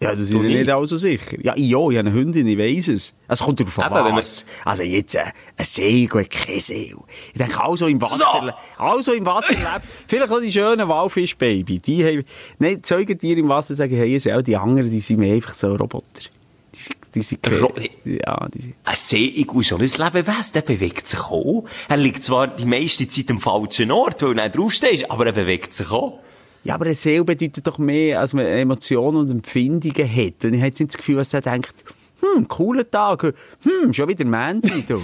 Ja, 0.00 0.10
das 0.16 0.20
sind 0.28 0.38
ja 0.38 0.48
nicht 0.48 0.56
nicht? 0.60 0.70
alle 0.70 0.86
so 0.86 0.96
sicher. 0.96 1.36
Ja, 1.42 1.52
ich, 1.54 1.68
ja, 1.68 1.78
ich 1.78 1.96
habe 1.96 1.98
eine 1.98 2.12
Hündin, 2.12 2.46
ich 2.48 2.58
weiss 2.58 2.88
es. 2.88 3.14
Es 3.28 3.40
kommt 3.40 3.60
darauf 3.60 3.78
an, 3.78 3.92
Eben, 3.92 4.04
wenn 4.06 4.16
was. 4.16 4.44
Also 4.64 4.82
jetzt, 4.82 5.14
äh, 5.14 5.24
ein 5.56 5.64
Segel 5.64 6.22
hat 6.22 6.30
keine 6.30 6.58
Seele. 6.60 6.96
Ich 7.32 7.38
denke, 7.38 7.62
also 7.62 7.86
im 7.86 8.00
Wasser, 8.00 8.16
So! 8.16 8.82
also 8.82 9.12
im 9.12 9.26
Wasser 9.26 9.52
lebt, 9.54 9.86
vielleicht 10.08 10.32
auch 10.32 10.40
die 10.40 10.50
schönen 10.50 10.88
Walfischbaby, 10.88 11.78
die 11.78 12.04
haben, 12.04 12.24
nein, 12.58 12.80
die 12.82 12.86
Säugetiere 12.88 13.38
im 13.40 13.48
Wasser 13.48 13.74
sagen, 13.76 13.94
hey, 13.94 14.18
Seele, 14.18 14.42
die 14.42 14.56
anderen, 14.56 14.90
die 14.90 14.98
sind 15.00 15.20
mehr 15.20 15.34
einfach 15.34 15.52
so 15.54 15.72
Roboter. 15.76 16.30
Die, 16.74 17.10
die 17.14 17.22
sind, 17.22 17.46
Ro- 17.60 17.74
ja, 18.04 18.48
die 18.54 18.62
sind, 18.62 18.74
Ein 18.84 18.96
Seeigel 18.96 19.60
ist 19.60 19.66
schon 19.68 19.80
ein 19.82 19.88
Lebewesen, 19.88 20.52
der 20.54 20.62
bewegt 20.62 21.06
sich 21.06 21.20
auch. 21.20 21.64
Er 21.88 21.96
liegt 21.98 22.22
zwar 22.24 22.46
die 22.48 22.64
meiste 22.64 23.06
Zeit 23.06 23.30
am 23.30 23.40
falschen 23.40 23.90
Ort, 23.90 24.22
weil 24.22 24.38
er 24.38 24.44
nicht 24.46 24.56
draufsteht, 24.56 25.10
aber 25.10 25.26
er 25.26 25.32
bewegt 25.32 25.74
sich 25.74 25.90
auch. 25.90 26.20
Ja, 26.64 26.76
aber 26.76 26.86
eine 26.86 26.94
Seele 26.94 27.24
bedeutet 27.24 27.66
doch 27.66 27.78
mehr, 27.78 28.20
als 28.20 28.32
man 28.32 28.46
Emotionen 28.46 29.18
und 29.18 29.30
Empfindungen 29.30 30.08
hat. 30.16 30.44
Und 30.44 30.54
ich 30.54 30.60
habe 30.60 30.68
jetzt 30.68 30.80
nicht 30.80 30.92
das 30.92 30.96
Gefühl, 30.98 31.16
dass 31.16 31.34
er 31.34 31.40
denkt, 31.42 31.74
hm, 32.20 32.46
cooler 32.48 32.88
Tag, 32.88 33.34
hm, 33.62 33.92
schon 33.92 34.08
wieder 34.08 34.24
Mandy, 34.24 34.84
du. 34.86 35.02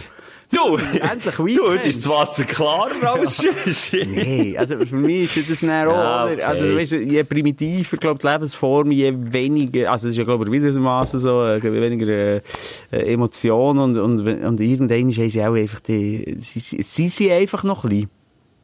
Du, 0.51 0.77
Endlich 0.99 1.35
du, 1.35 1.45
Weekend. 1.45 1.67
heute 1.67 1.89
ist 1.89 2.05
das 2.05 2.13
Wasser 2.13 2.45
klarer 2.45 3.15
als 3.15 3.37
sonst. 3.65 3.93
Nee, 3.93 4.57
also 4.57 4.79
für 4.79 4.97
mich 4.97 5.37
ist 5.37 5.51
das 5.51 5.61
dann 5.61 5.89
auch, 5.89 5.93
Ja, 5.93 6.25
okay. 6.25 6.43
Also, 6.43 6.65
du 6.65 6.77
weißt, 6.77 6.93
je 6.93 7.23
primitiver, 7.25 7.97
glaub, 7.99 8.19
die 8.19 8.27
Lebensform, 8.27 8.91
je 8.91 9.13
weniger, 9.15 9.91
also, 9.93 10.09
es 10.09 10.15
ist 10.15 10.19
ja, 10.19 10.25
glaube 10.25 10.47
ich, 10.47 10.51
wiedermaßen 10.51 11.21
so, 11.21 11.31
weniger, 11.63 12.09
äh, 12.09 12.43
Emotionen 12.91 13.79
und, 13.79 13.99
und, 13.99 14.45
und 14.45 14.61
irgendwann 14.61 15.13
haben 15.13 15.29
sie 15.29 15.45
auch 15.45 15.55
einfach 15.55 15.81
die, 15.81 16.35
sie, 16.39 16.61
sie, 16.61 17.09
sind 17.09 17.31
einfach 17.31 17.65
noch 17.65 17.83
klein. 17.87 18.09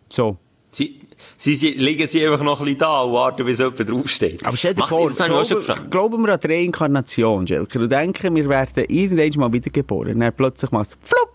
So. 0.09 0.38
Sie, 0.70 1.01
sie, 1.37 1.55
sie, 1.55 1.73
liegen 1.73 2.09
sie 2.09 2.27
einfach 2.27 2.42
noch 2.42 2.61
ein 2.61 2.64
bisschen 2.64 2.81
da 2.81 3.03
und 3.03 3.12
warten, 3.12 3.44
bis 3.44 3.59
jemand 3.59 3.88
draufsteht. 3.88 4.44
Aber 4.44 4.57
stell 4.57 4.75
dir 4.75 4.87
vor, 4.87 5.09
glauben, 5.11 5.90
glauben 5.90 6.27
wir 6.27 6.33
an 6.33 6.40
die 6.42 6.47
Reinkarnation, 6.49 7.47
Schelker, 7.47 7.81
und 7.81 7.92
denken, 7.92 8.35
wir 8.35 8.49
werden 8.49 8.85
irgendwann 8.88 9.40
mal 9.40 9.53
wiedergeboren. 9.53 10.14
Und 10.14 10.20
dann 10.20 10.33
plötzlich 10.35 10.70
macht 10.73 10.88
es 10.88 10.99
flupp! 11.03 11.35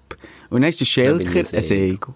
Und 0.49 0.61
dann 0.61 0.69
ist 0.69 0.79
der 0.79 0.85
Schelker 0.85 1.39
ein 1.39 1.61
Segel. 1.61 2.13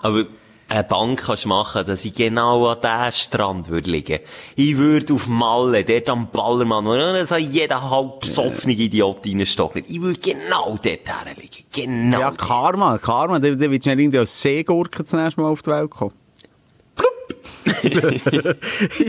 Aber 0.00 0.26
eine 0.72 0.84
Bank 0.84 1.22
kannst 1.26 1.44
du 1.44 1.48
machen, 1.48 1.84
dass 1.86 2.04
ich 2.04 2.14
genau 2.14 2.68
an 2.68 2.78
diesem 2.80 3.12
Strand 3.12 3.68
würde 3.68 3.90
liegen. 3.90 4.20
Ich 4.56 4.78
würde 4.78 5.12
auf 5.12 5.26
Malle, 5.26 5.84
dort 5.84 6.08
am 6.08 6.30
Ballermann, 6.30 6.86
wo 6.86 6.94
dann 6.94 7.26
so 7.26 7.36
jeder 7.36 7.90
halb 7.90 8.20
besoffene 8.20 8.72
Idiot 8.72 9.26
reinstockelt. 9.26 9.90
Ich 9.90 10.00
würde 10.00 10.18
genau 10.18 10.78
dort 10.82 10.86
herliegen. 11.06 11.64
Genau. 11.72 12.20
Ja, 12.20 12.30
dort. 12.30 12.40
Karma, 12.40 12.96
Karma, 12.96 13.38
dann, 13.38 13.60
dann 13.60 13.70
willst 13.70 13.86
du 13.86 13.90
nicht 13.90 13.98
irgendwie 14.00 14.18
als 14.18 14.40
Seegurke 14.40 15.02
das 15.02 15.12
nächste 15.12 15.42
Mal 15.42 15.48
auf 15.48 15.62
die 15.62 15.70
Welt 15.70 15.90
kommen. 15.90 16.14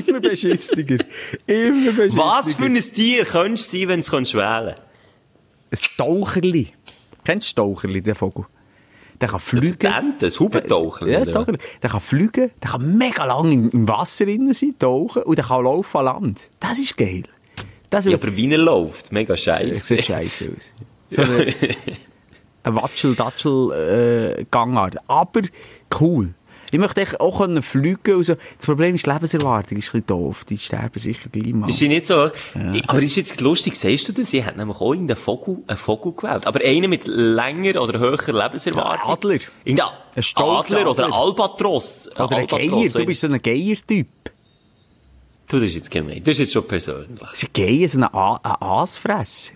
Immer 0.05 0.19
beschissiger. 0.19 0.97
Immer 1.47 1.91
beschissiger. 1.93 2.23
Was 2.23 2.53
für 2.55 2.65
ein 2.65 2.75
Tier 2.75 3.25
könntest 3.25 3.71
du 3.73 3.79
sein, 3.79 3.87
wenn 3.87 4.01
du 4.01 4.17
es 4.17 4.33
wählen 4.33 4.75
Ein 5.71 5.79
Taucherli. 5.97 6.73
Kennst 7.23 7.57
du 7.57 7.61
Taucherli, 7.61 8.01
den 8.01 8.15
Vogel? 8.15 8.45
Der 9.21 9.29
kann 9.29 9.39
fliegen. 9.39 9.93
Ente, 9.93 10.25
ein 10.25 10.31
Hubentaucher. 10.31 11.07
Ja, 11.07 11.19
ein 11.19 11.25
Taucherli. 11.25 11.57
Der 11.81 11.89
kann 11.89 12.01
fliegen, 12.01 12.51
der 12.61 12.69
kann 12.71 12.97
mega 12.97 13.23
lang 13.25 13.69
im, 13.71 13.87
Wasser 13.87 14.25
drin 14.25 14.51
sein, 14.53 14.75
tauchen, 14.77 15.23
und 15.23 15.37
der 15.37 15.45
kann 15.45 15.63
laufen 15.63 15.97
an 15.99 16.05
Land. 16.05 16.41
Das 16.59 16.77
ist 16.79 16.97
geil. 16.97 17.23
Das 17.89 18.05
Ja, 18.05 18.15
aber 18.15 18.35
wie 18.35 18.51
er 18.51 18.57
läuft, 18.57 19.11
mega 19.11 19.33
Das 19.33 19.41
scheiße. 19.41 19.95
sieht 19.95 20.05
scheiße 20.05 20.51
aus. 20.55 20.73
So 21.09 21.21
eine, 21.21 21.47
eine 22.63 22.75
Watschel-Datschel-Gangart. 22.75 24.97
Aber 25.07 25.41
cool. 25.99 26.33
Ich 26.73 26.79
möchte 26.79 27.01
echt 27.01 27.21
auch 27.21 27.37
können 27.37 27.61
fliegen 27.61 28.15
und 28.15 28.23
so. 28.23 28.33
Das 28.57 28.65
Problem 28.65 28.95
ist, 28.95 29.05
die 29.05 29.11
Lebenserwartung 29.11 29.77
ist 29.77 29.89
ein 29.89 30.01
bisschen 30.01 30.07
doof. 30.07 30.43
Die 30.43 30.57
sterben 30.57 30.97
sicher 30.97 31.29
gleich 31.29 31.53
mal. 31.53 31.69
Ist 31.69 31.77
sie 31.77 31.87
nicht 31.87 32.07
so? 32.07 32.31
Aber 32.87 33.01
ist 33.03 33.15
jetzt 33.15 33.39
lustig, 33.41 33.75
siehst 33.75 34.07
du 34.07 34.11
das? 34.11 34.31
Sie 34.31 34.43
hat 34.43 34.57
nämlich 34.57 34.77
auch 34.77 34.91
irgendeinen 34.91 35.19
Vogel, 35.19 35.59
einen 35.67 35.77
Vogel 35.77 36.13
gewählt. 36.13 36.47
Aber 36.47 36.61
einen 36.65 36.89
mit 36.89 37.05
länger 37.05 37.79
oder 37.79 37.99
höherer 37.99 38.43
Lebenserwartung. 38.43 39.07
Ja, 39.07 39.13
Adler. 39.13 39.39
Irgendein 39.63 39.87
Ein 40.15 40.23
stolzer 40.23 40.77
Adler 40.77 40.89
oder 40.89 41.03
Adler. 41.03 41.15
Albatros. 41.15 42.09
Oder 42.17 42.37
ein 42.37 42.47
Geier. 42.47 42.89
Du 42.89 43.05
bist 43.05 43.21
so 43.21 43.27
ein 43.27 43.39
Geier-Typ. 43.39 44.07
Du, 45.47 45.57
das 45.57 45.65
ist 45.65 45.75
jetzt 45.75 45.91
gemein. 45.91 46.23
Das 46.23 46.31
ist 46.31 46.39
jetzt 46.39 46.53
schon 46.53 46.67
persönlich. 46.67 47.19
Das 47.19 47.33
ist 47.33 47.43
ein 47.43 47.49
Geier, 47.53 47.87
so 47.87 47.99
ein, 47.99 48.03
A 48.05 48.39
ein 48.41 48.55
Aasfresser. 48.59 49.53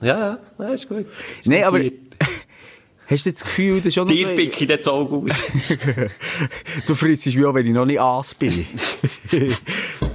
Ja, 0.00 0.18
ja, 0.18 0.38
ja, 0.58 0.68
ist 0.70 0.88
gut. 0.88 1.06
Ist 1.06 1.46
Nein, 1.46 1.62
aber... 1.62 1.78
notiert. 1.78 2.01
Hast 3.12 3.26
du 3.26 3.32
das 3.32 3.44
Gefühl, 3.44 3.78
das 3.78 3.86
ist 3.86 3.94
schon 3.94 4.06
noch 4.06 4.14
Dir 4.14 4.28
so... 4.28 4.38
ich 4.38 4.66
das 4.66 4.88
Auge 4.88 5.16
aus. 5.16 5.42
Du 6.86 6.94
frisst 6.94 7.26
mich 7.26 7.44
auch, 7.44 7.54
wenn 7.54 7.66
ich 7.66 7.72
noch 7.72 7.84
nicht 7.84 8.00
Aas 8.00 8.34
bin. 8.34 8.66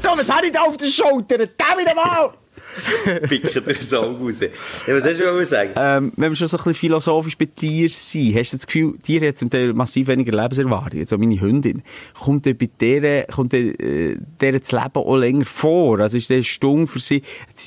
was 0.03 0.29
habe 0.29 0.47
ich 0.47 0.51
da 0.51 0.61
auf 0.61 0.77
der 0.77 0.89
Schulter? 0.89 1.37
Da 1.37 1.77
wieder 1.77 1.93
mal! 1.93 2.33
picke 3.27 3.61
dir 3.61 3.73
das 3.73 3.93
Auge 3.93 4.25
raus. 4.25 4.39
Ja, 4.39 4.95
was 4.95 5.05
hast 5.05 5.19
du 5.19 5.45
sagen? 5.45 5.71
Ähm, 5.75 6.11
wenn 6.15 6.31
wir 6.31 6.35
schon 6.35 6.47
so 6.47 6.57
ein 6.57 6.63
bisschen 6.63 6.75
philosophisch 6.75 7.37
bei 7.37 7.45
Tieren 7.45 7.89
sind, 7.89 8.35
hast 8.35 8.53
du 8.53 8.57
das 8.57 8.67
Gefühl, 8.67 8.97
Tiere 9.01 9.27
haben 9.27 9.35
zum 9.35 9.49
Teil 9.49 9.73
massiv 9.73 10.07
weniger 10.07 10.31
Lebenserwartung. 10.31 10.99
Jetzt 10.99 11.13
auch 11.13 11.17
meine 11.17 11.39
Hündin. 11.39 11.83
Kommt 12.19 12.45
dann 12.45 12.57
bei 12.57 12.69
der, 12.77 13.25
kommt 13.25 13.53
dann, 13.53 13.75
äh, 13.75 14.17
der 14.41 14.59
das 14.59 14.71
Leben 14.71 14.95
auch 14.95 15.15
länger 15.15 15.45
vor? 15.45 15.99
Also 15.99 16.17
ist 16.17 16.29
der 16.29 16.43
Stunde 16.43 16.87
für 16.87 16.99
sie, 16.99 17.21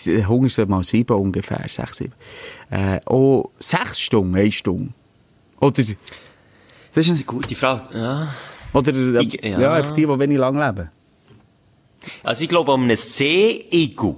der 0.06 0.28
Hunger 0.28 0.46
ist 0.46 0.56
so 0.56 0.66
mal 0.66 0.82
sieben 0.82 1.16
ungefähr, 1.16 1.64
sechs, 1.68 1.98
sieben. 1.98 2.14
Äh, 2.70 3.00
oh, 3.06 3.50
sechs 3.58 4.00
Stunden, 4.00 4.34
eine 4.34 4.52
Stunde. 4.52 4.92
Oder, 5.60 5.72
das 5.72 7.06
ist 7.06 7.10
eine 7.14 7.24
gute 7.24 7.54
Frage. 7.54 7.82
Ja. 7.96 8.34
oder, 8.72 8.92
äh, 8.92 9.22
Ich- 9.22 9.44
ja, 9.44 9.60
ja. 9.60 9.72
einfach 9.74 9.92
die, 9.92 10.06
die 10.06 10.18
wenig 10.18 10.38
lang 10.38 10.58
leben. 10.58 10.90
Also 12.22 12.42
ich 12.42 12.48
glaube, 12.48 12.72
an 12.72 12.82
einem 12.82 12.96
Seeigel 12.96 14.16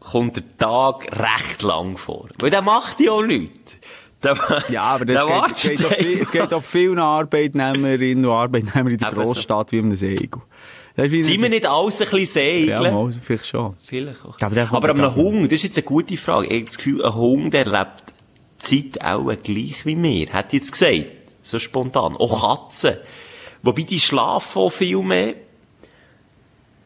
kommt 0.00 0.36
der 0.36 0.58
Tag 0.58 1.06
recht 1.12 1.62
lang 1.62 1.96
vor. 1.96 2.28
Weil 2.38 2.50
der 2.50 2.62
macht 2.62 3.00
ja 3.00 3.12
auch 3.12 3.22
nichts. 3.22 3.76
Der, 4.22 4.36
Ja, 4.68 4.82
aber 4.82 5.04
das 5.04 5.24
geht, 5.62 5.78
geht 5.78 5.94
viel, 5.94 6.18
es 6.22 6.32
geht 6.32 6.52
auch 6.52 6.62
vielen 6.62 6.98
Arbeitnehmerinnen 6.98 8.24
und 8.24 8.30
Arbeitnehmern 8.32 8.92
in 8.92 8.98
der 8.98 9.08
Eben 9.08 9.16
so. 9.16 9.22
Großstadt 9.22 9.72
wie 9.72 9.78
einem 9.78 9.96
wie 11.12 11.20
Sind 11.22 11.42
wir 11.42 11.50
nicht 11.50 11.66
alles 11.66 12.00
ein 12.00 12.08
bisschen 12.10 12.68
Ja, 12.68 12.78
Seeigel? 12.78 12.92
mal, 12.92 13.12
vielleicht 13.12 13.46
schon. 13.46 13.76
Vielleicht 13.84 14.24
auch. 14.24 14.40
Aber 14.40 14.66
Aber 14.72 14.90
an 14.90 15.00
einem 15.00 15.14
Hund, 15.14 15.44
das 15.44 15.52
ist 15.52 15.64
jetzt 15.64 15.78
eine 15.78 15.84
gute 15.86 16.16
Frage. 16.16 16.46
Ich 16.46 16.52
habe 16.54 16.64
das 16.64 16.76
Gefühl, 16.78 17.04
ein 17.04 17.14
Hund, 17.14 17.52
der 17.54 17.66
lebt 17.66 18.04
Zeit 18.58 19.00
auch 19.02 19.26
gleich 19.42 19.84
wie 19.84 20.02
wir. 20.02 20.32
Hat 20.32 20.52
jetzt 20.52 20.72
gesagt. 20.72 21.06
So 21.42 21.58
spontan. 21.58 22.16
Auch 22.16 22.58
Katzen. 22.68 22.94
Wobei 23.62 23.82
die 23.82 24.00
schlafen 24.00 24.58
auch 24.58 24.70
viel 24.70 25.02
mehr. 25.02 25.34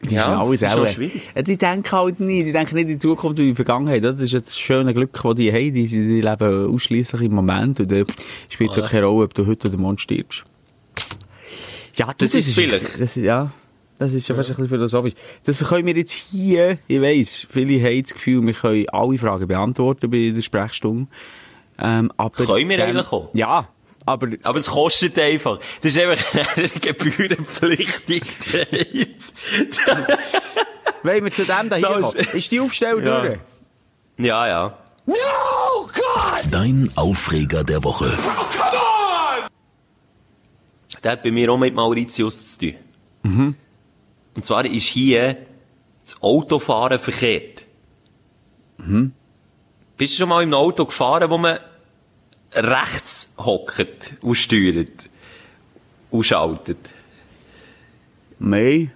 Die 0.03 0.15
ja, 0.15 0.25
sind 0.25 0.33
alles 0.33 0.61
ist 0.63 0.73
auch, 0.73 0.83
auch 0.83 0.87
schwierig. 0.87 1.21
Ja, 1.35 1.41
die 1.43 1.57
denken 1.57 1.91
halt 1.91 2.19
nie, 2.19 2.43
die 2.43 2.51
denken 2.51 2.73
nicht 2.75 2.83
in 2.85 2.89
die 2.93 2.99
Zukunft 2.99 3.37
und 3.37 3.45
in 3.45 3.49
die 3.51 3.55
Vergangenheit. 3.55 4.03
Das 4.03 4.19
ist 4.19 4.33
jetzt 4.33 4.47
das 4.47 4.59
schöne 4.59 4.93
Glück, 4.95 5.11
das 5.13 5.35
die 5.35 5.51
haben. 5.51 5.73
Die, 5.73 5.87
die 5.87 6.21
leben 6.21 6.73
ausschließlich 6.73 7.21
im 7.21 7.33
Moment. 7.33 7.79
Und 7.79 7.91
da 7.91 8.03
spielt 8.49 8.71
es 8.71 8.77
auch 8.77 8.83
Ja. 8.83 8.87
keine 8.87 9.05
Rolle, 9.05 9.25
ob 9.25 9.33
du 9.35 9.45
heute 9.45 9.67
oder 9.67 9.77
morgen 9.77 9.99
stirbst. 9.99 10.43
Ja, 11.95 12.07
du, 12.07 12.13
Das 12.25 12.33
ist 12.33 12.53
vielleicht. 12.55 12.99
Das, 12.99 13.15
ja, 13.15 13.51
das 13.99 14.13
ist 14.13 14.27
ja 14.27 14.33
fast 14.33 14.49
ein 14.49 14.55
bisschen 14.55 14.69
philosophisch. 14.69 15.13
Das 15.43 15.63
können 15.63 15.85
wir 15.85 15.95
jetzt 15.95 16.13
hier, 16.13 16.79
ich 16.87 17.01
weiss, 17.01 17.45
viele 17.49 17.79
haben 17.83 18.01
das 18.01 18.13
Gefühl, 18.15 18.43
wir 18.45 18.53
können 18.53 18.89
alle 18.89 19.17
Fragen 19.19 19.47
beantworten 19.47 20.09
bei 20.09 20.31
der 20.33 20.41
Sprechstunde. 20.41 21.07
Ähm, 21.81 22.11
aber, 22.17 22.45
Können 22.45 22.69
wir 22.69 22.83
eigentlich 22.85 23.11
auch? 23.11 23.29
Ja, 23.33 23.67
aber 24.05 24.27
Aber 24.43 24.57
es 24.59 24.67
kostet 24.69 25.17
einfach. 25.19 25.59
Das 25.81 25.95
ist 25.95 25.99
einfach 25.99 26.55
eine 26.57 26.69
gebührenpflichtige 26.69 28.25
wollen 31.03 31.23
wir 31.23 31.31
zu 31.33 31.45
dem 31.45 31.69
da 31.69 31.79
So, 31.79 31.87
kommen? 31.87 32.15
Ist 32.15 32.51
die 32.51 32.59
Aufstellung 32.59 33.03
Ja. 33.03 33.21
durch? 33.25 33.39
Ja, 34.17 34.47
ja. 34.47 34.77
Dein 36.51 36.91
Aufreger 36.95 37.63
der 37.63 37.83
Woche. 37.83 38.11
Der 41.03 41.11
hat 41.13 41.23
bei 41.23 41.31
mir 41.31 41.51
auch 41.51 41.57
mit 41.57 41.73
Mauritius 41.73 42.57
zu 42.57 42.73
tun. 43.23 43.55
Und 44.35 44.45
zwar 44.45 44.65
ist 44.65 44.85
hier 44.85 45.37
das 46.03 46.21
Autofahren 46.21 46.99
verkehrt. 46.99 47.65
Bist 49.97 50.13
du 50.13 50.17
schon 50.19 50.29
mal 50.29 50.43
im 50.43 50.53
Auto 50.53 50.85
gefahren, 50.85 51.29
wo 51.31 51.37
man 51.39 51.57
rechts 52.53 53.33
hockt 53.37 54.13
und 54.21 54.35
steuert 54.35 55.09
und 56.09 56.23
schaltet? 56.23 56.77
Nein. 58.39 58.91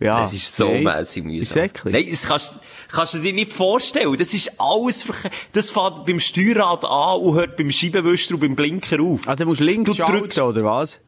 Ja. 0.00 0.20
Das 0.20 0.32
ist 0.32 0.54
so 0.54 0.64
nein. 0.66 0.84
mässig 0.84 1.24
mühsam. 1.24 1.64
Eklig. 1.64 1.92
Nein, 1.92 2.06
das 2.10 2.26
kannst, 2.26 2.56
kannst 2.88 3.14
du 3.14 3.18
dir 3.18 3.32
nicht 3.32 3.52
vorstellen. 3.52 4.16
Das 4.16 4.32
ist 4.32 4.52
alles. 4.58 5.04
Das 5.52 5.70
fängt 5.70 6.06
beim 6.06 6.20
Steuerrad 6.20 6.84
an 6.84 7.20
und 7.20 7.34
hört 7.34 7.56
beim 7.56 7.70
Scheibenwischer 7.72 8.34
und 8.34 8.40
beim 8.40 8.54
Blinker 8.54 9.00
auf. 9.02 9.26
Also 9.26 9.44
du 9.44 9.50
musst 9.50 9.60
links 9.60 9.90
Du 9.90 9.96
schalten, 9.96 10.26
drückst- 10.26 10.40
oder 10.40 10.64
was? 10.64 11.00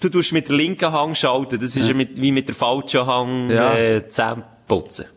Du 0.00 0.10
tust 0.10 0.32
mit 0.34 0.48
der 0.48 0.56
linken 0.56 0.92
Hand 0.92 1.16
schalten. 1.16 1.58
Das 1.58 1.74
ist 1.76 1.88
ja. 1.88 1.94
mit, 1.94 2.20
wie 2.20 2.30
mit 2.30 2.46
der 2.48 2.54
falschen 2.54 3.06
Hand 3.06 3.50
Ja. 3.50 3.74
äh, 3.74 4.06
Zähne 4.08 4.44
putzen. 4.68 5.06
So. 5.06 5.15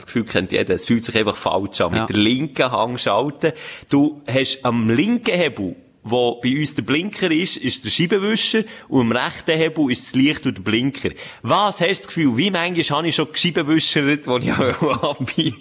Das 0.00 0.06
Gefühl 0.06 0.24
kennt 0.24 0.52
jeder. 0.52 0.74
Es 0.74 0.86
fühlt 0.86 1.04
sich 1.04 1.16
einfach 1.16 1.36
falsch 1.36 1.80
an. 1.80 1.94
Ja. 1.94 2.00
Mit 2.00 2.10
der 2.10 2.16
linken 2.16 2.70
Hand 2.70 3.00
schalten. 3.00 3.52
Du 3.88 4.22
hast 4.26 4.64
am 4.64 4.88
linken 4.88 5.34
Hebel, 5.34 5.76
wo 6.02 6.40
bei 6.40 6.58
uns 6.58 6.74
der 6.74 6.82
Blinker 6.82 7.30
ist, 7.30 7.56
ist 7.56 7.84
der 7.84 7.90
Scheibenwischer 7.90 8.64
und 8.88 9.00
am 9.02 9.12
rechten 9.12 9.52
Hebel 9.52 9.90
ist 9.90 10.06
das 10.06 10.14
Licht 10.14 10.46
und 10.46 10.56
der 10.56 10.62
Blinker. 10.62 11.10
Was 11.42 11.80
hast 11.80 11.88
du 11.88 11.94
das 11.94 12.06
Gefühl? 12.06 12.36
Wie 12.36 12.50
manchmal 12.50 12.98
habe 12.98 13.08
ich 13.08 13.14
schon 13.14 13.28
Scheibenwischert, 13.32 14.26
wo 14.26 14.38
ich 14.38 14.52
abbiege? 14.52 15.56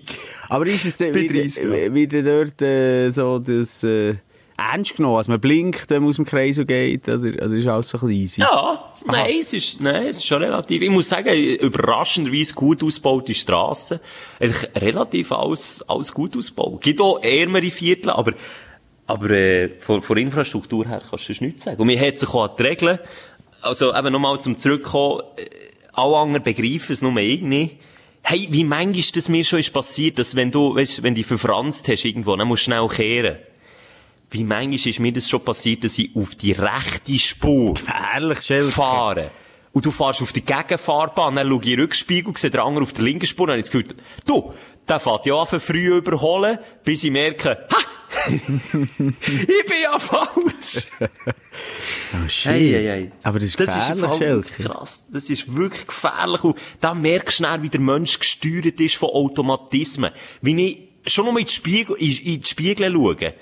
Aber 0.48 0.66
ist 0.66 0.86
es 0.86 0.98
denn 0.98 1.14
wieder, 1.14 1.34
30 1.34 1.64
Grad. 1.64 1.94
wieder 1.94 2.24
dort 2.24 2.62
äh, 2.62 3.12
so 3.12 3.40
das 3.40 3.84
äh, 3.84 4.16
ernst 4.58 4.96
genommen, 4.96 5.18
als 5.18 5.28
man 5.28 5.40
blinkt, 5.40 5.90
wenn 5.90 6.02
man 6.02 6.10
aus 6.10 6.16
dem 6.16 6.26
Kreis 6.26 6.60
geht, 6.66 7.08
oder, 7.08 7.18
oder 7.18 7.54
ist 7.54 7.68
alles 7.68 7.90
so 7.90 7.98
ein 7.98 8.08
bisschen 8.08 8.22
easy? 8.22 8.42
Ja, 8.42 8.89
nein, 9.06 9.36
es 9.39 9.54
ist, 9.54 9.82
nein, 9.82 10.08
es 10.08 10.18
ist 10.18 10.26
schon 10.26 10.41
relativ, 10.43 10.82
ich 10.82 10.89
muss 10.89 11.10
sagen, 11.10 11.34
überraschenderweise 11.36 12.54
gut 12.54 12.84
ausgebaute 12.84 13.34
Strassen. 13.34 14.00
Eigentlich 14.39 14.70
relativ 14.76 15.32
alles, 15.32 15.84
alles 15.88 16.14
gut 16.14 16.36
ausgebaut. 16.38 16.82
Gibt 16.82 17.02
auch 17.02 17.22
ärmere 17.22 17.72
Viertel, 17.72 18.12
aber, 18.12 18.34
aber, 19.08 19.30
äh, 19.32 19.70
von, 19.80 20.02
von 20.02 20.18
Infrastruktur 20.18 20.88
her 20.88 21.02
kannst 21.10 21.30
du 21.30 21.34
nichts 21.43 21.64
sagen. 21.64 21.82
Und 21.82 21.88
man 21.88 22.00
hat 22.00 22.20
sich 22.20 22.30
auch 22.30 22.50
an 22.50 22.56
die 22.58 22.64
Regeln, 22.64 23.00
also 23.62 23.95
eben 23.95 24.14
nochmal 24.14 24.39
zum 24.39 24.58
Zurückkommen, 24.58 25.22
äh, 25.38 25.45
alle 25.93 26.18
anderen 26.18 26.43
begreifen 26.43 26.93
es 26.93 27.02
nur 27.02 27.16
ich 27.18 27.41
nicht. 27.41 27.78
Hey, 28.22 28.47
wie 28.52 28.64
manchmal 28.64 29.00
ist 29.00 29.16
das 29.16 29.30
mir 29.30 29.43
schon 29.43 29.60
ist 29.60 29.74
passiert, 29.74 30.20
dass 30.20 30.36
wenn 30.36 30.52
du, 30.52 30.76
weißt, 30.76 31.04
wenn 31.04 31.16
du 31.16 31.24
verfranst 31.24 31.88
hast 31.88 32.06
irgendwo, 32.06 32.36
dann 32.36 32.47
musst 32.47 32.68
du 32.68 32.72
schnell 32.72 32.88
kehren. 32.88 33.38
Wie 34.32 34.44
manchmal 34.44 34.76
ist 34.76 35.00
mir 35.00 35.12
das 35.12 35.28
schon 35.30 35.44
passiert, 35.44 35.84
dass 35.84 35.98
ich 35.98 36.16
auf 36.16 36.36
die 36.36 36.52
rechte 36.52 37.18
Spur 37.18 37.74
Gefährlich, 37.74 38.42
Schelke. 38.42 38.72
fahre. 38.72 39.32
Und 39.72 39.86
du 39.86 39.92
fährst 39.92 40.22
auf 40.22 40.32
die 40.34 40.42
Gegenfahrbahn, 40.42 41.36
dann 41.36 41.48
schaue 41.48 41.62
ich 41.62 41.68
in 41.68 41.76
den 41.76 41.80
Rückspiegel, 41.82 42.36
sehe 42.38 42.50
den 42.50 42.60
anderen 42.60 42.84
auf 42.84 42.94
der 42.94 43.04
linken 43.04 43.28
Spur, 43.28 43.48
dann 43.48 43.54
habe 43.54 43.60
ich 43.62 43.70
das 43.70 43.72
Gefühl, 43.72 43.96
du, 44.26 44.54
der 44.88 45.00
fährt 45.00 45.26
ja 45.26 45.36
an 45.36 45.60
früh 45.60 45.96
überholen, 45.98 46.58
bis 46.84 47.04
ich 47.04 47.12
merke, 47.12 47.68
ha! 47.72 47.78
ich 48.28 49.66
bin 49.66 49.82
ja 49.84 50.00
falsch! 50.00 50.88
Oh, 52.14 52.28
shit. 52.28 52.52
Ei, 52.52 52.76
ei, 52.76 52.92
ei. 52.92 53.12
Aber 53.22 53.38
das 53.38 53.50
ist 53.50 53.60
Das 53.60 53.78
ist 53.78 53.94
gefährlich, 53.94 54.18
Schelke. 54.18 54.64
krass. 54.64 55.06
Das 55.12 55.30
ist 55.30 55.54
wirklich 55.56 55.86
gefährlich. 55.86 56.44
Und 56.44 56.58
da 56.82 56.96
merkst 56.96 57.40
du 57.40 57.44
schnell, 57.44 57.62
wie 57.62 57.70
der 57.70 57.80
Mensch 57.80 58.18
gesteuert 58.18 58.80
ist 58.80 58.96
von 58.96 59.10
Automatismen. 59.10 60.12
Wie 60.42 60.90
ich 61.04 61.14
schon 61.14 61.26
nur 61.26 61.38
in 61.40 61.46
die 61.46 61.52
Spiegel, 61.52 61.96
in, 61.98 62.12
in 62.34 62.42
die 62.42 62.48
Spiegel 62.48 62.92
schaue. 62.92 63.34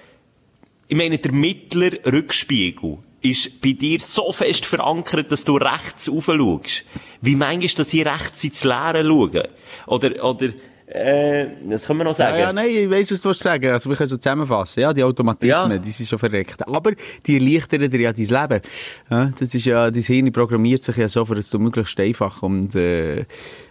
Ich 0.87 0.95
meine, 0.95 1.17
der 1.17 1.31
mittlere 1.33 1.99
Rückspiegel 2.05 2.97
ist 3.21 3.61
bei 3.61 3.73
dir 3.73 3.99
so 3.99 4.31
fest 4.31 4.65
verankert, 4.65 5.31
dass 5.31 5.43
du 5.43 5.57
rechts 5.57 6.09
rauf 6.09 6.25
schaust. 6.25 6.85
Wie 7.21 7.35
manchmal, 7.35 7.69
dass 7.75 7.93
ich 7.93 8.05
rechts 8.05 8.43
ins 8.43 8.63
Leere 8.63 9.03
schaue. 9.03 9.49
Oder, 9.87 10.23
oder, 10.23 10.49
äh, 10.85 11.47
das 11.67 11.87
können 11.87 11.99
wir 11.99 12.03
noch 12.05 12.13
sagen. 12.13 12.37
Ja, 12.37 12.43
ja, 12.43 12.53
nein, 12.53 12.69
ich 12.69 12.89
weiss, 12.89 13.11
was 13.11 13.19
du 13.19 13.33
sagen. 13.33 13.71
Also, 13.71 13.89
wir 13.89 13.97
können 13.97 14.07
so 14.07 14.15
zusammenfassen. 14.15 14.79
Ja, 14.79 14.93
die 14.93 15.03
Automatismen, 15.03 15.71
Ja. 15.71 15.77
die 15.77 15.91
sind 15.91 16.07
schon 16.07 16.19
verreckt. 16.19 16.65
Aber 16.65 16.91
die 17.25 17.33
erleichtern 17.35 17.89
dir 17.89 17.99
ja 17.99 18.13
dein 18.13 18.25
Leben. 18.25 18.61
Ja, 19.09 19.33
das 19.37 19.53
ist 19.53 19.65
ja, 19.65 19.91
dein 19.91 20.03
Hirn 20.03 20.31
programmiert 20.31 20.83
sich 20.83 20.95
ja 20.95 21.09
so, 21.09 21.25
dass 21.25 21.49
du 21.49 21.59
möglichst 21.59 21.99
einfach 21.99 22.41
und, 22.43 22.75
äh, 22.75 23.25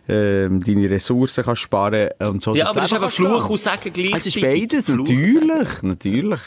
ähm, 0.08 0.60
deine 0.60 0.90
Ressourcen 0.90 1.44
kannst 1.44 1.62
sparen 1.62 2.10
und 2.18 2.42
so. 2.42 2.54
Ja, 2.54 2.68
aber 2.68 2.80
das 2.82 2.92
ist 2.92 2.98
kannst 3.00 3.18
du 3.18 3.24
Fluch 3.24 3.48
und 3.48 3.60
Sagen 3.60 3.90
gleichzeitig. 3.94 4.26
Es 4.26 4.36
ist 4.36 4.42
beides, 4.42 4.88
natürlich, 4.88 5.82
natürlich. 5.82 6.40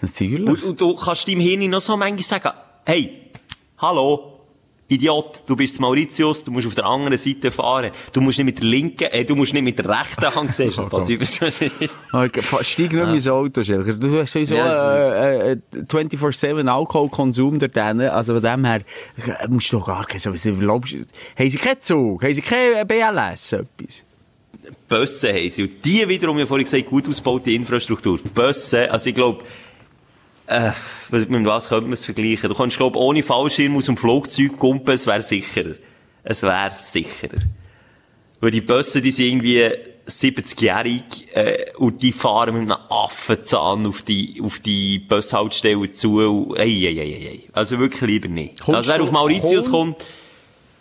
Natürlich. 0.00 0.48
Und, 0.48 0.62
und 0.62 0.80
du 0.80 0.94
kannst 0.94 1.28
deinem 1.28 1.40
Hirn 1.40 1.68
noch 1.70 1.80
so 1.80 1.96
manchmal 1.96 2.22
sagen, 2.22 2.50
hey, 2.84 3.30
hallo, 3.78 4.26
Idiot, 4.88 5.44
du 5.46 5.54
bist 5.54 5.78
Mauritius, 5.78 6.42
du 6.42 6.50
musst 6.50 6.66
auf 6.66 6.74
der 6.74 6.84
anderen 6.84 7.16
Seite 7.16 7.52
fahren. 7.52 7.92
Du 8.12 8.20
musst 8.20 8.38
nicht 8.38 8.44
mit 8.46 8.58
der 8.58 8.64
linken, 8.64 9.04
äh, 9.04 9.24
du 9.24 9.36
musst 9.36 9.52
nicht 9.52 9.62
mit 9.62 9.78
der 9.78 9.88
rechten 9.88 10.34
Hand 10.34 10.52
sehen. 10.52 10.72
Das 10.76 10.88
passiert 10.88 11.24
so. 11.26 11.46
Okay, 12.12 12.42
fa- 12.42 12.64
Steig 12.64 12.92
nicht 12.92 12.94
mehr 12.94 13.14
ins 13.14 13.28
Auto, 13.28 13.62
Schelker. 13.62 13.94
Du 13.94 14.18
hast 14.18 14.32
sowieso 14.32 14.56
Ja, 14.56 15.12
äh, 15.12 15.52
äh, 15.52 15.56
24-7 15.88 16.66
Alkoholkonsum 16.66 17.60
dort 17.60 17.76
drin. 17.76 18.00
Also 18.00 18.32
von 18.34 18.42
dem 18.42 18.64
her 18.64 18.80
äh, 19.40 19.46
musst 19.48 19.72
du 19.72 19.78
doch 19.78 19.86
gar 19.86 20.04
kein... 20.06 20.18
So, 20.18 20.32
was 20.32 20.44
erlaubst 20.44 20.92
du- 20.94 21.04
haben 21.38 21.50
sie 21.50 21.58
keinen 21.58 21.80
Zug? 21.80 22.24
Haben 22.24 22.34
sie 22.34 22.42
kein 22.42 22.84
BLS? 22.88 23.52
Etwas? 23.52 24.04
Bösse 24.88 25.28
haben 25.32 25.50
sie. 25.50 25.62
Und 25.62 25.84
die 25.84 26.08
wiederum, 26.08 26.36
habe 26.36 26.48
vorhin 26.48 26.64
gesagt, 26.64 26.86
gut 26.86 27.08
ausgebaute 27.08 27.52
Infrastruktur. 27.52 28.18
Bösse, 28.34 28.90
also 28.90 29.08
ich 29.08 29.14
glaube, 29.14 29.44
äh, 30.50 30.72
mit 31.10 31.46
was 31.46 31.68
könnte 31.68 31.84
man 31.84 31.92
es 31.94 32.04
vergleichen? 32.04 32.48
Du 32.48 32.54
kannst, 32.54 32.76
glaube 32.76 32.98
ohne 32.98 33.22
Fallschirm 33.22 33.76
aus 33.76 33.86
dem 33.86 33.96
Flugzeug 33.96 34.58
kumpen, 34.58 34.94
es 34.94 35.06
wäre 35.06 35.22
sicherer. 35.22 35.74
Es 36.22 36.42
wäre 36.42 36.72
sicherer. 36.78 37.38
Weil 38.40 38.50
die 38.50 38.60
Bösse, 38.60 39.00
die 39.02 39.10
sind 39.10 39.26
irgendwie 39.26 39.62
70-jährig, 40.06 41.02
äh, 41.34 41.72
und 41.76 42.02
die 42.02 42.12
fahren 42.12 42.54
mit 42.58 42.70
einem 42.70 42.80
Affenzahn 42.90 43.86
auf 43.86 44.02
die, 44.02 44.40
auf 44.42 44.58
die 44.60 44.98
Bushaltestelle 44.98 45.90
zu. 45.92 46.18
Und, 46.18 46.58
ei, 46.58 46.64
ei, 46.64 46.88
ei, 46.88 47.00
ei, 47.00 47.28
ei. 47.28 47.40
Also 47.52 47.78
wirklich 47.78 48.00
lieber 48.02 48.28
nicht. 48.28 48.60
Kommst 48.60 48.76
also 48.76 48.92
wer 48.92 49.02
auf 49.02 49.10
Mauritius 49.12 49.70
komm- 49.70 49.94
kommt, 49.94 50.04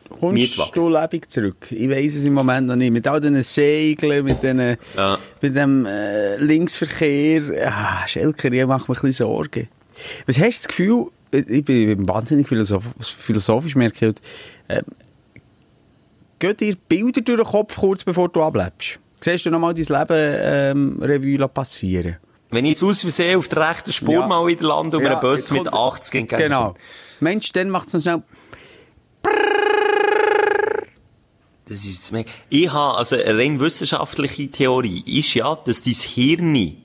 Kommst 0.10 0.34
Mietwagen. 0.34 0.72
du 0.74 0.90
lebig 0.90 1.30
zurück? 1.30 1.68
Ich 1.72 1.90
weiss 1.90 2.16
es 2.16 2.24
im 2.26 2.34
Moment 2.34 2.68
noch 2.68 2.76
nicht. 2.76 2.92
Mit 2.92 3.08
all 3.08 3.22
diesen 3.22 3.42
Segeln, 3.44 4.26
mit, 4.26 4.42
diesen, 4.44 4.78
Ja. 4.98 5.18
mit 5.42 5.56
dem 5.56 5.86
äh, 5.86 6.38
Linksverkehr. 6.38 7.42
Ah, 7.72 8.08
Schelker, 8.08 8.52
ich 8.52 8.66
mache 8.66 8.92
mir 8.92 8.98
ein 8.98 9.02
bisschen 9.02 9.12
Sorgen. 9.14 9.68
Was 10.26 10.40
hast 10.40 10.64
du 10.64 10.68
das 10.68 10.68
Gefühl, 10.68 11.06
ich 11.32 11.64
bin 11.66 12.08
wahnsinnig 12.08 12.48
philosoph 12.48 12.84
philosophisch, 13.00 13.76
merke 13.76 14.08
ich, 14.10 14.16
ähm, 14.70 14.82
gehen 16.40 16.58
dir 16.58 16.76
Bilder 16.88 17.22
durch 17.22 17.40
den 17.42 17.46
Kopf 17.48 17.76
kurz 17.78 18.04
bevor 18.04 18.30
du 18.30 18.42
ablebst? 18.42 19.00
Siehst 19.22 19.46
du 19.46 19.50
nochmal 19.52 19.74
dein 19.74 19.84
Leben 19.86 20.36
ähm, 20.42 21.00
Revue 21.02 21.48
passieren? 21.50 22.18
wenn 22.52 22.66
ich 22.66 22.72
jetzt 22.72 22.84
aus 22.84 23.02
Versehen 23.02 23.38
auf 23.38 23.48
der 23.48 23.70
rechten 23.70 23.92
Spur 23.92 24.14
Ja. 24.16 24.26
mal 24.28 24.48
wieder 24.48 24.68
lande 24.70 24.98
mir 24.98 25.04
Ja, 25.04 25.12
einen 25.12 25.22
Bus 25.22 25.52
mit 25.52 25.66
kommt- 25.66 25.74
80 25.76 26.16
entgegen. 26.22 26.42
Genau. 26.42 26.74
Mensch, 27.20 27.52
dann 27.52 27.70
macht 27.70 27.90
es 27.90 27.94
noch 27.94 28.02
schnell... 28.02 28.24
Das 31.70 31.86
ist 31.86 32.12
mega. 32.12 32.30
Ich 32.50 32.74
habe, 32.74 32.98
also 32.98 33.16
eine 33.16 33.38
rein 33.38 33.60
wissenschaftliche 33.60 34.50
Theorie 34.50 35.04
ist 35.06 35.36
ja, 35.36 35.56
dass 35.56 35.84
dein 35.84 35.94
Hirn 35.94 36.78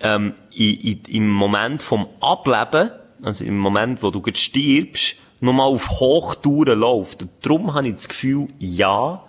ähm, 0.00 0.34
i, 0.54 0.92
i, 0.92 1.16
im 1.16 1.28
Moment 1.28 1.82
vom 1.82 2.06
Ableben, 2.20 2.92
also 3.22 3.44
im 3.44 3.58
Moment, 3.58 4.00
wo 4.00 4.12
du 4.12 4.22
gerade 4.22 4.38
stirbst, 4.38 5.16
nochmal 5.40 5.66
auf 5.66 5.90
Hochtouren 5.90 6.78
läuft. 6.78 7.22
Und 7.22 7.30
darum 7.42 7.74
habe 7.74 7.88
ich 7.88 7.94
das 7.96 8.08
Gefühl, 8.08 8.46
ja, 8.60 9.24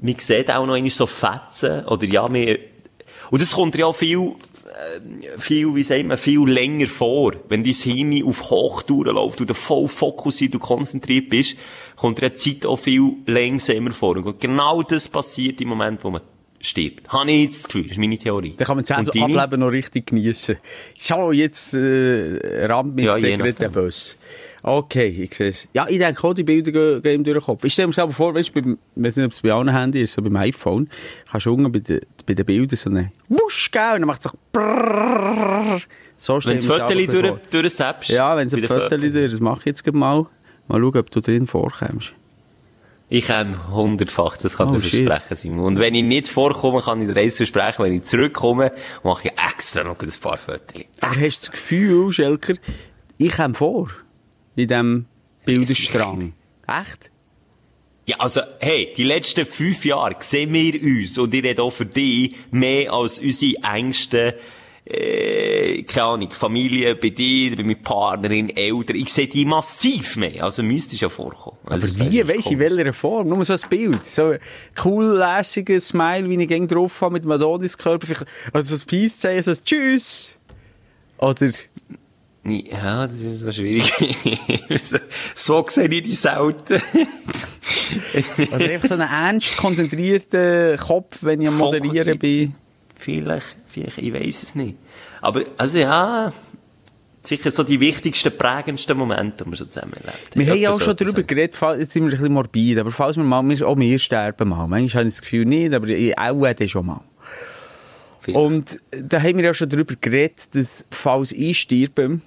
man 0.00 0.18
sieht 0.18 0.50
auch 0.50 0.66
noch 0.66 0.90
so 0.90 1.06
Fetzen, 1.06 1.84
oder 1.86 2.04
ja, 2.04 2.32
wir, 2.32 2.58
und 3.30 3.40
das 3.40 3.52
kommt 3.52 3.76
ja 3.76 3.86
auch 3.86 3.94
viel, 3.94 4.34
viel, 5.38 5.74
wie 5.74 5.82
sagt 5.82 6.06
man, 6.06 6.16
viel 6.18 6.40
länger 6.48 6.86
vor. 6.86 7.32
Wenn 7.48 7.64
dein 7.64 7.72
Hirn 7.72 8.22
auf 8.26 8.50
Hochtouren 8.50 9.14
läuft 9.14 9.40
du 9.40 9.54
voll 9.54 9.88
fokussiert 9.88 10.54
und 10.54 10.60
konzentriert 10.60 11.28
bist, 11.30 11.56
kommt 11.96 12.20
dir 12.20 12.30
die 12.30 12.36
Zeit 12.36 12.66
auch 12.66 12.78
viel 12.78 13.12
langsamer 13.26 13.92
vor. 13.92 14.16
Und 14.16 14.40
genau 14.40 14.82
das 14.82 15.08
passiert 15.08 15.60
im 15.60 15.68
Moment, 15.68 16.02
wo 16.04 16.10
man 16.10 16.22
stirbt. 16.60 17.08
Habe 17.08 17.30
ich 17.30 17.44
jetzt 17.44 17.58
das 17.58 17.68
Gefühl, 17.68 17.82
das 17.84 17.92
ist 17.92 17.98
meine 17.98 18.18
Theorie. 18.18 18.54
Dann 18.56 18.66
kann 18.66 18.76
man 18.76 18.84
das? 18.84 18.96
Ableben 18.98 19.60
noch 19.60 19.72
richtig 19.72 20.06
geniessen. 20.08 20.58
So, 20.98 21.32
jetzt 21.32 21.72
äh, 21.74 22.66
Rand 22.66 22.94
mit 22.94 23.06
Ja, 23.06 23.18
der. 23.18 23.68
Bus. 23.70 24.18
Okay, 24.62 25.06
ich 25.08 25.34
sehe 25.34 25.48
es. 25.48 25.68
Ja, 25.72 25.86
ich 25.88 25.96
denke 25.96 26.22
auch, 26.22 26.34
die 26.34 26.42
Bilder 26.42 26.70
gehen, 27.00 27.14
ihm 27.20 27.24
durch 27.24 27.38
den 27.38 27.42
Kopf. 27.44 27.64
Ich 27.64 27.72
stelle 27.72 27.88
mir 27.88 27.94
selber 27.94 28.12
vor, 28.12 28.34
weißt 28.34 28.50
du, 28.54 28.60
beim- 28.60 28.78
ich 28.94 29.02
weiß 29.04 29.16
nicht, 29.16 29.24
ob 29.26 29.32
es 29.32 29.40
bei 29.40 29.52
allen 29.52 29.72
Handys 29.72 30.10
ist, 30.10 30.12
so 30.14 30.22
beim 30.22 30.36
iPhone, 30.36 30.90
kannst 31.30 31.46
du 31.46 31.54
unten 31.54 31.72
bei 31.72 31.78
den, 31.78 32.00
bei 32.30 32.34
den 32.34 32.46
Bildern 32.46 32.76
so 32.76 32.90
einen 32.90 33.12
Wusch 33.28 33.70
geben 33.70 33.84
und 33.94 34.00
dann 34.00 34.06
macht 34.06 34.24
es 34.24 34.30
so 34.30 34.38
brrrr. 34.52 35.80
So 36.16 36.34
Wenn 36.44 36.58
ich 36.58 36.66
mir 36.66 36.74
Foto 36.74 36.88
selber 36.88 37.22
durch, 37.22 37.40
durchsäppst. 37.50 38.10
Ja, 38.10 38.36
wenn 38.36 38.48
bei 38.48 38.56
ein 38.58 38.64
Fotos. 38.68 38.88
durch, 39.00 39.30
das 39.30 39.40
mache 39.40 39.60
ich 39.60 39.66
jetzt 39.66 39.86
mal. 39.92 40.26
Mal 40.68 40.80
schauen, 40.80 40.96
ob 40.98 41.10
du 41.10 41.20
drin 41.20 41.46
vorkommst. 41.46 42.14
Ich 43.08 43.26
käme 43.26 43.68
hundertfach, 43.72 44.36
das 44.36 44.56
kann 44.56 44.68
Oh, 44.70 44.74
dir 44.74 44.82
shit. 44.82 45.04
versprechen, 45.06 45.36
Simon. 45.36 45.64
Und 45.64 45.78
wenn 45.80 45.94
ich 45.96 46.04
nicht 46.04 46.28
vorkomme, 46.28 46.80
kann 46.80 47.02
ich 47.02 47.12
dir 47.12 47.20
eins 47.20 47.36
versprechen, 47.38 47.84
wenn 47.84 47.92
ich 47.94 48.04
zurückkomme, 48.04 48.70
mache 49.02 49.28
ich 49.28 49.32
extra 49.52 49.82
noch 49.82 49.98
ein 49.98 50.10
paar 50.20 50.36
Fotos. 50.36 50.84
Aber 51.00 51.16
hast 51.16 51.20
du 51.20 51.46
das 51.46 51.50
Gefühl, 51.50 52.12
Schelker, 52.12 52.54
ich 53.18 53.32
komme 53.32 53.54
vor 53.54 53.88
in 54.54 54.68
diesem 54.68 55.06
Bilderstrang? 55.44 56.34
Echt? 56.68 57.10
Ja, 58.10 58.16
also, 58.18 58.40
hey, 58.58 58.92
die 58.96 59.04
letzten 59.04 59.46
fünf 59.46 59.84
Jahre 59.84 60.16
sehen 60.18 60.52
wir 60.52 60.74
uns, 60.82 61.16
und 61.16 61.32
ich 61.32 61.44
rede 61.44 61.62
auch 61.62 61.70
für 61.72 61.86
dich, 61.86 62.34
mehr 62.50 62.92
als 62.92 63.20
unsere 63.20 63.62
engsten, 63.62 64.32
äh, 64.84 65.84
keine 65.84 66.06
Ahnung, 66.06 66.30
Familie, 66.32 66.96
bei 66.96 67.10
dir, 67.10 67.54
bei 67.54 67.62
meiner 67.62 67.76
Partnerin, 67.76 68.50
Eltern. 68.50 68.96
Ich 68.96 69.12
sehe 69.12 69.28
die 69.28 69.44
massiv 69.44 70.16
mehr. 70.16 70.42
Also 70.42 70.64
müsste 70.64 70.96
es 70.96 71.02
ja 71.02 71.08
vorkommen. 71.08 71.58
Also, 71.66 71.86
Aber 71.86 72.10
wie, 72.10 72.26
weisst 72.26 72.48
du, 72.50 72.54
in 72.54 72.58
welcher 72.58 72.92
Form? 72.92 73.28
Nur 73.28 73.44
so 73.44 73.52
ein 73.52 73.60
Bild. 73.68 74.04
So 74.04 74.30
ein 74.30 74.38
cool, 74.84 75.04
lässiger 75.04 75.80
Smile, 75.80 76.28
wie 76.28 76.42
ich 76.42 76.48
gäng 76.48 76.66
drauf 76.66 77.00
habe 77.02 77.12
mit 77.12 77.22
dem 77.22 77.30
Adonis-Körper. 77.30 78.06
Vielleicht- 78.08 78.26
Also 78.52 78.74
so 78.76 78.82
ein 78.82 78.86
Peace-Zeichen, 78.88 79.42
so 79.44 79.52
ein 79.52 79.64
Tschüss. 79.64 80.36
Oder, 81.18 81.50
Ja, 82.44 83.06
das 83.06 83.20
ist 83.20 83.40
so 83.40 83.52
schwierig. 83.52 83.92
so 85.34 85.66
sehe 85.68 85.88
ich 85.88 86.02
die 86.02 86.12
selten. 86.12 86.80
oder 88.52 88.64
einfach 88.64 88.88
so 88.88 88.94
einen 88.94 89.08
ernst 89.08 89.56
konzentrierten 89.56 90.78
Kopf, 90.78 91.18
wenn 91.22 91.40
ich 91.42 91.48
am 91.48 91.58
Moderieren 91.58 91.94
Fokussiert. 91.94 92.18
bin. 92.18 92.54
Vielleicht, 92.96 93.56
vielleicht, 93.66 93.98
ich 93.98 94.12
weiß 94.12 94.42
es 94.42 94.54
nicht. 94.54 94.76
Aber, 95.20 95.42
also 95.58 95.78
ja, 95.78 96.32
sicher 97.22 97.50
so 97.50 97.62
die 97.62 97.80
wichtigsten, 97.80 98.36
prägendsten 98.36 98.96
Momente, 98.96 99.44
die 99.44 99.50
wir 99.50 99.56
so 99.56 99.66
zusammen 99.66 99.92
erlebt 99.94 100.30
Wir 100.34 100.46
haben 100.50 100.58
ja 100.58 100.70
auch 100.70 100.80
schon 100.80 100.96
darüber 100.96 101.22
geredet, 101.22 101.56
jetzt 101.78 101.92
sind 101.92 102.02
wir 102.02 102.08
ein 102.08 102.10
bisschen 102.10 102.32
morbid, 102.32 102.78
aber 102.78 102.90
falls 102.90 103.16
wir 103.16 103.24
mal, 103.24 103.44
auch 103.62 103.78
wir 103.78 103.98
sterben 103.98 104.48
mal. 104.48 104.66
Manchmal 104.66 105.02
habe 105.02 105.08
ich 105.08 105.14
das 105.14 105.22
Gefühl 105.22 105.44
nicht, 105.44 105.72
aber 105.74 105.88
ich 105.88 106.16
auch 106.18 106.52
dann 106.52 106.68
schon 106.68 106.86
mal. 106.86 107.02
Vielleicht. 108.20 108.38
Und 108.38 108.80
da 108.90 109.20
haben 109.20 109.36
wir 109.36 109.44
ja 109.44 109.54
schon 109.54 109.68
darüber 109.68 109.94
geredet, 109.98 110.54
dass 110.54 110.84
falls 110.90 111.32
ich 111.32 111.60
sterbe, 111.60 112.20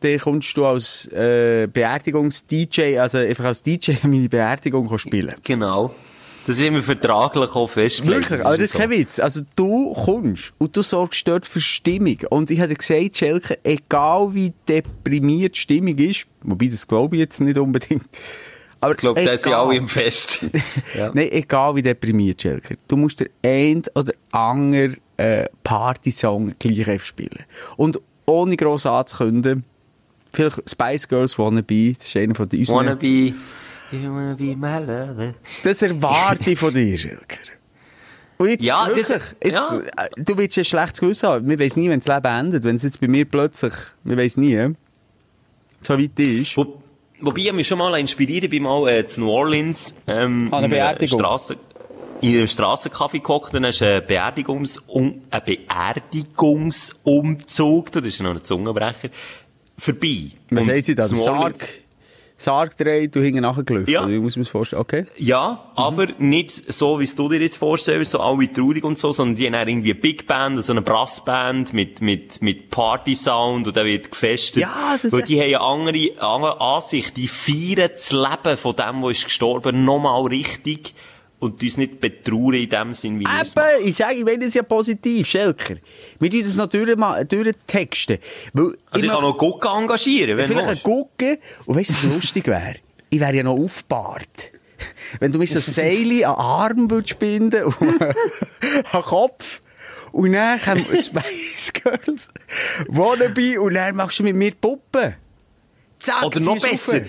dann 0.00 0.18
kommst 0.18 0.56
du 0.56 0.66
als 0.66 1.06
äh, 1.12 1.66
Beerdigungs-DJ, 1.66 2.98
also 2.98 3.18
einfach 3.18 3.46
als 3.46 3.62
DJ 3.62 3.92
meine 4.04 4.28
Beerdigung 4.28 4.96
spielen. 4.98 5.34
Genau. 5.42 5.94
Das 6.46 6.58
ist 6.58 6.64
immer 6.64 6.80
vertraglich 6.80 7.54
auch 7.54 7.66
festgelegt. 7.68 8.30
Wirklich, 8.30 8.46
aber 8.46 8.56
das 8.56 8.72
ist 8.72 8.74
kein 8.74 8.88
Witz. 8.88 9.18
Also 9.18 9.42
du 9.54 9.92
kommst 9.92 10.54
und 10.56 10.74
du 10.74 10.80
sorgst 10.80 11.28
dort 11.28 11.46
für 11.46 11.60
Stimmung. 11.60 12.16
Und 12.30 12.50
ich 12.50 12.58
hätte 12.58 12.74
gesagt, 12.74 13.18
Schelke, 13.18 13.58
egal 13.64 14.32
wie 14.32 14.54
deprimiert 14.66 15.56
die 15.56 15.60
Stimmung 15.60 15.96
ist, 15.96 16.26
wobei 16.42 16.68
das 16.68 16.88
glaube 16.88 17.16
ich 17.16 17.20
jetzt 17.20 17.42
nicht 17.42 17.58
unbedingt, 17.58 18.08
aber 18.80 18.92
Ich 18.92 18.98
glaube, 18.98 19.24
da 19.24 19.36
sind 19.36 19.52
alle 19.52 19.76
im 19.76 19.88
Fest. 19.88 20.40
ja. 20.96 21.10
Nein, 21.12 21.28
egal 21.32 21.74
wie 21.76 21.82
deprimiert, 21.82 22.40
Schelker. 22.40 22.76
Du 22.86 22.96
musst 22.96 23.20
der 23.20 23.28
ein 23.42 23.82
oder 23.94 24.12
andere 24.30 24.96
äh, 25.16 25.46
Party-Song 25.64 26.54
gleich 26.58 27.04
spielen. 27.04 27.44
Und 27.76 28.00
ohne 28.24 28.56
gross 28.56 28.86
anzukündigen, 28.86 29.64
vielleicht 30.32 30.68
Spice 30.70 31.06
Girls 31.08 31.38
Wannabe, 31.38 31.94
das 31.96 32.06
ist 32.08 32.16
einer 32.16 32.34
von 32.34 32.48
unseren... 32.52 32.76
Wanna 32.76 32.94
be, 32.94 33.32
you 33.92 34.02
wanna 34.04 34.34
be 34.34 34.54
my 34.56 34.78
lover. 34.78 35.34
Das 35.64 35.82
erwarte 35.82 36.50
ich 36.50 36.58
von 36.58 36.72
dir, 36.74 36.96
Schelker. 36.96 37.38
Und 38.38 38.48
jetzt, 38.50 38.64
Ja, 38.64 38.86
wirklich, 38.86 39.06
das- 39.08 39.34
jetzt, 39.42 39.52
ja. 39.54 39.80
äh, 39.96 40.08
du 40.16 40.36
willst 40.38 40.56
ein 40.58 40.64
schlechtes 40.64 41.00
Gewissen 41.00 41.28
haben. 41.28 41.48
Wir 41.48 41.58
wissen 41.58 41.80
nie, 41.80 41.90
wenn 41.90 41.98
das 42.00 42.06
Leben 42.06 42.26
endet. 42.26 42.62
Wenn 42.64 42.76
es 42.76 42.82
jetzt 42.84 43.00
bei 43.00 43.08
mir 43.08 43.24
plötzlich, 43.24 43.72
wir 44.04 44.16
wissen 44.16 44.42
nie, 44.42 44.74
so 45.82 45.98
weit 45.98 46.18
ist. 46.20 46.56
Wo, 46.56 46.80
wobei 47.20 47.40
ich 47.40 47.52
mich 47.52 47.66
schon 47.66 47.78
mal 47.78 47.98
inspiriert 47.98 48.44
ich 48.44 48.50
bin 48.50 48.62
mal 48.62 48.88
äh, 48.88 49.04
zu 49.06 49.22
New 49.22 49.30
Orleans 49.30 49.94
ähm, 50.06 50.48
An 50.52 50.64
einer 50.64 50.66
in 50.66 50.70
einem 50.70 50.70
Beerdigung. 50.70 51.18
Strassen, 51.18 51.56
in 52.20 52.36
einem 52.36 52.46
Strassencafé 52.46 53.20
gehockt, 53.20 53.52
dann 53.54 53.64
hast 53.66 53.80
du 53.80 53.86
einen 53.86 54.06
Beerdigungs 54.06 54.82
ein 54.88 55.20
Beerdigungsumzug, 55.44 57.90
das 57.92 58.04
ist 58.04 58.20
noch 58.20 58.30
ein 58.34 58.42
Zungenbrecher, 58.44 59.08
vorbei. 59.78 60.32
Was 60.50 60.66
Und 60.66 60.72
haben 60.74 60.82
sie 60.82 60.94
da? 60.94 61.06
Sarg, 61.08 61.54
Sarg 62.40 62.76
dreht, 62.76 63.16
du 63.16 63.20
hinten 63.20 63.40
nachgelöst. 63.42 63.88
Ja. 63.88 64.08
Wie 64.08 64.18
muss 64.18 64.36
man 64.36 64.42
es 64.42 64.48
vorstellen? 64.48 64.80
Okay. 64.82 65.06
Ja, 65.16 65.72
aber 65.74 66.06
nicht 66.18 66.72
so, 66.72 67.00
wie 67.00 67.06
du 67.06 67.28
dir 67.28 67.40
jetzt 67.40 67.56
vorstellst, 67.56 68.12
so 68.12 68.20
alle 68.20 68.52
traurig 68.52 68.84
und 68.84 68.96
so, 68.96 69.10
sondern 69.10 69.34
die 69.34 69.46
haben 69.46 69.54
dann 69.54 69.66
irgendwie 69.68 69.90
eine 69.90 70.00
Big 70.00 70.26
Band, 70.28 70.62
so 70.64 70.72
eine 70.72 70.82
Brassband 70.82 71.72
mit, 71.72 72.00
mit, 72.00 72.40
mit 72.40 72.70
Party-Sound 72.70 73.66
und 73.66 73.76
dann 73.76 73.86
wird 73.86 74.10
gefestet. 74.12 74.62
Ja, 74.62 74.96
das- 75.02 75.10
Weil 75.10 75.22
die 75.22 75.40
haben 75.40 75.46
eine 75.48 75.60
andere, 75.88 76.22
andere 76.24 76.60
Ansicht. 76.60 77.16
Die 77.16 77.26
feiern 77.26 77.90
das 77.92 78.12
Leben 78.12 78.56
von 78.56 78.76
dem, 78.76 79.02
der 79.02 79.10
ist 79.10 79.24
gestorben, 79.24 79.84
nochmal 79.84 80.22
richtig 80.26 80.94
und 81.40 81.62
uns 81.62 81.76
nicht 81.76 82.00
betrauern 82.00 82.54
in 82.54 82.68
dem 82.68 82.92
Sinn, 82.92 83.20
wie 83.20 83.24
wir 83.24 83.42
es 83.42 83.54
machen. 83.54 83.68
Ich 83.84 83.96
sage, 83.96 84.14
ich 84.14 84.24
meine 84.24 84.44
das 84.44 84.54
ja 84.54 84.62
positiv, 84.62 85.26
Schelker. 85.28 85.76
Wir 86.18 86.30
tun 86.30 86.42
das 86.42 86.54
noch 86.56 86.66
durch, 86.68 86.96
durchtexten. 87.28 88.18
Weil 88.52 88.76
Also 88.90 89.06
ich 89.06 89.12
kann 89.12 89.22
noch 89.22 89.36
Gucke 89.38 89.68
engagieren, 89.68 90.36
wenn 90.36 90.46
Vielleicht 90.48 90.66
ein 90.66 90.70
willst. 90.70 90.84
Gucken. 90.84 91.38
Und 91.66 91.76
weißt 91.76 91.90
du, 91.90 91.94
was 91.94 92.14
lustig 92.14 92.46
wäre? 92.48 92.76
Ich 93.10 93.20
wäre 93.20 93.34
ja 93.36 93.42
noch 93.42 93.56
aufgebahrt. 93.58 94.52
Wenn 95.18 95.32
du 95.32 95.38
mir 95.38 95.46
so 95.46 95.60
Seile 95.60 96.26
an 96.28 96.34
den 96.34 96.40
Arm 96.40 96.90
würdest 96.90 97.18
binden 97.18 97.64
und 97.64 98.02
an 98.92 99.02
Kopf. 99.02 99.62
Und 100.12 100.32
dann 100.32 100.60
kommen 100.60 100.84
Spice 100.96 101.72
Girls, 101.74 102.28
Wannabe, 102.88 103.60
und 103.60 103.74
dann 103.74 103.94
machst 103.96 104.18
du 104.18 104.22
mit 104.22 104.34
mir 104.36 104.50
die 104.50 104.56
Puppe. 104.56 105.16
Zack, 106.00 106.22
Oder 106.24 106.40
noch 106.40 106.60
besser. 106.60 106.98
rauf. 106.98 107.06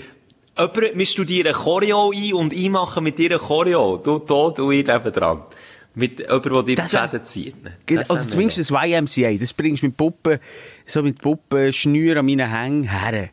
Jemand, 0.59 0.97
wir 0.97 1.05
studieren 1.05 1.53
Choreo 1.53 2.11
ein 2.11 2.33
und 2.33 2.53
ich 2.53 2.69
mache 2.69 3.01
mit 3.01 3.17
dir 3.17 3.31
ein 3.31 3.39
Choreo. 3.39 3.97
Du 3.97 4.19
tot 4.19 4.59
und 4.59 4.71
ich 4.73 4.85
nebendran. 4.85 5.43
Mit 5.95 6.19
jemandem, 6.19 6.53
der 6.53 6.63
dir 6.63 6.75
Das 6.75 6.91
die 6.91 6.97
Fäden 6.97 7.25
zieht. 7.25 7.63
ne? 7.63 7.77
Das 7.85 8.09
Oder 8.09 8.27
zumindest 8.27 8.59
das 8.59 8.69
YMCA. 8.71 9.33
Das 9.39 9.53
bringst 9.53 9.81
du 9.81 9.87
mit 9.87 9.97
Puppen, 9.97 10.39
so 10.85 11.01
mit 11.01 11.19
Puppen, 11.21 11.73
Schnür 11.73 12.17
an 12.17 12.25
meinen 12.25 12.49
Hängen 12.49 12.83
her. 12.83 13.29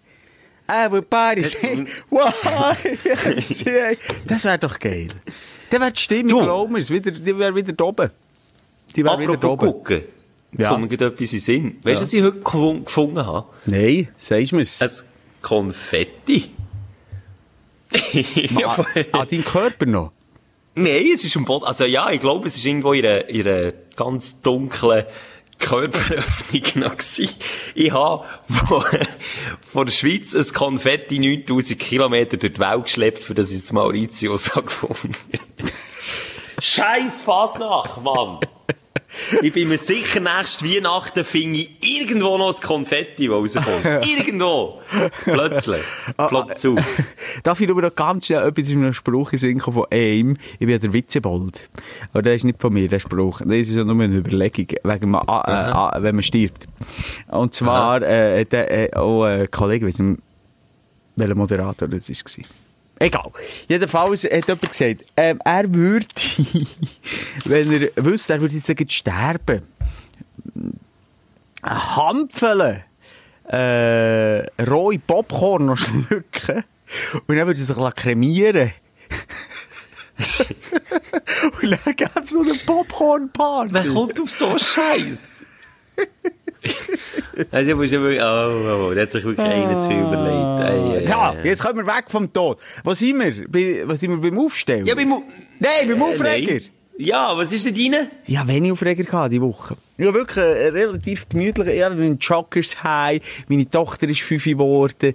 Everybody 0.68 1.44
say, 1.44 1.84
YMCA. 2.10 3.96
Das 4.26 4.44
wäre 4.44 4.58
doch 4.58 4.78
geil. 4.78 5.08
Dann 5.70 5.80
wäre 5.80 5.92
die 5.92 6.00
Stimme, 6.00 6.28
glaub 6.28 6.70
mir's, 6.70 6.90
wieder, 6.90 7.10
die 7.10 7.38
wäre 7.38 7.54
wieder 7.54 7.84
oben. 7.84 8.10
Die 8.94 9.04
wäre 9.04 9.18
wieder 9.18 9.32
oben. 9.50 9.56
gucken. 9.58 10.02
Jetzt 10.52 10.62
Ja. 10.64 10.68
kommt 10.70 10.82
mir 10.82 10.88
gerade 10.96 11.12
etwas 11.14 11.32
in 11.32 11.40
Sinn. 11.40 11.76
Weißt 11.82 11.84
du, 11.84 11.90
Ja. 11.90 12.00
was 12.00 12.12
ich 12.12 12.22
heute 12.22 12.38
gefu- 12.40 12.84
gefunden 12.84 13.24
habe? 13.26 13.46
Nein, 13.66 14.08
sagst 14.16 14.52
du 14.52 14.56
mir's. 14.56 14.80
Ein 14.80 14.90
Konfetti. 15.42 16.50
ja, 18.12 18.68
An, 18.68 19.04
an 19.12 19.28
deinem 19.28 19.44
Körper 19.44 19.86
noch. 19.86 20.12
Nein, 20.74 21.10
es 21.14 21.24
ist 21.24 21.36
am 21.36 21.44
Boden. 21.44 21.64
Also 21.64 21.84
ja, 21.84 22.10
ich 22.10 22.20
glaube, 22.20 22.46
es 22.46 22.56
ist 22.56 22.64
irgendwo 22.64 22.92
in 22.92 23.06
einer, 23.06 23.28
in 23.28 23.46
einer 23.46 23.72
ganz 23.96 24.42
dunklen 24.42 25.04
Körperöffnung 25.58 26.62
noch 26.82 26.96
gewesen. 26.96 27.34
Ich 27.74 27.92
habe 27.92 28.24
von, 28.66 28.84
von 29.72 29.86
der 29.86 29.92
Schweiz 29.92 30.34
ein 30.34 30.52
Konfetti 30.52 31.18
9000 31.18 31.78
Kilometer 31.78 32.36
durch 32.36 32.54
die 32.54 32.60
Welt 32.60 32.84
geschleppt, 32.84 33.20
für 33.20 33.34
das 33.34 33.50
ich 33.50 33.58
es 33.58 33.72
Mauritius 33.72 34.50
habe 34.54 34.66
gefunden. 34.66 35.14
Scheiß 36.60 37.22
Fasnacht, 37.22 38.02
Mann! 38.02 38.40
Ich 39.42 39.52
bin 39.52 39.68
mir 39.68 39.78
sicher, 39.78 40.20
nächste 40.20 40.64
Weihnachten 40.64 41.24
finde 41.24 41.60
ich 41.60 41.76
irgendwo 41.80 42.38
noch 42.38 42.54
ein 42.54 42.62
Konfetti, 42.62 43.28
das 43.28 43.36
rauskommt. 43.36 43.84
irgendwo! 44.06 44.80
Plötzlich. 45.24 45.82
Ploppt 46.16 46.58
zu. 46.58 46.76
Darf 47.42 47.60
ich 47.60 47.68
nur 47.68 47.80
noch 47.80 47.94
ganz 47.94 48.26
schnell 48.26 48.46
etwas 48.48 48.68
in 48.68 48.82
einem 48.82 48.92
Spruch 48.92 49.32
in 49.32 49.60
von 49.60 49.86
einem? 49.90 50.36
Ich 50.58 50.66
bin 50.66 50.80
der 50.80 50.92
Witzebold. 50.92 51.68
Aber 52.12 52.22
der 52.22 52.34
ist 52.34 52.44
nicht 52.44 52.60
von 52.60 52.72
mir, 52.72 52.88
der 52.88 53.00
Spruch. 53.00 53.40
Das 53.40 53.56
ist 53.56 53.76
ja 53.76 53.84
nur 53.84 54.02
eine 54.02 54.16
Überlegung, 54.16 54.66
wegen 54.82 55.10
man, 55.10 55.22
ah, 55.26 55.44
äh, 55.46 55.72
ah, 55.72 55.96
wenn 56.00 56.14
man 56.14 56.22
stirbt. 56.22 56.66
Und 57.28 57.54
zwar, 57.54 58.02
äh, 58.02 58.44
der, 58.44 58.92
äh, 58.92 58.96
auch 58.96 59.24
ein 59.24 59.50
Kollege, 59.50 59.86
welcher 59.86 61.34
Moderator 61.34 61.88
das 61.88 62.08
war. 62.08 62.44
Egal. 62.98 63.30
Jedenfalls 63.68 64.24
hat 64.24 64.48
jemand 64.48 64.70
gesagt, 64.70 65.04
ähm, 65.16 65.40
er 65.44 65.74
würde, 65.74 66.06
wenn 67.44 67.72
er 67.72 68.04
wüsste, 68.04 68.34
er 68.34 68.40
würde 68.40 68.56
jetzt 68.56 68.92
sterben, 68.92 69.62
ein 71.62 71.96
Hampfele, 71.96 72.84
äh, 73.48 74.62
rohe 74.62 74.98
Popcorn 74.98 75.66
noch 75.66 75.76
schlucken 75.76 76.64
und 77.26 77.36
dann 77.36 77.46
würde 77.46 77.60
er 77.60 77.64
sich 77.64 77.76
lassen 77.76 77.94
cremieren 77.94 78.72
Und 81.62 81.70
dann 81.70 81.96
gäbe 81.96 82.20
es 82.24 82.30
noch 82.32 82.42
eine 82.42 82.54
Popcorn-Party. 82.54 83.74
Wer 83.74 83.86
kommt 83.92 84.20
auf 84.20 84.30
so 84.30 84.56
Scheiß? 84.58 85.42
also, 87.50 87.70
du 87.70 87.76
musst 87.76 87.92
ja 87.92 88.00
wirklich, 88.00 88.20
oh, 88.22 88.24
oh, 88.26 88.88
oh, 88.90 88.94
der 88.94 89.02
hat 89.02 89.10
sich 89.10 89.24
wirklich 89.24 89.46
einer 89.46 89.78
zu 89.80 89.88
viel 89.88 89.98
überlegt. 89.98 90.60
Ei, 90.60 90.98
ei, 90.98 91.04
So, 91.06 91.14
ei. 91.14 91.36
jetzt 91.44 91.62
kommen 91.62 91.78
wir 91.78 91.86
weg 91.86 92.04
vom 92.08 92.32
Tod. 92.32 92.58
Wo 92.84 92.94
sind 92.94 93.18
wir? 93.18 93.48
Bei, 93.48 93.82
was 93.86 94.00
sind 94.00 94.10
wir 94.10 94.18
beim 94.30 94.38
Aufstellen? 94.38 94.86
Ja, 94.86 94.94
beim, 94.94 95.10
Nein, 95.10 95.70
beim 95.88 96.00
Äh, 96.00 96.04
Aufreger. 96.04 96.52
nein. 96.54 96.62
Ja, 96.98 97.36
was 97.36 97.52
ist 97.52 97.66
denn 97.66 97.74
deine? 97.74 98.10
Habe 98.38 98.48
wenig 98.48 98.72
Aufreger 98.72 99.04
gehabt, 99.04 99.30
diese 99.30 99.42
Woche. 99.42 99.76
Habe 100.00 100.14
wirklich 100.14 100.38
äh, 100.42 100.68
relativ 100.68 101.28
gemütlich, 101.28 101.68
ich 101.76 101.82
habe 101.82 101.94
meinen 101.94 102.18
Joggers 102.18 102.82
heim, 102.82 103.20
meine 103.48 103.68
Tochter 103.68 104.08
ist 104.08 104.22
fünf 104.22 104.44
geworden. 104.44 105.12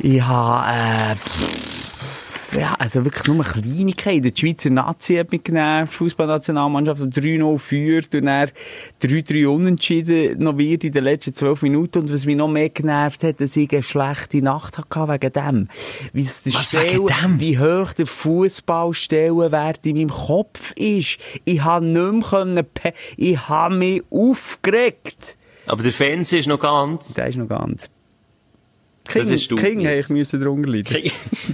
Ich 0.00 0.20
habe, 0.20 0.66
äh, 0.70 1.14
pff, 1.16 1.91
ja, 2.54 2.74
also 2.78 3.04
wirklich 3.04 3.26
nur 3.26 3.42
Kleinigkeiten. 3.44 4.22
Die 4.32 4.38
Schweizer 4.40 4.70
Nazi 4.70 5.16
hat 5.16 5.32
mich 5.32 5.42
genervt, 5.44 5.92
Fußballnationalmannschaft 5.94 7.00
3-0 7.02 7.58
führt 7.58 8.14
und 8.14 8.26
dann 8.26 8.50
3-3 9.02 9.46
unentschieden 9.46 10.42
noch 10.42 10.58
wird 10.58 10.84
in 10.84 10.92
den 10.92 11.04
letzten 11.04 11.34
zwölf 11.34 11.62
Minuten. 11.62 11.98
Und 12.00 12.12
was 12.12 12.26
mich 12.26 12.36
noch 12.36 12.48
mehr 12.48 12.68
genervt 12.70 13.24
hat, 13.24 13.40
dass 13.40 13.56
ich 13.56 13.70
eine 13.72 13.82
schlechte 13.82 14.42
Nacht 14.42 14.78
hatte 14.78 15.12
wegen 15.12 15.32
dem. 15.32 15.68
Wie 16.12 16.22
es 16.22 16.42
der 16.42 16.54
Was, 16.54 16.72
wegen 16.74 17.08
Stell- 17.08 17.22
dem? 17.22 17.40
wie 17.40 17.58
hoch 17.58 17.92
der 17.92 18.06
Fußballstellenwert 18.06 19.84
in 19.86 19.96
meinem 19.96 20.10
Kopf 20.10 20.72
ist. 20.72 21.18
Ich 21.44 21.62
habe 21.64 21.86
nicht 21.86 22.12
mehr 22.12 22.22
können, 22.22 22.66
ich 23.16 23.48
habe 23.48 23.74
mich 23.76 24.02
aufgeregt. 24.10 25.36
Aber 25.66 25.82
der 25.82 25.92
Fernseher 25.92 26.40
ist 26.40 26.48
noch 26.48 26.58
ganz. 26.60 27.14
Der 27.14 27.28
ist 27.28 27.38
noch 27.38 27.48
ganz. 27.48 27.88
Das 29.04 29.14
King, 29.14 29.32
ist 29.32 29.50
du 29.50 29.56
King 29.56 29.80
ich 29.80 30.08
müssen 30.10 30.40
drunter 30.40 30.68
leiden. 30.68 30.84
King, 30.84 31.10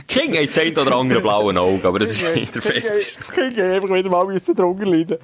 King 0.07 0.37
hat 0.37 0.49
das 0.49 0.59
eine 0.59 0.81
oder 0.81 0.97
andere 0.97 1.21
blaue 1.21 1.59
Auge, 1.59 1.89
aber 1.89 1.99
das 1.99 2.11
ist 2.11 2.35
nicht 2.35 2.55
der 2.55 2.63
Fernseher. 2.63 3.23
King 3.35 3.45
hätte 3.45 3.73
einfach 3.75 3.95
wieder 3.95 4.11
mal 4.11 4.27
müssen 4.27 4.55
drunter 4.55 4.87
leiden. 4.87 5.17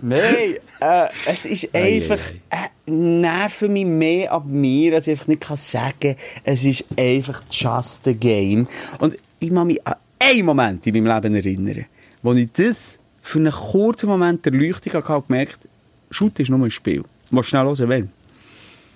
Nein, 0.00 0.56
äh, 0.80 1.08
es 1.26 1.44
ist 1.44 1.74
einfach, 1.74 2.18
äh, 2.50 2.90
nerven 2.90 3.72
mich 3.72 3.84
mehr 3.84 4.32
ab 4.32 4.44
mir, 4.46 4.94
als 4.94 5.06
ich 5.06 5.12
einfach 5.12 5.28
nicht 5.28 5.42
kann 5.42 5.56
sagen. 5.56 6.16
Es 6.44 6.64
ist 6.64 6.84
einfach 6.96 7.42
just 7.50 8.08
a 8.08 8.12
game. 8.12 8.66
Und 8.98 9.18
ich 9.38 9.52
kann 9.52 9.66
mich 9.66 9.86
an 9.86 9.96
einen 10.18 10.46
Moment 10.46 10.86
in 10.86 11.04
meinem 11.04 11.14
Leben 11.22 11.34
erinnern, 11.34 11.86
wo 12.22 12.32
ich 12.32 12.48
das 12.52 12.98
für 13.20 13.38
einen 13.38 13.52
kurzen 13.52 14.08
Moment 14.08 14.44
der 14.44 14.52
Leuchtung 14.52 14.92
hatte 14.92 15.14
und 15.14 15.26
gemerkt, 15.26 15.68
Shoot 16.10 16.38
ist 16.38 16.48
nur 16.48 16.60
ein 16.60 16.70
Spiel. 16.70 17.04
Mal 17.30 17.42
schnell 17.42 17.64
hören, 17.64 17.88
wenn. 17.88 18.10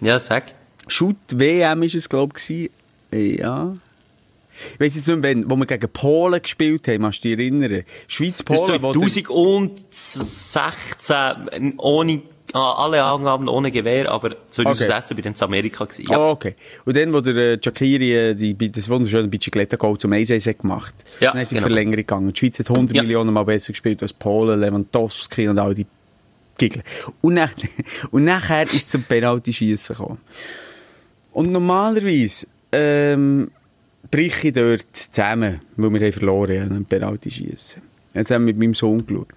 Ja, 0.00 0.18
sag. 0.18 0.54
Shoot 0.90 1.16
WM 1.32 1.82
ist 1.82 1.94
es, 1.94 2.08
glaube 2.08 2.34
ich. 2.48 2.70
Ja. 3.12 3.76
Ich 4.74 4.80
weiss 4.80 4.96
jetzt 4.96 5.06
nicht, 5.08 5.20
mehr, 5.20 5.30
wenn, 5.30 5.50
wo 5.50 5.56
wir 5.56 5.66
gegen 5.66 5.88
Polen 5.88 6.42
gespielt 6.42 6.86
haben, 6.88 7.02
kannst 7.02 7.24
du 7.24 7.28
dich 7.28 7.38
erinnern? 7.38 7.84
Schweiz-Polen, 8.08 8.82
der- 8.82 8.92
2016, 8.92 11.74
ohne 11.78 12.22
ah, 12.52 12.72
alle 12.84 13.02
Angaben 13.02 13.48
ohne 13.48 13.70
Gewehr, 13.70 14.10
aber 14.10 14.30
2016 14.50 15.16
bin 15.16 15.32
ich 15.32 15.40
in 15.40 15.44
Amerika 15.44 15.84
gewesen. 15.84 16.10
Ja. 16.10 16.18
Oh, 16.18 16.30
okay. 16.32 16.54
Und 16.84 16.96
dann, 16.96 17.12
wo 17.12 17.20
der 17.20 17.36
äh, 17.36 17.58
Shaqiri 17.62 18.30
äh, 18.30 18.34
die, 18.34 18.72
das 18.72 18.88
wunderschöne 18.88 19.28
Bicicletta-Goal 19.28 19.98
zum 19.98 20.12
1 20.12 20.30
hat 20.30 20.58
gemacht, 20.58 20.94
Ja, 21.20 21.32
dann 21.32 21.42
ist 21.42 21.52
die 21.52 21.54
genau. 21.54 21.66
Verlängerung 21.68 21.96
gegangen. 21.96 22.32
Die 22.32 22.38
Schweiz 22.38 22.58
hat 22.58 22.70
100 22.70 22.96
Ja. 22.96 23.02
Millionen 23.02 23.32
Mal 23.32 23.44
besser 23.44 23.72
gespielt 23.72 24.02
als 24.02 24.12
Polen, 24.12 24.60
Lewandowski 24.60 25.48
und 25.48 25.58
all 25.58 25.74
die 25.74 25.86
Gigel. 26.58 26.82
Und, 27.20 27.34
nach, 27.34 27.52
und 28.10 28.24
nachher 28.24 28.64
ist 28.64 28.74
es 28.74 28.88
zum 28.88 29.04
Penalty-Schiessen 29.04 29.96
gekommen. 29.96 30.18
Und 31.32 31.50
normalerweise 31.52 32.46
ähm, 32.72 33.50
brich 34.10 34.44
ich 34.44 34.52
dort 34.52 34.84
zusammen, 34.94 35.60
weil 35.76 35.92
wir 35.92 36.00
haben 36.00 36.12
verloren 36.12 36.60
haben, 36.62 36.76
am 36.76 36.84
Penalty-Schiessen. 36.84 37.82
Jetzt 38.14 38.30
haben 38.30 38.46
wir 38.46 38.52
mit 38.52 38.58
meinem 38.58 38.74
Sohn 38.74 39.06
geschaut. 39.06 39.28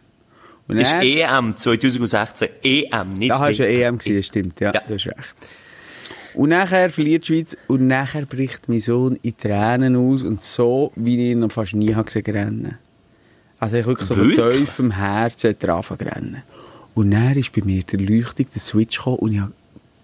Und 0.68 0.78
Ist 0.80 0.91
dann- 0.94 1.02
EM 1.02 1.56
2016. 1.58 2.48
EM, 2.64 3.14
nicht 3.14 3.30
da 3.32 3.39
hast 3.39 3.58
du 3.60 3.68
EM 3.68 3.98
gesehen, 3.98 4.24
stimmt. 4.24 4.60
Ja, 4.62 4.72
Ja. 4.74 4.82
du 4.88 4.94
hast 4.94 5.08
recht. 5.08 5.36
Und 6.36 6.50
nachher 6.50 6.89
verliert 6.89 7.28
die 7.28 7.36
Schweiz 7.36 7.56
und 7.68 7.86
nachher 7.86 8.26
bricht 8.26 8.68
mein 8.68 8.80
Sohn 8.80 9.20
in 9.22 9.38
Tränen 9.38 9.96
aus 9.96 10.24
und 10.24 10.41
so, 10.41 10.91
wie 10.96 11.14
ich 11.16 11.32
ihn 11.34 11.41
noch 11.41 11.52
fast 11.52 11.76
nie 11.76 11.94
habe 11.94 12.06
gesehen 12.06 12.24
rennen. 12.26 12.78
Also 13.60 13.78
ich 13.78 13.86
wirklich 13.86 14.08
so 14.08 14.16
Wirklich? 14.16 14.68
Herzen 14.98 15.50
hat 15.50 15.64
er 15.64 15.76
angefangen 15.76 16.00
zu 16.00 16.06
rennen. 16.16 16.44
Und 16.96 17.12
dann 17.12 17.38
ist 17.38 17.52
bei 17.54 17.62
mir 17.64 17.84
der 17.84 18.00
Leuchtung, 18.00 18.48
der 18.52 18.62
Switch 18.62 18.98
gekommen 18.98 19.18
und 19.18 19.34
ich 19.34 19.39
habe 19.41 19.54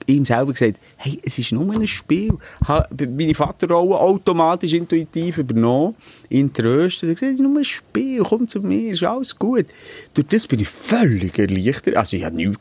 ihm 0.09 0.25
selber 0.25 0.51
gesagt, 0.53 0.79
hey, 0.97 1.19
es 1.23 1.37
ist 1.39 1.51
nur 1.51 1.73
ein 1.73 1.87
Spiel. 1.87 2.31
Meine 2.67 3.35
Vaterrolle 3.35 3.99
automatisch 3.99 4.73
intuitiv 4.73 5.37
übernommen, 5.37 5.95
ihn 6.29 6.51
tröstet. 6.51 7.09
Er 7.09 7.13
gesagt, 7.15 7.31
es 7.33 7.39
ist 7.39 7.43
nur 7.43 7.57
ein 7.57 7.65
Spiel, 7.65 8.23
komm 8.23 8.47
zu 8.47 8.61
mir, 8.61 8.91
ist 8.91 9.03
alles 9.03 9.37
gut. 9.37 9.67
Durch 10.13 10.27
das 10.27 10.47
bin 10.47 10.59
ich 10.59 10.67
völlig 10.67 11.37
erleichtert. 11.37 11.95
Also 11.95 12.17
ich 12.17 12.23
habe 12.23 12.53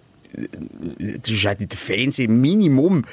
das 0.97 1.31
ist 1.31 1.45
der 1.45 1.79
Fernsehen 1.79 2.41
Minimum 2.41 3.05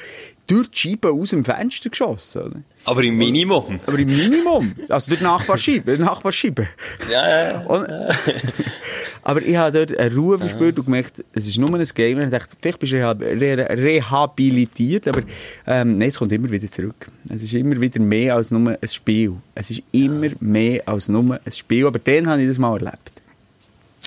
durch 0.46 0.70
die 0.70 0.78
Scheibe 0.78 1.10
aus 1.10 1.30
dem 1.30 1.44
Fenster 1.44 1.90
geschossen. 1.90 2.42
Oder? 2.42 2.62
Aber 2.84 3.02
im 3.02 3.16
Minimum. 3.16 3.80
Aber 3.86 3.98
im 3.98 4.08
Minimum. 4.08 4.74
Also 4.88 5.08
durch 5.08 5.18
die 5.18 5.24
Nachbarscheibe. 5.24 5.98
Nachbarscheibe. 5.98 6.68
Ja, 7.10 7.28
ja, 7.28 7.50
ja. 7.50 7.60
Und, 7.62 7.88
aber 9.24 9.42
ich 9.42 9.56
habe 9.56 9.76
dort 9.86 9.98
eine 9.98 10.14
Ruhe 10.14 10.38
verspürt 10.38 10.78
und 10.78 10.84
gemerkt, 10.84 11.24
es 11.32 11.48
ist 11.48 11.58
nur 11.58 11.74
ein 11.74 11.84
Game. 11.94 12.20
Ich 12.20 12.30
dachte, 12.30 12.56
vielleicht 12.60 12.78
bist 12.78 12.92
du 12.92 12.96
reha 12.96 13.10
re 13.10 13.68
rehabilitiert, 13.70 15.08
aber 15.08 15.22
ähm, 15.66 15.98
nein, 15.98 16.08
es 16.08 16.18
kommt 16.18 16.30
immer 16.30 16.50
wieder 16.50 16.70
zurück. 16.70 17.10
Es 17.28 17.42
ist 17.42 17.54
immer 17.54 17.80
wieder 17.80 18.00
mehr 18.00 18.36
als 18.36 18.52
nur 18.52 18.78
ein 18.80 18.88
Spiel. 18.88 19.34
Es 19.54 19.70
ist 19.70 19.82
immer 19.90 20.28
mehr 20.38 20.82
als 20.86 21.08
nur 21.08 21.40
ein 21.44 21.52
Spiel. 21.52 21.86
Aber 21.86 21.98
dann 21.98 22.28
habe 22.28 22.42
ich 22.42 22.48
das 22.48 22.58
mal 22.58 22.76
erlebt. 22.76 23.15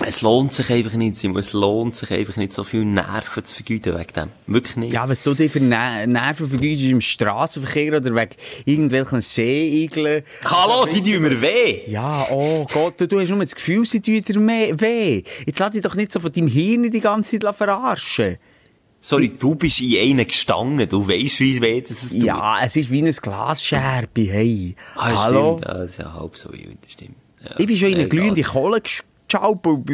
Es 0.06 0.22
lohnt 0.22 0.52
sich 0.52 0.70
einfach 0.70 0.94
nicht, 0.94 1.16
Simon. 1.16 1.38
Es 1.40 1.52
lohnt 1.52 1.94
sich 1.94 2.10
einfach 2.10 2.36
nicht, 2.36 2.52
so 2.52 2.64
viel 2.64 2.84
Nerven 2.84 3.44
zu 3.44 3.54
vergeuden 3.56 3.98
wegen 3.98 4.12
dem. 4.14 4.28
Wirklich 4.46 4.76
nicht. 4.76 4.92
Ja, 4.92 5.08
was 5.08 5.22
du 5.22 5.34
dir 5.34 5.50
für 5.50 5.60
Ne- 5.60 6.06
Nerven 6.06 6.48
vergütest 6.48 6.84
im 6.90 7.00
Straßenverkehr 7.00 7.96
oder 7.98 8.14
wegen 8.14 8.30
irgendwelchen 8.64 9.20
Seeigeln. 9.20 10.22
Hallo, 10.44 10.86
die 10.86 11.00
tun 11.00 11.22
mir 11.22 11.42
weh. 11.42 11.82
Ja, 11.86 12.26
oh 12.30 12.66
Gott, 12.72 12.94
du 13.00 13.20
hast 13.20 13.28
nur 13.28 13.40
das 13.40 13.54
Gefühl, 13.54 13.84
sie 13.84 14.00
tun 14.00 14.22
dir 14.48 14.80
weh. 14.80 15.22
Jetzt 15.46 15.58
lass 15.58 15.70
dich 15.70 15.82
doch 15.82 15.94
nicht 15.94 16.12
so 16.12 16.20
von 16.20 16.32
deinem 16.32 16.48
Hirn 16.48 16.90
die 16.90 17.00
ganze 17.00 17.38
Zeit 17.38 17.54
verarschen. 17.56 18.38
Sorry, 19.02 19.30
du 19.38 19.54
bist 19.54 19.80
in 19.80 19.98
einen 19.98 20.26
gestanden. 20.26 20.86
Du 20.88 21.08
weisst, 21.08 21.40
wie 21.40 21.60
weh 21.62 21.80
das 21.80 22.02
es 22.02 22.10
tut. 22.10 22.22
Ja, 22.22 22.58
es 22.62 22.76
ist 22.76 22.90
wie 22.90 23.02
ein 23.02 23.10
Glasscherbe, 23.12 24.22
hey. 24.22 24.74
Ah, 24.94 25.24
Hallo? 25.24 25.58
stimmt. 25.58 25.68
Ja, 25.72 25.78
das 25.82 25.90
ist 25.92 25.98
ja 25.98 26.12
halb 26.12 26.36
so 26.36 26.52
wild, 26.52 26.78
stimmt. 26.86 27.16
Ja. 27.42 27.50
Ich 27.58 27.66
bin 27.66 27.76
schon 27.78 27.88
in 27.88 27.94
eine 27.98 28.08
glühende 28.08 28.42
Kohle 28.42 28.82
geschaut 29.30 29.66
und, 29.66 29.88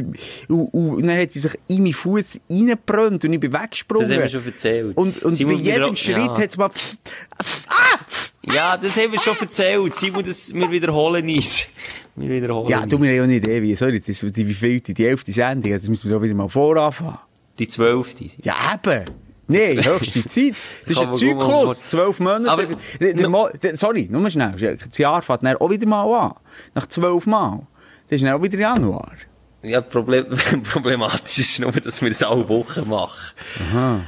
und, 0.49 0.69
und 0.75 1.07
dann 1.07 1.19
hat 1.19 1.31
sie 1.33 1.41
sich 1.41 1.53
in 1.69 1.83
meinen 1.83 1.93
Fuß 1.93 2.41
reingebrannt 2.51 3.25
und 3.25 3.33
ich 3.33 3.41
bin 3.41 3.53
weggesprungen. 3.53 4.09
Das 4.09 4.17
haben 4.17 4.23
wir 4.23 4.29
schon 4.29 4.47
erzählt. 4.47 4.97
Und, 4.97 5.17
und 5.23 5.31
bei 5.31 5.37
Simon, 5.37 5.59
jedem 5.59 5.97
Schritt 5.97 6.17
ja. 6.17 6.39
hat 6.39 6.51
es 6.51 6.57
mal 6.57 6.71
pff, 6.71 6.99
pff, 7.43 7.67
ah, 7.69 8.05
pff. 8.09 8.35
Ja, 8.53 8.77
das 8.77 8.97
haben 8.97 9.13
wir 9.13 9.21
schon 9.21 9.37
erzählt. 9.39 9.95
Simon, 9.95 10.25
das, 10.25 10.55
wir 10.55 10.71
wiederholen 10.71 11.29
uns. 11.29 11.67
Wir 12.19 12.31
wiederholen 12.31 12.71
Ja, 12.71 12.87
du, 12.87 12.97
mir 12.97 13.15
ja 13.15 13.27
nicht 13.27 13.47
Idee, 13.47 13.61
wie, 13.61 13.75
sorry, 13.75 13.97
jetzt 13.97 14.09
ist 14.09 14.23
die, 14.35 14.49
wie 14.49 14.55
viel, 14.55 14.81
die 14.81 15.05
elfte 15.05 15.33
Sendung, 15.33 15.71
jetzt 15.71 15.87
müssen 15.87 16.09
wir 16.09 16.17
doch 16.17 16.23
wieder 16.23 16.33
mal 16.33 16.49
voranfangen. 16.49 17.19
Die 17.59 17.69
zwölfte. 17.69 18.25
Ja, 18.43 18.55
eben. 18.75 19.05
Nee, 19.49 19.77
höchste 19.83 20.25
Zeit. 20.25 20.55
Das 20.87 20.97
ist 20.97 21.01
ein 21.01 21.15
Zyklus. 21.15 21.87
Zwölf 21.87 22.21
Monate. 22.21 22.51
Aber- 22.51 23.53
sorry, 23.75 24.09
nur 24.11 24.23
mal 24.23 24.31
schnell. 24.31 24.77
Das 24.77 24.99
Jahr 24.99 25.23
fängt 25.23 25.45
dann 25.45 25.57
auch 25.57 25.71
wieder 25.71 25.87
mal 25.87 26.05
an. 26.11 26.33
Nach 26.75 26.87
zwölf 26.87 27.27
Mal. 27.27 27.67
Das 28.09 28.17
ist 28.17 28.25
dann 28.25 28.35
auch 28.35 28.43
wieder 28.43 28.59
Januar. 28.59 29.17
Ja, 29.63 29.81
Problem, 29.81 30.27
problematisch 30.63 31.39
ist 31.39 31.61
nur, 31.61 31.73
dass 31.73 32.01
wir 32.01 32.11
es 32.11 32.23
alle 32.23 32.49
Wochen 32.49 32.89
machen. 32.89 33.33
Aha. 33.73 34.01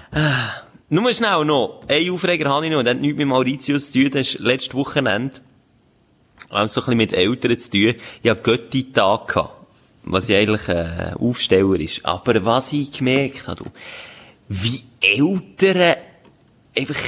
Nur 0.88 1.02
mal 1.02 1.14
schnell 1.14 1.44
noch. 1.44 1.82
Ein 1.88 2.10
Aufreger 2.10 2.48
habe 2.48 2.66
ich 2.66 2.72
noch. 2.72 2.82
Das 2.82 2.94
hat 2.94 3.00
nichts 3.00 3.18
mit 3.18 3.26
Mauritius 3.26 3.90
zu 3.90 4.02
tun. 4.02 4.10
Das 4.12 4.28
ist 4.28 4.38
letztes 4.38 4.74
Wochenende. 4.74 5.34
Auch 6.50 6.66
so 6.68 6.80
ein 6.80 6.84
bisschen 6.84 6.96
mit 6.96 7.12
Eltern 7.12 7.58
zu 7.58 7.70
tun. 7.70 7.94
Ich 8.22 8.30
hatte 8.30 8.42
Götti-Tag 8.42 9.28
gehabt. 9.28 9.54
Was 10.04 10.28
ja 10.28 10.38
eigentlich 10.38 10.68
ein 10.68 11.14
Aufsteller 11.14 11.78
ist. 11.78 12.06
Aber 12.06 12.44
was 12.44 12.72
ich 12.72 12.92
gemerkt 12.92 13.48
habe, 13.48 13.64
du, 13.64 13.70
wie 14.48 14.82
Eltern 15.00 15.96
einfach 16.74 17.00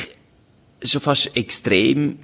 schon 0.83 1.01
fast 1.01 1.35
extrem 1.37 2.19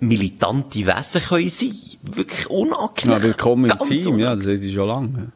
militante 0.00 0.86
Wesen 0.86 1.22
können 1.22 1.48
sein. 1.48 1.74
Wirklich 2.02 2.50
unangenehm. 2.50 3.16
Ja, 3.18 3.22
willkommen 3.22 3.64
im 3.66 3.76
Ganz 3.76 3.88
Team, 3.88 3.98
unangenehm 3.98 4.18
ja, 4.18 4.34
das 4.34 4.46
ich 4.46 4.72
schon 4.72 4.88
lange. 4.88 5.32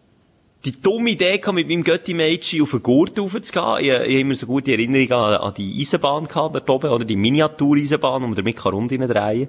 die 0.64 0.80
dumme 0.80 1.10
Idee 1.10 1.38
gehabt, 1.38 1.54
mit 1.54 1.68
meinem 1.68 1.84
Götti-Mädchen 1.84 2.62
auf 2.62 2.70
den 2.70 2.82
Gurt 2.82 3.18
raufzugehen. 3.18 3.78
Ich, 3.80 3.86
ich 3.86 3.92
habe 3.92 4.04
immer 4.06 4.34
so 4.34 4.46
gute 4.46 4.72
Erinnerungen 4.72 5.12
an, 5.12 5.34
an 5.36 5.54
die 5.54 5.80
Eisenbahn 5.80 6.26
gehabt, 6.26 6.54
dort 6.54 6.70
oben, 6.70 6.90
oder 6.90 7.04
die 7.04 7.16
Miniatur-Eisenbahn, 7.16 8.22
wo 8.22 8.26
man 8.26 8.36
damit 8.36 8.56
kann 8.56 8.72
rundherum 8.72 9.06
drehen 9.06 9.48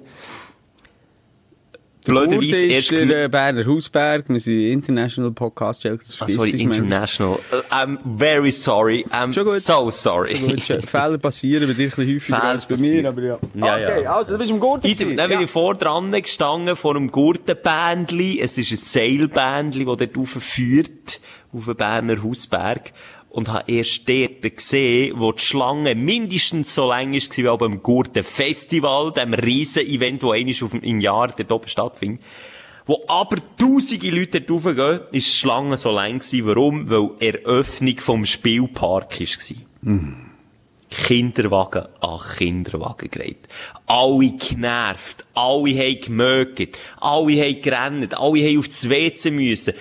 Blöderweise 2.06 2.66
ist 2.66 2.92
erst... 2.92 3.10
der 3.10 3.24
äh, 3.24 3.28
Berner 3.28 3.66
Hausberg, 3.66 4.28
wir 4.28 4.40
sind 4.40 4.60
International 4.72 5.32
Podcast 5.32 5.84
das 5.84 6.20
Ah, 6.20 6.28
sorry, 6.28 6.50
international. 6.50 7.34
Uh, 7.52 7.74
I'm 7.74 7.98
very 8.04 8.52
sorry. 8.52 9.04
I'm 9.10 9.32
Schon 9.32 9.44
gut. 9.44 9.60
so 9.60 9.90
sorry. 9.90 10.36
Fehler 10.36 11.18
passieren 11.18 11.66
bei 11.66 11.74
dir 11.74 11.84
ein 11.84 11.90
bisschen 11.90 12.14
häufiger 12.14 12.38
Fehler 12.38 12.44
als 12.44 12.66
bei 12.66 12.76
mir, 12.76 13.08
aber 13.08 13.22
ja. 13.22 13.38
Ja, 13.54 13.74
okay, 13.74 14.02
ja. 14.04 14.16
also, 14.16 14.34
du 14.34 14.38
bist 14.38 14.50
im 14.50 14.60
Gurten. 14.60 14.86
Ich, 14.86 14.98
dann 14.98 15.28
bin 15.30 15.40
ich 15.40 15.50
vor 15.50 15.74
dran 15.74 16.12
gestanden, 16.12 16.76
vor 16.76 16.96
einem 16.96 17.10
Gurtenbändli. 17.10 18.40
Es 18.40 18.56
ist 18.56 18.70
ein 18.70 18.76
Seilbändli, 18.76 19.84
das 19.84 19.96
dort 19.96 20.16
raufführt, 20.16 21.20
auf 21.52 21.64
den 21.64 21.76
Berner 21.76 22.22
Hausberg. 22.22 22.92
Und 23.30 23.48
habe 23.48 23.70
erst 23.70 24.08
dort 24.08 24.56
gesehen, 24.56 25.14
wo 25.18 25.32
die 25.32 25.42
Schlange 25.42 25.94
mindestens 25.94 26.74
so 26.74 26.88
lang 26.88 27.12
ist, 27.12 27.36
wie 27.36 27.48
auch 27.48 27.58
beim 27.58 27.82
Gurtenfestival, 27.82 29.12
dem 29.12 29.34
riesen 29.34 29.86
Event, 29.86 30.22
das 30.22 30.30
einmal 30.30 30.54
auf 30.62 30.74
im 30.74 31.00
Jahr 31.00 31.28
dort 31.28 31.52
oben 31.52 31.68
stattfindet. 31.68 32.22
Wo 32.86 33.02
aber 33.08 33.38
tausende 33.58 34.10
Leute 34.10 34.40
dort 34.40 34.64
raufgehen, 34.64 35.00
ist 35.10 35.32
die 35.32 35.36
Schlange 35.36 35.76
so 35.76 35.90
lang 35.90 36.20
gewesen. 36.20 36.46
Warum? 36.46 36.88
Weil 36.88 37.10
Eröffnung 37.18 37.98
vom 37.98 38.24
Spielpark 38.24 39.20
war. 39.20 39.56
Kinderwagen 40.88 41.86
an 42.00 42.20
Kinderwagen 42.38 43.10
gereiht. 43.10 43.48
Alle 43.86 44.32
genervt, 44.32 45.26
alle 45.34 45.70
haben 45.70 46.00
gemögt, 46.00 46.78
alle 47.00 47.42
haben 47.42 47.60
gerannt, 47.60 48.14
alle 48.16 48.40
haben 48.40 48.58
auf 48.58 48.68
das 48.68 48.88
WC 48.88 49.30
müssen. 49.30 49.74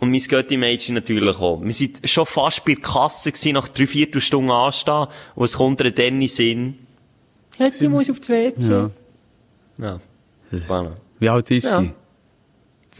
Und 0.00 0.10
mein 0.10 0.20
Götti-Mädchen 0.20 0.94
natürlich 0.94 1.36
auch. 1.38 1.62
Wir 1.62 1.72
sind 1.72 2.00
schon 2.08 2.26
fast 2.26 2.64
bei 2.64 2.74
der 2.74 2.82
Kasse 2.82 3.30
gewesen, 3.32 3.52
nach 3.54 3.68
drei 3.68 3.86
Viertelstunden 3.86 4.50
anstehen, 4.50 5.06
und 5.34 5.44
es 5.44 5.54
kommt 5.54 5.80
dann 5.80 5.86
in 5.88 6.20
den 6.20 6.28
Sinn. 6.28 6.76
Jetzt, 7.58 7.80
ich 7.80 7.88
muss 7.88 8.10
auf 8.10 8.18
das 8.18 8.28
WC. 8.28 8.70
Ja. 8.70 8.90
Ja. 9.78 10.00
Spannend. 10.64 10.96
Wie 11.20 11.28
alt 11.28 11.50
ist 11.50 11.64
Ja. 11.64 11.80
sie? 11.80 11.92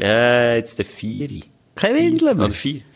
Äh, 0.03 0.57
jetzt 0.59 0.78
der 0.78 0.84
Vieri. 0.86 1.45
Kein 1.74 1.95
Windel 1.97 2.34
mehr. 2.34 2.47
Oder 2.47 2.55
vier. 2.55 2.80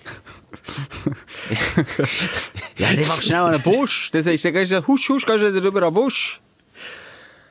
Ja, 2.78 2.92
dann 2.94 3.06
machst 3.08 3.18
du 3.18 3.26
schnell 3.26 3.40
an 3.40 3.52
den 3.52 3.62
Busch. 3.62 4.10
Dann 4.12 4.22
sagst 4.24 4.44
du, 4.44 4.48
dann 4.52 4.60
gehst 4.60 4.72
du, 4.72 4.86
husch, 4.86 5.08
husch, 5.08 5.26
gehst 5.26 5.42
du 5.42 5.52
wieder 5.54 5.64
rüber 5.66 5.82
an 5.82 5.92
den 5.94 6.02
Busch. 6.02 6.40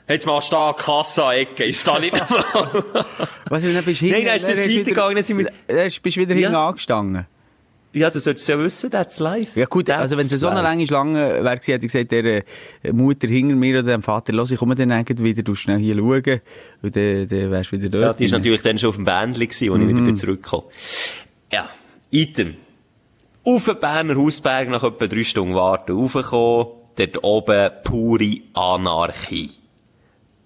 Jetzt 0.07 0.25
machst 0.25 0.51
du 0.51 0.55
da 0.55 0.73
Kasse 0.73 1.23
an 1.25 1.35
Ecke. 1.35 1.65
Ich 1.65 1.79
stehe 1.79 1.99
nicht 1.99 2.13
mehr. 2.13 2.25
Was, 3.49 3.63
dann 3.63 3.83
bist 3.83 4.01
du 4.01 4.05
Nein, 4.07 4.25
dann 4.25 4.35
ist 4.37 4.45
das 4.45 4.57
weitergegangen, 4.57 5.15
dann 5.15 5.23
sind 5.23 5.37
wir- 5.39 5.49
Dann 5.67 5.77
bist 6.01 6.15
du 6.17 6.21
wieder 6.21 6.33
Ja. 6.35 6.39
hinten 6.41 6.55
angestanden. 6.55 7.25
ja, 7.93 8.09
du 8.09 8.19
solltest 8.19 8.47
ja 8.47 8.57
wissen, 8.59 8.89
that's 8.91 9.19
live. 9.19 9.55
Ja 9.55 9.65
gut, 9.65 9.87
That's 9.87 10.01
also 10.01 10.17
wenn 10.17 10.27
es 10.27 10.31
so 10.39 10.47
eine 10.47 10.61
lange 10.61 10.85
Schlange 10.87 11.43
wäre, 11.43 11.49
hätte 11.55 11.73
ich 11.85 11.91
gesagt, 11.91 12.11
der 12.11 12.23
äh, 12.25 12.43
Mutter 12.93 13.27
hinter 13.27 13.55
mir 13.55 13.79
oder 13.79 13.91
dem 13.91 14.03
Vater, 14.03 14.33
los, 14.33 14.51
ich 14.51 14.59
komme 14.59 14.75
dann 14.75 14.91
wieder, 15.07 15.41
du 15.43 15.55
schnell 15.55 15.79
hier 15.79 15.95
schauen, 15.97 16.41
und 16.83 16.95
dann, 16.95 17.27
dann 17.27 17.51
wärst 17.51 17.71
du 17.71 17.77
wieder 17.77 17.89
dort. 17.89 18.03
Ja, 18.03 18.13
die 18.13 18.25
ist 18.25 18.31
natürlich 18.31 18.61
dann 18.61 18.77
schon 18.77 18.89
auf 18.89 18.95
dem 18.97 19.05
Bändli 19.05 19.47
gewesen, 19.47 19.71
als 19.73 19.81
ich 19.81 19.87
wieder 19.89 20.01
bin 20.01 20.15
zurückgekommen 20.15 20.67
Ja, 21.51 21.69
Item. 22.11 22.55
Auf 23.43 23.65
den 23.65 23.79
Berner 23.79 24.15
Hausberg 24.15 24.69
nach 24.69 24.83
etwa 24.83 25.07
drei 25.07 25.23
Stunden 25.23 25.55
warten, 25.55 25.93
raufgekommen, 25.97 26.67
dort 26.97 27.23
oben 27.23 27.69
pure 27.83 28.37
Anarchie. 28.53 29.49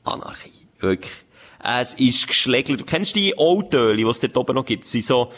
Anarchie. 0.04 0.52
Wirklich. 0.80 1.14
Es 1.64 1.94
ist 1.94 2.28
geschlägelt. 2.28 2.82
Du 2.82 2.86
kennst 2.86 3.16
die 3.16 3.38
Autöli, 3.38 4.04
die 4.04 4.10
es 4.10 4.20
dort 4.20 4.38
oben 4.38 4.56
noch 4.56 4.66
gibt? 4.66 4.86
Sind 4.86 5.06
so, 5.06 5.32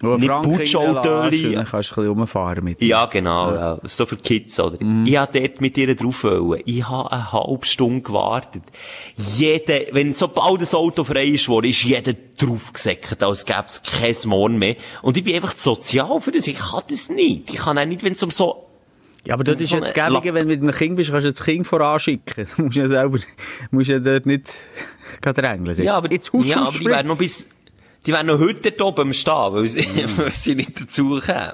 Wo 0.00 0.16
nicht 0.16 0.28
Putschautöli. 0.28 1.54
Dann 1.54 1.64
kannst 1.66 1.90
du 1.90 2.00
ein 2.00 2.04
bisschen 2.04 2.18
rumfahren 2.18 2.64
mit 2.64 2.82
Ja, 2.82 3.06
genau, 3.06 3.54
ja. 3.54 3.78
So 3.84 4.06
für 4.06 4.16
Kids, 4.16 4.58
oder? 4.60 4.82
Mhm. 4.82 5.06
Ich 5.06 5.16
hab 5.16 5.32
dort 5.32 5.60
mit 5.60 5.76
ihr 5.78 5.94
drauf 5.94 6.24
wollen. 6.24 6.62
Ich 6.66 6.86
habe 6.88 7.12
eine 7.12 7.32
halbe 7.32 7.66
Stunde 7.66 8.02
gewartet. 8.02 8.62
Jeder, 9.14 9.80
wenn 9.92 10.12
sobald 10.12 10.60
das 10.60 10.74
Auto 10.74 11.04
frei 11.04 11.26
ist 11.26 11.48
worden, 11.48 11.70
ist 11.70 11.82
jeder 11.82 12.14
draufgesäckert, 12.36 13.22
als 13.22 13.46
gäbe 13.46 13.64
es 13.68 13.82
kein 13.82 14.16
Morgen 14.26 14.58
mehr. 14.58 14.76
Und 15.02 15.16
ich 15.16 15.24
bin 15.24 15.34
einfach 15.34 15.56
sozial 15.56 16.20
für 16.20 16.32
das. 16.32 16.46
Ich 16.46 16.58
kann 16.58 16.82
das 16.88 17.08
nicht. 17.08 17.52
Ich 17.52 17.60
kann 17.60 17.78
auch 17.78 17.86
nicht, 17.86 18.02
wenn 18.02 18.12
es 18.12 18.22
um 18.22 18.30
so, 18.30 18.65
Ja, 19.26 19.34
aber 19.34 19.44
das 19.44 19.54
Das 19.54 19.62
ist 19.62 19.66
ist 19.66 19.72
jetzt 19.72 19.88
so 19.88 19.94
das 19.94 20.04
eine 20.04 20.14
Gäbige, 20.14 20.34
wenn 20.34 20.48
du 20.48 20.54
mit 20.54 20.62
einem 20.62 20.72
Kind 20.72 20.96
bist, 20.96 21.10
kannst 21.10 21.26
du 21.26 21.30
das 21.30 21.42
Kind 21.44 21.66
voranschicken. 21.66 22.46
Du 22.56 22.62
musst 22.62 22.76
ja 22.76 22.88
selber, 22.88 23.18
musst 23.70 23.90
ja 23.90 23.98
dort 23.98 24.26
nicht 24.26 24.48
gerade 25.20 25.42
drängeln. 25.42 25.82
ja, 25.82 25.94
aber, 25.96 26.10
jetzt 26.12 26.32
husch, 26.32 26.46
ja, 26.46 26.62
aber 26.62 26.78
die 26.78 26.84
werden 26.84 27.08
noch 27.08 27.18
bis, 27.18 27.48
die 28.06 28.12
werden 28.12 28.28
noch 28.28 28.38
heute 28.38 28.70
dort 28.70 28.80
oben 28.98 29.12
stehen, 29.12 29.32
weil 29.34 29.68
sie, 29.68 29.86
weil 30.16 30.34
sie 30.34 30.54
nicht 30.54 30.80
dazu 30.80 31.20
kommen. 31.24 31.52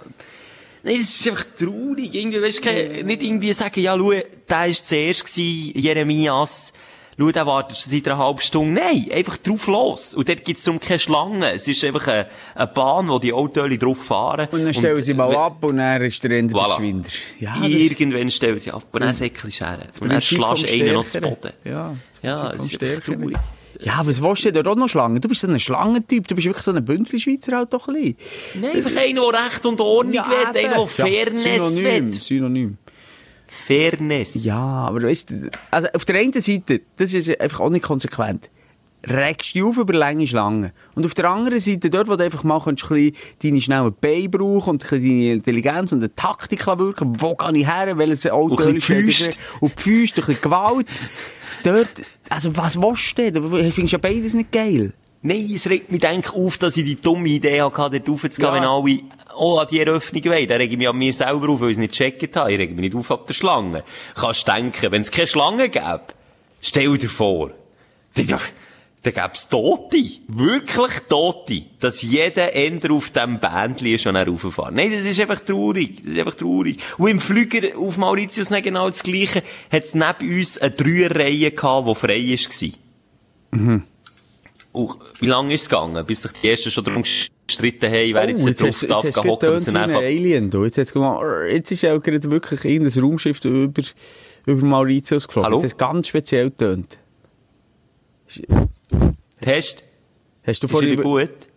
Nein, 0.84 0.96
es 0.98 1.20
ist 1.20 1.28
einfach 1.28 1.44
traurig. 1.58 2.12
Irgendwie, 2.12 2.42
weißt 2.42 2.64
du, 2.64 3.04
nicht 3.04 3.22
irgendwie 3.22 3.52
sagen, 3.52 3.80
ja, 3.80 3.96
schau, 3.96 4.12
der 4.48 4.66
ist 4.66 4.86
zuerst 4.86 5.24
gewesen, 5.26 5.78
Jeremias. 5.78 6.72
Schau, 7.18 7.30
der 7.30 7.46
wartet 7.46 7.76
schon 7.76 7.92
seit 7.92 8.06
einer 8.08 8.18
halben 8.18 8.40
Stunde. 8.40 8.80
Nein, 8.80 9.06
einfach 9.12 9.36
drauf 9.36 9.66
los. 9.66 10.14
Und 10.14 10.28
dort 10.28 10.44
gibt's 10.44 10.66
um 10.66 10.80
keine 10.80 10.98
Schlange. 10.98 11.52
Es 11.52 11.68
ist 11.68 11.84
einfach 11.84 12.06
eine, 12.08 12.26
eine 12.54 12.66
Bahn, 12.68 13.08
wo 13.08 13.18
die 13.18 13.32
Autos 13.32 13.68
drauf 13.78 14.02
fahren. 14.04 14.48
Und 14.50 14.64
dann 14.64 14.72
stellen 14.74 15.02
sie 15.02 15.14
mal 15.14 15.28
wenn- 15.30 15.36
ab 15.36 15.62
und 15.64 15.76
dann 15.76 16.00
ist 16.02 16.22
der 16.24 16.30
Ende 16.32 16.54
Voilà. 16.54 16.60
der 16.60 16.68
Geschwinder. 16.68 17.08
Ja, 17.38 17.54
Irgendwann 17.64 18.30
stellen 18.30 18.58
sie 18.58 18.70
ab. 18.72 18.84
Und 18.92 19.02
dann 19.02 19.12
Säckchen 19.12 19.50
scheren. 19.52 19.82
Und 20.00 20.10
dann 20.10 20.20
Prinzip 20.20 20.38
vom 20.38 20.56
schlägst 20.56 20.74
du 20.74 20.82
einen 20.84 20.92
noch 20.94 21.06
zu. 21.06 21.20
Boden. 21.20 21.52
Ja, 21.64 21.96
Ja, 22.22 22.50
es 22.52 22.64
ist 22.72 22.80
traurig. 22.80 23.36
Ja, 23.80 24.00
was 24.04 24.22
willst 24.22 24.44
du 24.44 24.52
denn 24.52 24.66
auch 24.66 24.76
noch 24.76 24.88
Schlangen? 24.88 25.20
Du 25.20 25.28
bist 25.28 25.40
so 25.40 25.48
ein 25.48 25.58
Schlangentyp, 25.58 26.28
du 26.28 26.34
bist 26.36 26.46
wirklich 26.46 26.62
so 26.64 26.72
ein 26.72 26.84
Bünzli-Schweizer 26.84 27.56
halt 27.56 27.72
doch 27.72 27.88
ein 27.88 27.94
bisschen. 27.94 28.16
Nein, 28.62 28.76
einfach 28.76 28.96
einer, 28.96 29.20
der 29.32 29.44
Recht 29.46 29.66
und 29.66 29.80
Ordnung 29.80 30.14
will, 30.14 30.46
einer, 30.64 30.74
der 30.76 30.86
Fairness 30.86 31.42
Synonym, 31.42 32.12
will. 32.12 32.12
Synonym. 32.20 32.78
Fairness. 33.66 34.44
Ja, 34.44 34.58
aber 34.60 35.02
weißt 35.02 35.30
du, 35.30 35.50
also 35.70 35.88
auf 35.94 36.04
der 36.04 36.16
einen 36.16 36.32
Seite, 36.40 36.80
das 36.96 37.14
ist 37.14 37.40
einfach 37.40 37.60
auch 37.60 37.70
nicht 37.70 37.84
konsequent, 37.84 38.50
regst 39.08 39.54
du 39.54 39.70
auf 39.70 39.76
über 39.76 39.92
lange 39.92 40.26
Schlangen. 40.26 40.72
Und 40.94 41.06
auf 41.06 41.14
der 41.14 41.28
anderen 41.28 41.58
Seite, 41.60 41.90
dort, 41.90 42.08
wo 42.08 42.16
du 42.16 42.24
einfach 42.24 42.44
mal 42.44 42.60
kannst, 42.60 42.90
ein 42.90 43.12
deine 43.42 43.60
schnellen 43.60 43.94
Beine 44.00 44.28
brauchen 44.28 44.70
und 44.70 44.90
deine 44.90 45.32
Intelligenz 45.32 45.92
und 45.92 45.98
eine 45.98 46.14
Taktik 46.14 46.66
wirken, 46.66 47.20
wo 47.20 47.34
gehe 47.34 47.58
ich 47.58 47.66
her, 47.66 47.96
welches 47.98 48.26
Auto 48.26 48.54
Und 48.54 48.66
ein 48.66 48.74
bisschen 48.74 49.10
steht, 49.10 49.34
Füße. 49.34 49.58
und 49.60 49.78
die 49.78 49.82
Füße, 49.82 50.14
ein 50.14 50.26
bisschen 50.26 50.40
Gewalt. 50.40 50.86
Dort, 51.62 52.02
also 52.28 52.56
was 52.56 52.76
willst 52.76 53.18
du 53.18 53.30
denn? 53.30 53.34
Du 53.34 53.48
findest 53.70 53.92
ja 53.92 53.98
beides 53.98 54.34
nicht 54.34 54.50
geil. 54.52 54.92
Nein, 55.24 55.48
es 55.54 55.68
regt 55.68 55.92
mich 55.92 56.00
denk 56.00 56.34
auf, 56.34 56.58
dass 56.58 56.76
ich 56.76 56.84
die 56.84 57.00
dumme 57.00 57.28
Idee 57.28 57.62
hatte, 57.62 58.00
dort 58.00 58.08
raufzugehen, 58.08 58.40
Ja. 58.40 58.54
wenn 58.54 58.64
alle 58.64 58.98
auch 59.34 59.60
an 59.60 59.68
die 59.70 59.80
Eröffnung 59.80 60.24
wollen. 60.24 60.48
Da 60.48 60.56
rege 60.56 60.72
ich 60.72 60.78
mich 60.78 60.88
an 60.88 60.96
mir 60.98 61.12
selber 61.12 61.48
auf, 61.48 61.60
weil 61.60 61.68
ich 61.68 61.74
es 61.74 61.78
nicht 61.78 61.92
gecheckt 61.92 62.34
habe. 62.36 62.52
Ich 62.52 62.58
rege 62.58 62.74
mich 62.74 62.82
nicht 62.92 62.94
auf 62.96 63.10
ab 63.10 63.26
der 63.28 63.34
Schlange. 63.34 63.84
Kannst 64.14 64.48
denken, 64.48 64.90
wenn 64.90 65.02
es 65.02 65.10
keine 65.12 65.28
Schlange 65.28 65.68
gäbe, 65.68 66.02
stell 66.60 66.98
dir 66.98 67.08
vor, 67.08 67.52
dann, 68.14 68.26
dann 68.26 69.14
gäbe 69.14 69.30
es 69.32 69.48
Tote. 69.48 70.02
Wirklich 70.26 70.98
Tote. 71.08 71.62
Dass 71.78 72.02
jeder 72.02 72.54
Ender 72.54 72.90
auf 72.92 73.10
dem 73.10 73.38
Bändchen 73.38 74.16
er 74.16 74.26
rauffährt. 74.26 74.74
Nein, 74.74 74.90
das 74.90 75.04
ist 75.04 75.20
einfach 75.20 75.40
traurig. 75.40 76.02
Das 76.04 76.14
ist 76.14 76.18
einfach 76.18 76.34
traurig. 76.34 76.78
Und 76.98 77.08
im 77.08 77.20
Flüger 77.20 77.78
auf 77.78 77.96
Mauritius 77.96 78.50
nicht 78.50 78.64
genau 78.64 78.88
das 78.88 79.04
Gleiche, 79.04 79.44
hat 79.70 79.84
es 79.84 79.94
neben 79.94 80.36
uns 80.36 80.58
eine 80.58 80.72
Dreierreihe 80.72 81.52
gehabt, 81.52 81.88
die 81.88 81.94
frei 81.94 82.36
war. 83.52 83.82
Und 84.72 84.96
wie 85.20 85.26
lange 85.26 85.52
ist 85.54 85.62
es 85.62 85.68
gegangen, 85.68 86.04
bis 86.06 86.22
sich 86.22 86.32
die 86.32 86.48
Ersten 86.50 86.70
schon 86.70 86.84
darum 86.84 87.02
gestritten 87.02 87.86
haben, 87.86 88.14
wer 88.14 88.28
jetzt, 88.28 88.42
Oh, 88.42 88.48
jetzt 88.48 88.62
drauf 88.62 88.68
hast- 88.70 88.88
darf 88.90 89.02
gehen 89.02 89.30
hocken, 89.30 89.48
ein 89.68 89.76
einfach... 89.76 90.00
Alien. 90.00 90.50
Du. 90.50 90.64
Jetzt, 90.64 90.92
gemacht, 90.92 91.22
jetzt 91.50 91.70
ist 91.72 91.84
auch 91.86 92.00
gerade 92.02 92.30
wirklich 92.30 92.64
irgendein 92.64 93.02
Raumschiff 93.02 93.44
über, 93.44 93.82
über 94.46 94.64
Mauritius 94.66 95.28
geflogen. 95.28 95.46
Hallo? 95.50 95.60
Jetzt 95.60 95.72
hat 95.72 95.78
ganz 95.78 96.08
speziell 96.08 96.50
getönt. 96.50 96.98
Test, 99.40 99.82
Hast 100.46 100.62
du 100.62 100.66
ist 100.66 100.80
wieder 100.80 101.02
vorhin... 101.02 101.28
gut? 101.28 101.48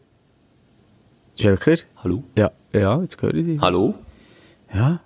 Schelker? 1.40 1.78
Hallo? 2.04 2.24
Ja, 2.38 2.52
ja, 2.74 3.02
jetzt 3.02 3.22
höre 3.22 3.34
ich 3.34 3.46
dich. 3.46 3.62
Hallo? 3.62 3.94
Ja. 4.74 5.00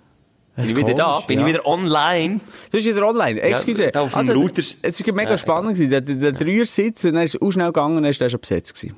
Bin 0.60 0.70
ich 0.70 0.76
wieder 0.76 0.94
da? 0.94 1.20
Bin 1.20 1.38
ja. 1.40 1.46
ich 1.46 1.52
wieder 1.54 1.66
online? 1.66 2.40
Du 2.70 2.78
bist 2.78 2.86
wieder 2.88 3.06
online. 3.08 3.40
Excuse. 3.40 3.90
Ja, 3.94 4.00
auf 4.02 4.12
dem 4.12 4.28
Router- 4.30 4.62
Es 4.82 5.06
war 5.06 5.14
mega 5.14 5.30
Ja, 5.30 5.38
spannend. 5.38 5.74
gewesen. 5.74 5.90
Der, 5.90 6.00
der, 6.00 6.32
Dreier-Sitz, 6.32 7.04
und 7.04 7.14
dann 7.14 7.24
ist 7.24 7.34
es 7.34 7.42
auch 7.42 7.50
schnell 7.50 7.66
gegangen, 7.66 7.96
und 7.96 8.02
dann 8.02 8.10
ist 8.10 8.20
der 8.20 8.28
schon 8.28 8.40
besetzt 8.40 8.74
gewesen. 8.74 8.96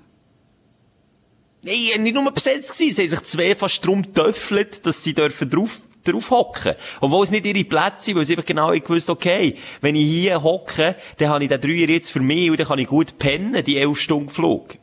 Nein, 1.63 2.03
nicht 2.03 2.15
nur 2.15 2.31
besetzt 2.33 2.77
gewesen. 2.77 2.95
Sie 2.95 3.03
haben 3.03 3.09
sich 3.11 3.23
zwei 3.25 3.55
fast 3.55 3.85
drum 3.87 4.03
getöffelt, 4.03 4.85
dass 4.85 5.05
sie 5.05 5.15
dürfen 5.15 5.49
drauf, 5.49 5.81
drauf 6.05 6.31
hocken. 6.31 6.75
Obwohl 7.01 7.23
es 7.23 7.31
nicht 7.31 7.47
ihre 7.47 7.65
Plätze 7.65 8.07
sind, 8.07 8.17
weil 8.17 8.25
sie 8.25 8.33
einfach 8.33 8.47
genau 8.47 8.71
gewusst, 8.71 9.09
okay, 9.09 9.57
wenn 9.81 9.95
ich 9.95 10.05
hier 10.05 10.43
hocke, 10.43 10.97
dann 11.19 11.29
habe 11.29 11.45
ich 11.45 11.51
den 11.51 11.61
Dreier 11.61 11.89
jetzt 11.89 12.11
für 12.11 12.21
mich 12.21 12.51
und 12.51 12.59
dann 12.59 12.67
kann 12.67 12.81
ich 12.81 12.89
gut 12.89 13.19
pennen, 13.19 13.63
die 13.65 13.79
elf 13.79 14.01
Stunden 14.01 14.29
Flug. 14.29 14.77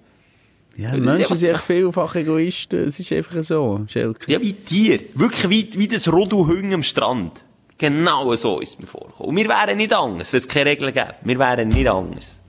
Ja, 0.79 0.95
Menschen 0.95 1.35
sind 1.35 1.49
echt 1.49 1.65
vielfach 1.65 2.15
Egoisten. 2.15 2.87
Es 2.87 2.97
ist 3.01 3.11
einfach 3.11 3.43
so, 3.43 3.81
Schelker. 3.87 4.31
Ja, 4.31 4.39
wie 4.39 4.53
Tier. 4.53 5.01
Wirklich 5.13 5.49
wie, 5.49 5.69
wie 5.77 5.89
das 5.89 6.09
Rodelhüng 6.09 6.73
am 6.73 6.83
Strand. 6.83 7.43
Genau 7.77 8.33
so 8.35 8.61
ist 8.61 8.75
es 8.75 8.79
mir 8.79 8.87
vorgekommen. 8.87 9.29
Und 9.29 9.35
wir 9.35 9.49
wären 9.49 9.75
nicht 9.75 9.93
anders, 9.93 10.31
wenn 10.31 10.37
es 10.37 10.47
keine 10.47 10.69
Regeln 10.69 10.93
gäbe. 10.93 11.15
Wir 11.21 11.37
wären 11.37 11.67
nicht 11.67 11.89
anders. 11.89 12.41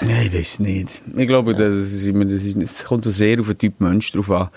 Nein, 0.00 0.26
ich 0.26 0.34
weiß 0.34 0.58
nicht. 0.60 1.02
Ich 1.16 1.26
glaube, 1.28 1.54
das, 1.54 1.74
ist 1.76 2.08
das, 2.08 2.44
ist, 2.44 2.56
das 2.60 2.84
kommt 2.84 3.04
so 3.04 3.10
sehr 3.12 3.38
auf 3.38 3.46
den 3.46 3.58
Typ 3.58 3.80
Mensch 3.80 4.10
drauf 4.10 4.30
an. 4.32 4.48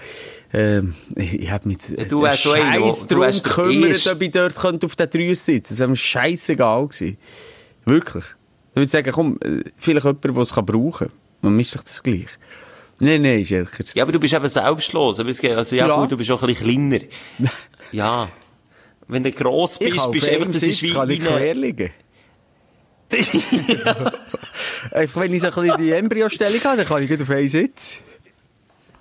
Ähm, 0.53 0.95
ich 1.15 1.39
ich 1.39 1.51
habe 1.51 1.67
mich 1.67 1.77
Ja, 1.95 2.05
du 2.05 2.23
wärst 2.23 2.43
so 2.43 2.51
einer, 2.51 2.79
Scheiß 2.79 3.07
drum 3.07 3.21
der 3.21 3.31
gekümmert, 3.31 4.07
ob 4.07 4.21
ich 4.21 4.31
dort 4.31 4.55
könnte 4.55 4.85
auf 4.87 4.95
den 4.95 5.09
Dreier 5.09 5.35
sitzen 5.35 5.73
Das 5.73 5.79
wäre 5.79 5.89
mir 5.89 5.95
scheissegal 5.95 6.87
gewesen. 6.87 7.17
Wirklich. 7.85 8.25
Ich 8.71 8.75
würde 8.77 8.89
sagen, 8.91 9.11
komm, 9.11 9.37
äh, 9.43 9.63
vielleicht 9.77 10.05
jemand, 10.05 10.23
der 10.23 10.37
es 10.37 10.51
brauchen 10.53 10.91
kann. 11.07 11.11
Man 11.41 11.55
misst 11.55 11.75
doch 11.75 11.83
das 11.83 12.01
gleich. 12.01 12.27
Nein, 12.99 13.21
nein, 13.23 13.43
Schelker. 13.43 13.83
Ja, 13.95 14.03
aber 14.03 14.11
du 14.11 14.19
bist 14.19 14.33
eben 14.33 14.47
selbstlos. 14.47 15.19
Aber 15.19 15.29
es 15.29 15.39
geht- 15.39 15.55
Also, 15.57 15.75
ja, 15.75 15.87
Ja. 15.87 15.95
gut, 15.99 16.11
du 16.11 16.17
bist 16.17 16.29
auch 16.31 16.41
ein 16.41 16.47
bisschen 16.47 16.89
kleiner. 16.89 17.03
ja. 17.91 18.29
Wenn 19.07 19.23
du 19.23 19.31
gross 19.31 19.77
Ich 19.81 19.89
bist, 19.89 19.97
kann 20.03 20.11
bist 20.11 20.27
du 20.27 20.31
einfach, 20.31 20.47
das 20.47 20.55
ist 20.63 20.79
Sitz 20.79 20.89
wie, 20.89 20.93
kann 20.93 21.09
ich 21.09 21.19
quer 21.19 21.55
liegen. 21.55 21.89
Einfach, 24.91 25.21
wenn 25.21 25.33
ich 25.33 25.41
so 25.41 25.47
ein 25.47 25.53
bisschen 25.53 25.77
die 25.77 25.91
Embryostellung 25.91 26.63
habe, 26.63 26.77
dann 26.77 26.85
kann 26.85 27.03
ich 27.03 27.09
gut 27.09 27.21
auf 27.21 27.29
einen 27.29 27.47
Sitz. 27.47 28.01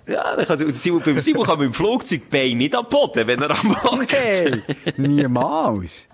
Ja, 0.07 0.35
dann 0.35 0.45
kann, 0.45 0.73
Simon, 0.73 1.01
beim 1.05 1.19
Simon 1.19 1.45
kann 1.45 1.59
mit 1.59 1.67
dem 1.67 1.73
Flugzeugbein 1.73 2.57
nicht 2.57 2.75
am 2.75 2.87
Boden, 2.89 3.25
wenn 3.27 3.41
er 3.41 3.51
am 3.51 3.73
Boden 3.81 4.05
Hey, 4.09 4.61
niemals. 4.97 6.09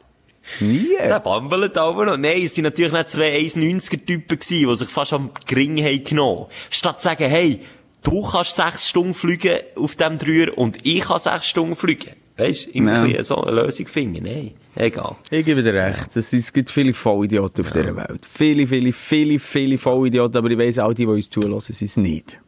Nie. 0.59 0.87
Der 0.99 1.19
bambelt 1.19 1.77
aber 1.77 2.05
noch. 2.05 2.17
Nein, 2.17 2.43
es 2.43 2.55
sind 2.55 2.63
natürlich 2.63 2.91
nicht 2.93 3.09
zwei 3.09 3.37
1,90er-Typen 3.39 4.39
gewesen, 4.39 4.69
die 4.69 4.75
sich 4.75 4.89
fast 4.89 5.13
am 5.13 5.31
Gring 5.45 5.77
haben 5.83 6.03
genommen. 6.03 6.45
Statt 6.69 7.01
zu 7.01 7.05
sagen, 7.09 7.29
hey, 7.29 7.61
du 8.03 8.21
kannst 8.21 8.55
sechs 8.55 8.89
Stunden 8.89 9.13
fliegen 9.13 9.57
auf 9.75 9.95
dem 9.95 10.17
Dreier 10.17 10.57
und 10.57 10.77
ich 10.85 11.01
kann 11.01 11.19
sechs 11.19 11.47
Stunden 11.47 11.75
fliegen. 11.75 12.11
Weißt 12.37 12.67
du, 12.67 12.69
irgendwie 12.71 13.15
Ja. 13.15 13.23
so 13.23 13.41
eine 13.43 13.63
Lösung 13.63 13.87
finden. 13.87 14.23
Nein, 14.23 14.53
egal. 14.75 15.15
Ich 15.31 15.43
gebe 15.43 15.63
dir 15.63 15.73
recht. 15.73 16.15
Es, 16.15 16.53
gibt 16.53 16.69
viele 16.69 16.93
Vollidioten 16.93 17.65
auf 17.65 17.71
dieser 17.71 17.95
Welt. 17.95 18.27
Viele, 18.31 18.67
viele, 18.67 18.93
viele, 18.93 19.39
viele 19.39 19.77
Vollidioten. 19.79 20.37
Aber 20.37 20.51
ich 20.51 20.57
weiss 20.57 20.77
auch, 20.77 20.93
die, 20.93 21.05
die 21.05 21.11
uns 21.11 21.29
zulassen, 21.31 21.73
sind 21.73 21.87
es 21.87 21.97
nicht. 21.97 22.39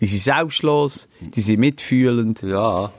Die 0.00 0.06
sind 0.06 0.20
selbstlos, 0.20 1.08
die 1.20 1.40
sind 1.40 1.58
mitfühlend. 1.58 2.42
Ja. 2.42 2.92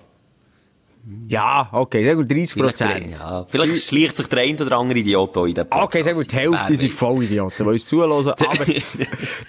Ja, 1.27 1.69
okay, 1.71 2.05
sagen 2.05 2.19
wir 2.19 2.25
30 2.35 2.53
Vielleicht, 2.53 2.77
Prozent. 2.79 3.11
ja, 3.19 3.45
vielleicht 3.47 3.87
schleicht 3.87 4.15
sich 4.17 4.27
der 4.27 4.39
ein 4.39 4.59
oder 4.61 4.77
andere 4.77 4.99
Idiot 4.99 5.35
in 5.37 5.53
den 5.55 5.67
Podcast. 5.69 5.83
Okay, 5.85 6.03
sagen 6.03 6.17
wir, 6.19 6.25
die 6.25 6.35
Hälfte 6.35 6.77
sind. 6.77 6.91
Vollidioten, 6.91 7.65
die 7.65 7.71
uns 7.71 7.85
zulassen. 7.85 8.31
Aber 8.31 8.65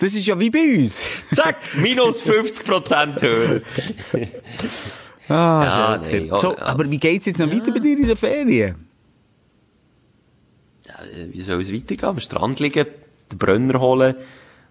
das 0.00 0.14
ist 0.14 0.26
ja 0.26 0.38
wie 0.38 0.50
bei 0.50 0.78
uns. 0.78 1.04
Zack, 1.32 1.56
minus 1.76 2.24
50% 2.24 3.20
höher. 3.22 3.60
Ah, 5.28 5.64
Ja, 5.64 5.98
nee, 5.98 6.28
so, 6.40 6.52
ja. 6.52 6.62
aber 6.62 6.90
wie 6.90 6.98
geht's 6.98 7.26
jetzt 7.26 7.38
noch 7.38 7.50
weiter 7.50 7.72
bei 7.72 7.78
dir 7.78 7.96
in 7.96 8.06
den 8.06 8.16
Ferien? 8.16 8.74
Ja, 10.86 10.94
wie 11.30 11.40
soll 11.40 11.60
es 11.60 11.72
weitergehen? 11.72 12.04
Am 12.08 12.20
Strand 12.20 12.58
liegen, 12.60 12.86
den 13.30 13.38
Brenner 13.38 13.80
holen, 13.80 14.16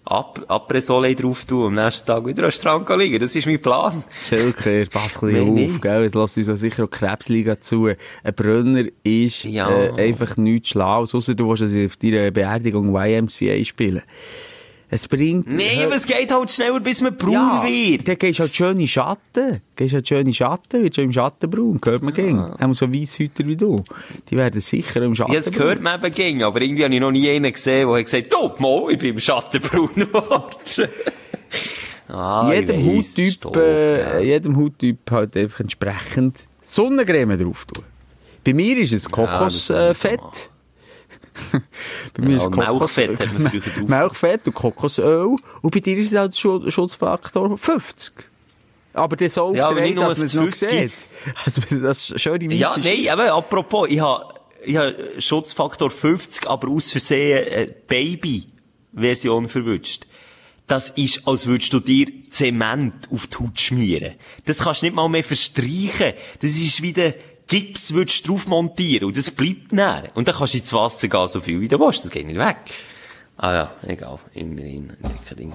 Ab 0.09 0.43
Après-Soleil 0.47 1.13
drauf 1.13 1.45
tun, 1.45 1.67
am 1.67 1.75
nächsten 1.75 2.07
Tag 2.07 2.25
wieder 2.25 2.43
am 2.45 2.49
Strand 2.51 2.89
liegen. 2.97 3.19
Das 3.19 3.35
ist 3.35 3.45
mein 3.45 3.61
Plan. 3.61 4.03
Schelker, 4.27 4.85
pass 4.91 5.21
ein 5.21 5.29
bisschen 5.31 5.53
nicht. 5.53 5.75
auf, 5.75 5.81
gell? 5.81 6.03
Jetzt 6.03 6.15
lässt 6.15 6.37
uns 6.37 6.49
auch 6.49 6.55
sicher 6.55 6.83
auch 6.85 6.89
Krebsliga 6.89 7.61
zu. 7.61 7.89
Ein 8.23 8.33
Brunner 8.35 8.85
ist 9.03 9.43
Ja. 9.43 9.69
äh, 9.69 9.91
einfach 10.09 10.35
nichts 10.37 10.69
schlau, 10.69 11.03
ausser 11.03 11.35
du 11.35 11.49
willst 11.49 11.63
auf 11.63 11.97
deiner 11.97 12.31
Beerdigung 12.31 12.95
YMCA 12.95 13.63
spielen. 13.63 14.01
Es 14.91 15.07
bringt... 15.07 15.47
Nee, 15.47 15.83
aber 15.83 15.95
es 15.95 16.07
geht 16.07 16.33
halt 16.33 16.49
schneller, 16.49 16.79
bis 16.79 17.01
man 17.01 17.15
braun 17.15 17.33
ja, 17.33 17.63
wird. 17.63 18.07
dann 18.07 18.17
gehst 18.17 18.39
du 18.39 18.43
halt 18.43 18.55
schön 18.55 18.71
in 18.71 18.77
den 18.79 18.87
Schatten. 18.87 19.61
Gehst 19.75 19.93
halt 19.93 20.07
schön 20.07 20.19
in 20.19 20.25
den 20.25 20.33
Schatten, 20.33 20.83
wird 20.83 20.95
schon 20.95 21.03
im 21.05 21.13
Schatten 21.13 21.49
braun. 21.49 21.79
Hört 21.83 22.01
man 22.01 22.13
gegen. 22.13 22.39
Auch 22.39 22.73
so 22.73 22.91
Weisshüter 22.91 23.45
wie 23.45 23.55
du. 23.55 23.83
Die 24.29 24.35
werden 24.35 24.59
sicher 24.61 25.03
im 25.03 25.13
Schatten 25.13 25.33
Ja, 25.33 25.39
das 25.39 25.51
hört 25.53 25.81
man 25.81 26.03
eben 26.03 26.13
gegen, 26.13 26.43
aber 26.43 26.61
irgendwie 26.61 26.83
habe 26.83 26.93
ich 26.95 26.99
noch 26.99 27.11
nie 27.11 27.29
einen 27.29 27.53
gesehen, 27.53 27.87
der 27.87 27.97
hat 27.97 28.05
gesagt, 28.05 28.33
du, 28.33 28.51
mal, 28.57 28.91
ich 28.91 28.97
bin 28.97 29.13
im 29.13 29.19
Schatten 29.19 29.61
braun 29.61 29.89
geworden. 29.95 30.89
Ah, 32.07 32.51
jedem 32.51 32.83
Hauttyp, 32.87 33.55
äh, 33.55 33.99
ja. 33.99 34.19
jedem 34.19 34.57
Hauttyp 34.57 35.11
halt 35.11 35.37
einfach 35.37 35.59
entsprechend 35.59 36.37
Sonnencreme 36.63 37.37
drauf 37.37 37.65
tun. 37.65 37.83
Bei 38.43 38.53
mir 38.53 38.77
ist 38.77 38.93
es 38.93 39.07
Kokosfett. 39.07 40.49
bei 42.13 42.23
mir 42.25 42.31
Ja, 42.31 42.37
ist 42.37 42.43
es 42.45 42.51
Kokos 42.51 42.97
Milchfett 43.87 44.47
und 44.47 44.53
Kokosöl. 44.53 45.35
Und 45.61 45.73
bei 45.73 45.79
dir 45.79 45.97
ist 45.97 46.11
es 46.11 46.17
halt 46.17 46.33
Schu- 46.35 46.69
Schutzfaktor 46.69 47.57
50. 47.57 48.13
Aber 48.93 49.15
das 49.15 49.33
so 49.35 49.53
Ja, 49.53 49.71
nur 49.71 50.05
dass 50.05 50.17
man 50.17 50.25
es 50.25 50.33
noch 50.33 50.43
50. 50.43 50.69
sieht. 50.71 50.91
Also, 51.45 51.61
das 51.81 52.13
schöne 52.17 52.47
Weisse 52.49 52.55
Ja, 52.55 52.75
nein, 52.77 53.07
aber 53.09 53.33
apropos, 53.33 53.87
ich 53.89 53.99
habe 53.99 54.33
ich 54.65 54.75
hab 54.77 54.93
Schutzfaktor 55.19 55.89
50, 55.89 56.47
aber 56.47 56.67
aus 56.69 56.91
Versehen 56.91 57.47
äh, 57.47 57.67
Baby-Version 57.87 59.47
verwünscht. 59.47 60.05
Das 60.67 60.89
ist, 60.91 61.27
als 61.27 61.47
würdest 61.47 61.73
du 61.73 61.79
dir 61.79 62.05
Zement 62.29 63.07
auf 63.11 63.25
die 63.25 63.37
Haut 63.37 63.59
schmieren. 63.59 64.13
Das 64.45 64.59
kannst 64.59 64.81
du 64.81 64.85
nicht 64.85 64.95
mal 64.95 65.09
mehr 65.09 65.23
verstreichen. 65.23 66.13
Das 66.41 66.51
ist 66.51 66.81
wie 66.83 66.93
der 66.93 67.15
Gips 67.49 67.93
würdest 67.93 68.25
du 68.27 68.33
drauf 68.33 68.47
montieren 68.47 69.07
und 69.07 69.17
das 69.17 69.31
bleibt 69.31 69.73
näher. 69.73 70.09
Und 70.13 70.27
dann 70.27 70.35
kannst 70.35 70.53
du 70.53 70.59
ins 70.59 70.71
Wasser 70.71 71.07
gehen, 71.07 71.27
so 71.27 71.41
viel 71.41 71.59
wie 71.59 71.67
du 71.67 71.79
willst. 71.79 72.05
Das 72.05 72.11
geht 72.11 72.25
nicht 72.27 72.39
weg. 72.39 72.57
Ah 73.37 73.53
ja, 73.53 73.71
egal. 73.87 74.19
Immerhin. 74.33 74.93
Kein 75.27 75.37
Ding. 75.37 75.53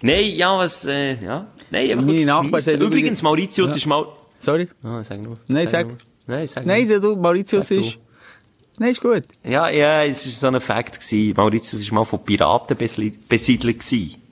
Nein, 0.00 0.32
ja, 0.34 0.58
was, 0.58 0.86
äh, 0.86 1.14
ja. 1.22 1.46
Nein, 1.70 1.90
einfach 1.90 2.04
Meine 2.04 2.24
Nachbarn 2.24 2.80
Übrigens, 2.80 3.22
Mauritius 3.22 3.70
Ja. 3.70 3.76
ist 3.76 3.86
mal... 3.86 4.06
Sorry? 4.38 4.68
Ah, 4.82 5.02
sag 5.04 5.22
nur. 5.22 5.38
Nein, 5.46 5.68
sag. 5.68 5.86
nur. 5.86 5.98
Nein, 6.26 6.46
sag 6.46 6.66
Nein, 6.66 6.88
du, 6.88 7.14
Mauritius 7.16 7.68
Sag 7.68 7.76
du. 7.78 7.84
ist... 7.84 7.98
Nein, 8.78 8.90
ist 8.90 9.00
gut. 9.00 9.24
Ja, 9.44 9.68
ja, 9.68 10.02
es 10.04 10.26
war 10.26 10.32
so 10.32 10.46
ein 10.56 10.60
Fakt. 10.60 10.98
Gewesen. 11.00 11.34
Mauritius 11.36 11.90
war 11.90 11.94
mal 12.00 12.04
von 12.04 12.24
Piraten 12.24 12.76
besiedelt. 12.76 13.78
Gewesen. 13.78 14.22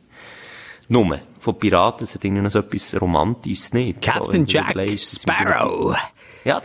Nur. 0.88 1.20
Von 1.40 1.58
Piraten, 1.58 2.04
es 2.04 2.14
hat 2.14 2.24
irgendwie 2.24 2.42
noch 2.42 2.50
so 2.50 2.60
etwas 2.60 2.98
Romantisches 3.00 3.72
nicht. 3.74 4.02
so, 4.04 4.10
Captain 4.10 4.46
du 4.46 4.50
Jack 4.52 4.74
Sparrow. 4.98 5.94
Ja, 6.44 6.62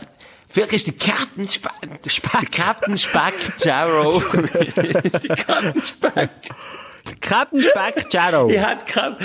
vielleicht 0.50 0.72
ist 0.72 0.86
der 0.86 0.94
Captain 0.94 1.48
Speck, 1.48 2.02
der 2.02 2.10
Speck. 2.10 2.52
Captain 2.52 2.98
Speck 2.98 3.34
Jarrow. 3.58 4.22
der 4.32 5.36
Captain 5.36 5.80
Speck. 5.80 6.30
Captain 7.20 7.62
Speck 7.62 8.12
Jarrow. 8.12 8.50
Ich 8.50 8.58
hätte 8.58 8.84
Cap 8.84 9.18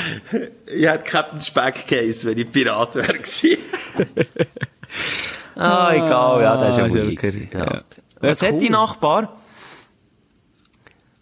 Captain 1.05 1.41
Speck 1.41 1.87
geheißen, 1.87 2.29
wenn 2.29 2.37
ich 2.37 2.51
Pirat 2.51 2.95
wäre 2.95 3.13
gewesen. 3.13 3.57
ah, 5.55 5.91
egal, 5.93 6.41
ja, 6.41 6.57
das 6.57 6.69
ist 6.71 6.77
ja 6.77 6.83
Ah, 6.85 6.89
Schelker, 6.89 7.31
gewesen, 7.31 7.49
ja. 7.53 7.59
ja. 7.59 7.81
Was 8.19 8.41
hat 8.41 8.53
cool. 8.53 8.59
die 8.59 8.69
Nachbar? 8.69 9.37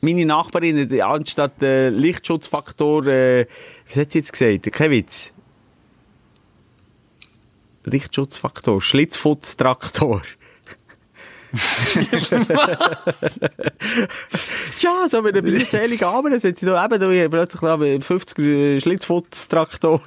Meine 0.02 0.26
Nachbarin, 0.26 0.88
die 0.90 1.02
anstatt 1.02 1.64
äh, 1.64 1.90
Lichtschutzfaktor, 1.90 3.08
äh, 3.08 3.46
was 3.88 3.98
hat 3.98 4.12
sie 4.12 4.20
jetzt 4.20 4.34
gesagt? 4.34 4.72
Kein 4.74 4.92
Witz. 4.92 5.33
Lichtschutzfaktor, 7.86 8.82
Schlitzfutztraktor. 8.82 10.22
ja, 14.80 15.08
so 15.08 15.22
mit 15.22 15.38
einem 15.38 15.60
seligen 15.60 16.06
Abend 16.08 16.42
sind 16.42 16.58
sie 16.58 16.66
da 16.66 16.84
eben 16.86 17.00
da 17.00 17.30
plötzlich 17.30 17.62
da 17.62 17.78
mit 17.78 18.04
50 18.04 18.82
Schlitzfutztraktor. 18.82 20.02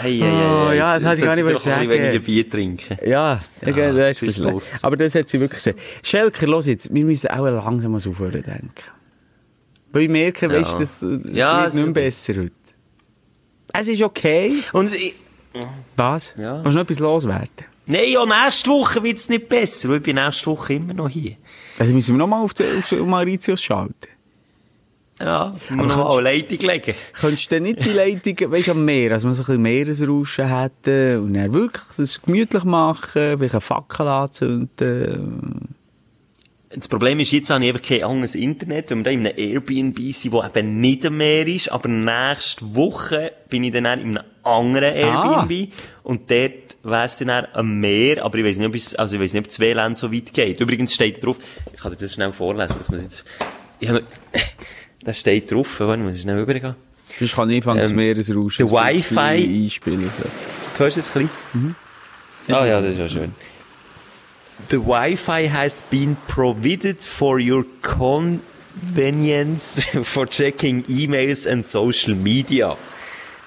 Hey, 0.00 0.22
Oh, 0.22 0.70
ja, 0.72 0.98
das 0.98 1.10
hätte 1.10 1.14
ich 1.20 1.24
gar 1.24 1.34
nicht 1.36 1.44
wollen 1.44 1.58
sagen. 1.58 1.88
weniger 1.90 2.18
Bier 2.20 2.48
trinken. 2.48 2.96
Ja, 3.04 3.40
ja 3.64 3.92
das 3.92 4.22
ist 4.22 4.38
los. 4.38 4.70
Aber 4.82 4.96
das 4.96 5.14
hat 5.14 5.28
sie 5.28 5.40
wirklich 5.40 5.62
gesagt. 5.62 5.80
Schelker, 6.02 6.46
los 6.46 6.66
jetzt, 6.66 6.92
wir 6.94 7.04
müssen 7.04 7.28
auch 7.28 7.44
langsam 7.44 7.92
mal 7.92 7.98
aufhören 7.98 8.42
denken. 8.42 8.72
Weil 9.92 10.02
ich 10.02 10.08
merke, 10.08 10.46
Ja. 10.46 10.52
weißt 10.52 10.74
du, 10.74 10.78
das, 10.80 11.00
das 11.00 11.32
Ja, 11.32 11.58
wird 11.58 11.68
es 11.68 11.74
nicht 11.74 11.84
mehr 11.84 11.94
besser 11.94 12.34
heute. 12.36 12.52
Es 13.72 13.88
ist 13.88 14.02
okay. 14.02 14.52
Und 14.72 14.94
ich, 14.94 15.14
Was? 15.96 16.34
Ja. 16.38 16.54
Kannst 16.62 16.66
du 16.66 16.78
noch 16.78 16.82
etwas 16.84 16.98
loswerden? 17.00 17.48
nein, 17.86 18.02
ja, 18.08 18.24
nächste 18.26 18.70
Woche 18.70 19.02
wird 19.02 19.16
es 19.18 19.28
nicht 19.28 19.48
besser, 19.48 19.88
weil 19.88 19.96
ich 19.96 20.02
bin 20.02 20.16
nächste 20.16 20.46
Woche 20.46 20.74
immer 20.74 20.92
noch 20.94 21.08
hier. 21.08 21.36
Also 21.78 21.94
müssen 21.94 22.14
wir 22.14 22.18
nochmal 22.18 22.42
auf, 22.42 22.52
die- 22.54 22.64
auf 22.78 22.90
Mauritius 22.92 23.62
schalten. 23.62 23.94
Ja, 25.20 25.56
noch 25.70 25.88
kannst- 25.88 25.96
eine 26.18 26.20
Leitung 26.22 26.58
legen. 26.68 26.94
Könntest 27.12 27.50
du 27.50 27.56
denn 27.56 27.62
nicht 27.64 27.84
die 27.84 27.90
Leitung, 27.90 28.36
weißt 28.52 28.68
am 28.68 28.84
Meer, 28.84 29.12
also 29.12 29.26
wir 29.28 29.34
so 29.34 29.42
ein 29.42 29.46
bisschen 29.46 29.62
Meeresrauschen 29.62 30.48
hätten 30.48 31.20
und 31.22 31.34
dann 31.34 31.52
wirklich 31.52 31.82
das 31.96 32.22
gemütlich 32.22 32.62
machen, 32.64 33.36
vielleicht 33.38 33.54
eine 33.54 33.60
Fackel 33.60 34.06
anzünden. 34.06 35.74
Das 36.70 36.86
Problem 36.86 37.18
ist, 37.20 37.32
jetzt 37.32 37.48
habe 37.50 37.64
ich 37.64 37.70
einfach 37.72 37.86
kein 37.86 38.04
anderes 38.04 38.34
Internet, 38.34 38.90
weil 38.90 38.98
wir 38.98 39.04
da 39.04 39.10
in 39.10 39.26
einem 39.26 39.38
Airbnb 39.38 39.98
sind, 40.12 40.32
wo 40.32 40.44
eben 40.44 40.80
nicht 40.80 41.04
am 41.06 41.16
Meer 41.16 41.46
ist, 41.46 41.72
aber 41.72 41.88
nächste 41.88 42.74
Woche 42.74 43.32
bin 43.48 43.64
ich 43.64 43.72
dann 43.72 43.86
auch 43.86 43.94
in 43.94 44.18
einem 44.18 44.24
anderen 44.48 44.94
Airbnb 44.94 45.72
und 46.02 46.30
dort 46.30 46.76
wäre 46.82 47.04
es 47.04 47.18
dann 47.18 47.30
am 47.52 47.80
Meer, 47.80 48.24
aber 48.24 48.38
ich 48.38 48.44
weiß 48.44 48.58
nicht, 48.58 48.66
ob 48.68 48.74
es, 48.74 48.94
also 48.94 49.16
ich 49.16 49.20
weiß 49.22 49.32
nicht, 49.34 49.42
ob 49.42 49.48
das 49.48 49.60
WLAN 49.60 49.94
so 49.94 50.12
weit 50.12 50.32
geht. 50.32 50.60
Übrigens 50.60 50.94
steht 50.94 51.22
drauf, 51.24 51.36
ich 51.72 51.80
kann 51.80 51.92
dir 51.92 51.98
das 51.98 52.12
schnell 52.14 52.32
vorlesen, 52.32 52.76
dass 52.78 52.88
man 52.90 53.00
jetzt, 53.02 53.24
ich 53.80 53.88
habe, 53.88 54.04
da 55.04 55.12
steht 55.14 55.50
drauf, 55.50 55.80
warte, 55.80 56.02
muss 56.02 56.16
ich 56.16 56.22
schnell 56.22 56.38
rübergehen. 56.38 56.74
Sonst 57.18 57.34
kann 57.34 57.50
ich 57.50 57.56
anfangen, 57.58 57.80
das 57.80 57.90
Ähm, 57.90 57.96
Meeresrauschen 57.96 58.66
der 58.68 58.78
ein 58.82 58.96
bisschen 58.96 59.16
Wi-Fi- 59.16 59.64
einspielen. 59.64 60.10
So. 60.10 60.24
Hörst 60.78 60.96
du 60.96 61.00
es 61.00 61.16
ein 61.16 61.28
bisschen? 61.54 61.76
Ah 62.56 62.66
ja, 62.66 62.80
das 62.80 62.92
ist 62.92 62.98
ja 62.98 63.08
schön. 63.08 63.32
The 64.70 64.78
Wi-Fi 64.78 65.48
has 65.50 65.82
been 65.90 66.16
provided 66.26 67.04
for 67.04 67.38
your 67.40 67.64
convenience 67.82 69.80
for 70.04 70.26
checking 70.26 70.84
emails 70.88 71.46
and 71.46 71.66
social 71.66 72.14
media. 72.14 72.76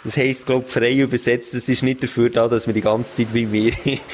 Das 0.03 0.17
heisst, 0.17 0.47
glaub, 0.47 0.67
frei 0.67 0.93
übersetzt, 0.93 1.53
das 1.53 1.69
ist 1.69 1.83
nicht 1.83 2.01
dafür 2.01 2.31
da, 2.31 2.47
dass 2.47 2.65
wir 2.65 2.73
die 2.73 2.81
ganze 2.81 3.17
Zeit 3.17 3.33
wie 3.35 3.51
wir 3.51 3.71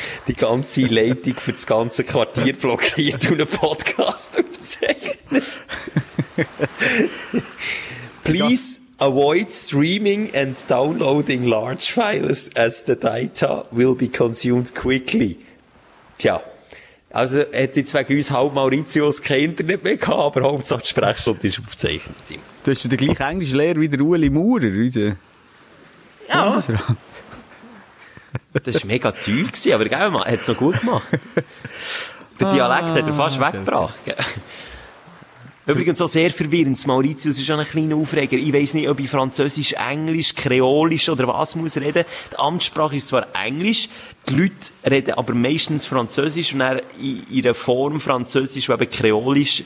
die 0.27 0.35
ganze 0.35 0.81
Leitung 0.81 1.35
für 1.35 1.53
das 1.53 1.65
ganze 1.65 2.03
Quartier 2.03 2.53
blockiert 2.53 3.25
und 3.31 3.39
einen 3.39 3.47
Podcast 3.47 4.37
aufzeichnen. 4.37 5.43
Please 8.23 8.79
avoid 8.97 9.53
streaming 9.53 10.35
and 10.35 10.57
downloading 10.69 11.45
large 11.45 11.93
files 11.93 12.53
as 12.55 12.83
the 12.85 12.95
data 12.95 13.65
will 13.71 13.95
be 13.95 14.09
consumed 14.09 14.75
quickly. 14.75 15.37
Tja. 16.17 16.41
Also, 17.09 17.37
hätte 17.51 17.79
jetzt 17.79 17.93
wegen 17.93 18.17
uns 18.17 18.29
halb 18.31 18.53
Mauritius 18.53 19.21
kein 19.21 19.45
Internet 19.45 19.83
mehr 19.83 19.95
gehabt, 19.95 20.35
aber 20.35 20.41
Hauptsache 20.41 20.81
die 20.81 20.89
Sprechstunde 20.89 21.47
ist 21.47 21.59
aufgezeichnet. 21.59 22.15
Du 22.63 22.71
hast 22.71 22.83
ja 22.83 22.89
den 22.89 22.97
gleichen 22.97 23.23
Englischlehrer 23.23 23.79
wie 23.79 23.87
der 23.87 24.01
Ueli 24.01 24.29
Maurer, 24.29 24.65
unser 24.65 25.15
Ja. 26.29 26.49
Bundesrat. 26.49 26.81
Das 28.63 28.75
war 28.75 28.85
mega 28.85 29.11
teuer, 29.11 29.43
gewesen, 29.43 29.73
aber 29.73 29.85
gell, 29.85 30.09
man, 30.09 30.23
hat 30.23 30.39
es 30.39 30.47
noch 30.47 30.57
gut 30.57 30.79
gemacht. 30.79 31.07
Der 32.39 32.53
Dialekt 32.53 32.89
hat 32.89 33.07
er 33.07 33.13
fast 33.13 33.39
weggebracht. 33.39 33.95
Übrigens 35.67 36.01
auch 36.01 36.07
sehr 36.07 36.31
verwirrend. 36.31 36.87
Mauritius 36.87 37.37
ist 37.37 37.51
auch 37.51 37.57
ein 37.57 37.67
kleiner 37.67 37.97
Aufreger. 37.97 38.37
Ich 38.37 38.53
weiss 38.53 38.73
nicht, 38.73 38.87
ob 38.87 39.01
ich 39.01 39.09
Französisch, 39.09 39.73
Englisch, 39.73 40.33
Kreolisch 40.33 41.09
oder 41.09 41.27
was 41.27 41.57
muss 41.57 41.75
reden. 41.75 42.05
Die 42.31 42.39
Amtssprache 42.39 42.95
ist 42.95 43.09
zwar 43.09 43.27
Englisch, 43.35 43.89
die 44.29 44.33
Leute 44.33 44.55
reden 44.89 45.15
aber 45.15 45.33
meistens 45.33 45.85
Französisch 45.85 46.53
und 46.53 46.59
dann 46.59 46.79
in 47.01 47.21
ihrer 47.29 47.53
Form 47.53 47.99
Französisch, 47.99 48.67
die 48.67 48.71
eben 48.71 48.89
Kreolisch 48.89 49.63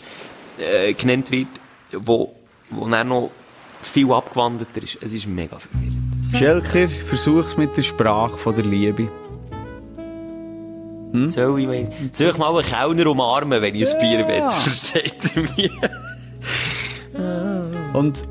äh, 0.58 0.94
genannt 0.94 1.30
wird, 1.30 1.50
wo, 1.92 2.34
wo 2.72 2.88
dann 2.88 3.10
noch 3.10 3.30
viel 3.84 4.12
abgewandelter 4.12 4.82
ist. 4.82 4.98
Es 5.02 5.14
ist 5.14 5.28
mega 5.28 5.60
verwirrend. 5.60 5.91
Schelker, 6.38 6.88
versuch's 6.88 7.58
mit 7.58 7.76
der 7.78 7.82
Sprache 7.84 8.38
von 8.38 8.56
der 8.56 8.66
Liebe. 8.66 9.10
Soll 11.28 11.60
ich, 11.60 11.68
mein- 11.68 11.90
soll 12.14 12.30
ich 12.30 12.38
mal 12.38 12.56
einen 12.56 12.66
Kellner 12.66 13.08
umarmen, 13.08 13.62
wenn 13.62 13.76
ich 13.76 13.94
ein 13.94 14.00
Bier 14.00 14.26
will? 14.28 14.50
Versteht 14.50 15.36
ihr 15.36 15.42
mich? 15.44 15.72
Und 17.94 18.26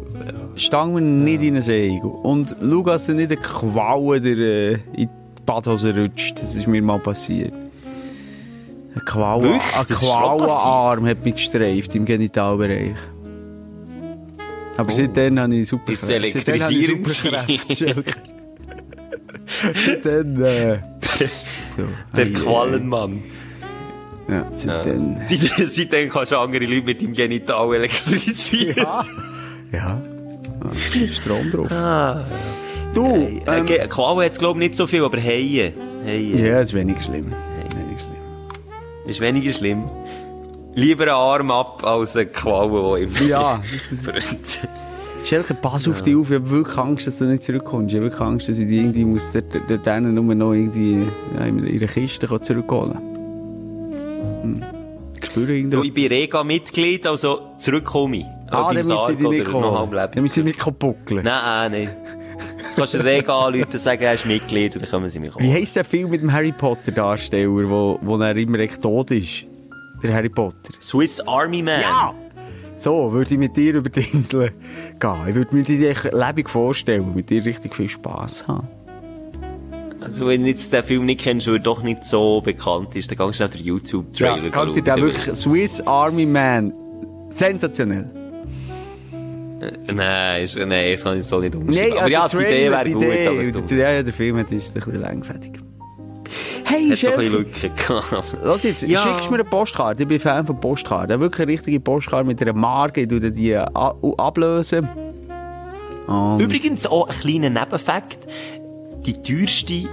stang 0.56 0.94
mir 0.94 1.02
nicht 1.02 1.42
in 1.42 1.54
den 1.54 1.62
Segel. 1.62 2.10
Und 2.22 2.56
schau, 2.58 2.82
dass 2.82 3.06
du 3.06 3.14
nicht 3.14 3.30
eine 3.30 3.40
Qualle 3.40 4.20
der, 4.20 4.38
äh, 4.38 4.72
in 4.72 4.80
die 4.96 5.08
Badhose 5.44 5.94
rutscht. 5.94 6.40
Das 6.40 6.54
ist 6.54 6.66
mir 6.66 6.80
mal 6.80 6.98
passiert. 6.98 7.52
Ein 8.94 9.04
Qualle, 9.04 9.52
ein 9.54 9.86
Quallenarm 9.86 11.06
hat 11.06 11.22
mich 11.24 11.34
gestreift 11.34 11.94
im 11.94 12.06
Genitalbereich. 12.06 12.96
Aber 14.80 14.92
seitdem 14.92 15.38
habe 15.38 15.54
ich 15.54 15.68
super 15.68 15.92
Ist. 15.92 16.06
Schelker. 17.78 18.20
seitdem, 19.84 20.42
äh, 20.42 20.74
so. 21.76 21.82
Der 22.16 22.32
Quallenmann. 22.32 23.22
äh, 24.28 24.32
Ja, 24.32 24.46
seitdem. 24.56 25.16
Seitdem, 25.24 25.66
seitdem 25.68 26.08
kannst 26.10 26.32
du 26.32 26.38
andere 26.38 26.64
Leute 26.64 26.86
mit 26.86 27.00
dem 27.02 27.12
Genital 27.12 27.74
elektrisieren. 27.74 28.76
Ja. 28.76 29.04
Ja. 29.72 30.00
ja. 30.62 31.06
Strom 31.06 31.50
drauf. 31.50 31.70
Ah. 31.70 32.24
Du, 32.94 33.04
Ähm, 33.06 33.40
ähm, 33.46 33.66
äh, 33.66 33.86
Qualle 33.88 34.24
hat 34.24 34.38
glaube 34.38 34.58
ich 34.60 34.68
nicht 34.68 34.76
so 34.76 34.86
viel, 34.86 35.04
aber. 35.04 35.20
Haie. 35.20 35.72
ja, 36.04 36.60
ist 36.60 36.74
wenig 36.74 37.00
schlimm. 37.02 37.26
Wenig 37.76 38.00
schlimm. 38.00 38.16
Ist 39.06 39.20
weniger 39.20 39.52
schlimm. 39.52 39.84
Lieber 40.74 41.04
ein 41.04 41.08
Arm 41.10 41.50
ab 41.50 41.84
als 41.84 42.16
eine 42.16 42.26
Qualle, 42.26 43.06
die 43.06 43.20
im 43.22 43.28
Ja, 43.28 43.60
das 43.72 43.92
ist, 43.92 44.04
brennt. 44.04 44.60
Schelke, 45.24 45.54
pass 45.54 45.86
auf 45.88 46.00
dich 46.00 46.16
auf. 46.16 46.30
Ich 46.30 46.36
habe 46.36 46.50
wirklich 46.50 46.78
Angst, 46.78 47.06
dass 47.06 47.18
du 47.18 47.24
nicht 47.24 47.42
zurückkommst. 47.42 47.92
Ich 47.92 47.96
habe 47.96 48.06
wirklich 48.06 48.20
Angst, 48.20 48.48
dass 48.48 48.58
ich 48.58 48.68
dich 48.68 48.78
irgendwie 48.78 49.04
muss 49.04 49.32
dort 49.32 49.46
dort 49.68 50.02
nur 50.02 50.34
noch 50.34 50.52
irgendwie 50.52 51.06
ja, 51.38 51.44
in 51.44 51.66
ihre 51.66 51.86
Kiste 51.86 52.40
zurückholen 52.40 52.98
hm. 54.42 54.64
Ich 55.20 55.26
spüre 55.26 55.46
Du, 55.46 55.52
irgendwie. 55.52 55.88
ich 55.88 55.94
bin 55.94 56.06
Rega-Mitglied, 56.06 57.06
also 57.06 57.52
zurückkomme 57.56 58.16
ich. 58.18 58.24
Ah, 58.50 58.72
dann 58.72 58.86
müsst 58.86 59.08
ihr 59.08 59.16
dich 59.16 59.28
nicht 59.28 59.44
kommen. 59.44 59.90
Dann 59.92 60.22
müsst 60.22 60.36
ihr 60.36 60.44
nicht 60.44 60.78
buckeln. 60.78 61.22
Nein, 61.24 61.72
nein. 61.72 61.96
Du 62.74 62.76
kannst 62.76 62.94
den 62.94 63.02
Rega 63.02 63.38
anrufen, 63.38 63.78
sagen, 63.78 64.02
er 64.02 64.14
ist 64.14 64.26
Mitglied 64.26 64.74
und 64.76 64.82
dann 64.84 64.90
kommen 64.90 65.08
sie 65.08 65.18
mich 65.18 65.30
Wie 65.36 65.44
holen. 65.44 65.52
heisst 65.52 65.76
der 65.76 65.84
Film 65.84 66.10
mit 66.10 66.22
dem 66.22 66.32
Harry 66.32 66.52
Potter 66.52 66.92
Darsteller, 66.92 67.68
wo, 67.68 67.98
wo 68.00 68.16
er 68.18 68.36
immer 68.36 68.60
echt 68.60 68.80
tot 68.80 69.10
ist? 69.10 69.44
Der 70.02 70.14
Harry 70.14 70.28
Potter. 70.28 70.72
Swiss 70.80 71.20
Army 71.20 71.62
Man. 71.62 71.82
So, 72.76 73.12
würde 73.12 73.34
ich 73.34 73.38
mit 73.38 73.56
dir 73.56 73.74
über 73.74 73.90
die 73.90 74.00
Insel 74.12 74.52
gehen. 74.98 75.16
Ich 75.28 75.34
würde 75.34 75.54
mir 75.56 75.62
die 75.64 75.76
lebendig 75.76 76.48
vorstellen, 76.48 77.14
mit 77.14 77.28
dir 77.28 77.44
richtig 77.44 77.74
viel 77.76 77.88
Spass 77.90 78.46
haben. 78.48 78.68
Also, 80.00 80.26
wenn 80.26 80.42
du 80.42 80.48
jetzt 80.48 80.72
den 80.72 80.82
Film 80.82 81.04
nicht 81.04 81.20
kennst, 81.20 81.46
weil 81.46 81.56
er 81.56 81.60
doch 81.60 81.82
nicht 81.82 82.04
so 82.04 82.40
bekannt 82.40 82.96
ist, 82.96 83.10
dann 83.10 83.18
kannst 83.18 83.38
du 83.38 83.44
schnell 83.44 83.50
den 83.50 83.66
YouTube-Trailer 83.66 84.44
Ja, 84.46 84.52
schauen, 84.52 84.72
der 84.74 84.82
dann 84.82 85.00
wirklich 85.02 85.36
Swiss 85.36 85.80
Army 85.82 86.24
Man. 86.24 86.72
Sensationell. 87.28 88.04
du- 88.04 89.94
Nein, 89.94 90.44
ist, 90.44 90.56
nein, 90.56 90.92
das 90.92 91.02
kann 91.04 91.18
ich 91.18 91.24
so 91.26 91.38
nicht 91.38 91.54
umschreiben. 91.54 91.90
Nein, 91.90 91.98
aber 91.98 92.08
ja, 92.08 92.26
der 92.26 92.38
die 92.40 92.46
Idee 92.46 92.70
wäre 92.70 92.90
gut, 92.92 93.02
Idee, 93.02 93.26
aber 93.26 93.42
der, 93.68 93.78
ja, 93.78 93.92
ja, 93.92 94.02
der 94.02 94.12
Film 94.14 94.38
ist 94.38 94.50
ein 94.50 94.72
bisschen 94.74 95.00
langfertig. 95.00 95.52
Hey, 96.70 96.88
hat 96.90 96.98
so 96.98 97.10
ein 97.10 97.16
bisschen 97.18 97.32
Lücken 97.32 97.70
gehabt. 97.74 98.36
Lass 98.44 98.62
jetzt, 98.62 98.82
Ja. 98.82 99.02
schickst 99.02 99.26
du 99.26 99.30
mir 99.30 99.40
eine 99.40 99.44
Postkarte? 99.44 100.02
Ich 100.02 100.08
bin 100.08 100.20
Fan 100.20 100.46
von 100.46 100.58
Postkarten. 100.60 101.20
Wirklich 101.20 101.42
eine 101.42 101.52
richtige 101.52 101.80
Postkarte 101.80 102.24
mit 102.26 102.40
einer 102.40 102.52
Marke. 102.52 103.02
Ich 103.02 103.08
tue 103.08 103.20
dir 103.20 103.30
die 103.30 103.56
ablösen. 103.56 104.88
Und 106.06 106.40
Übrigens 106.40 106.86
auch 106.86 107.08
ein 107.08 107.14
kleiner 107.14 107.50
Nebenfakt. 107.50 108.18
Die 109.06 109.14
teuerste 109.14 109.88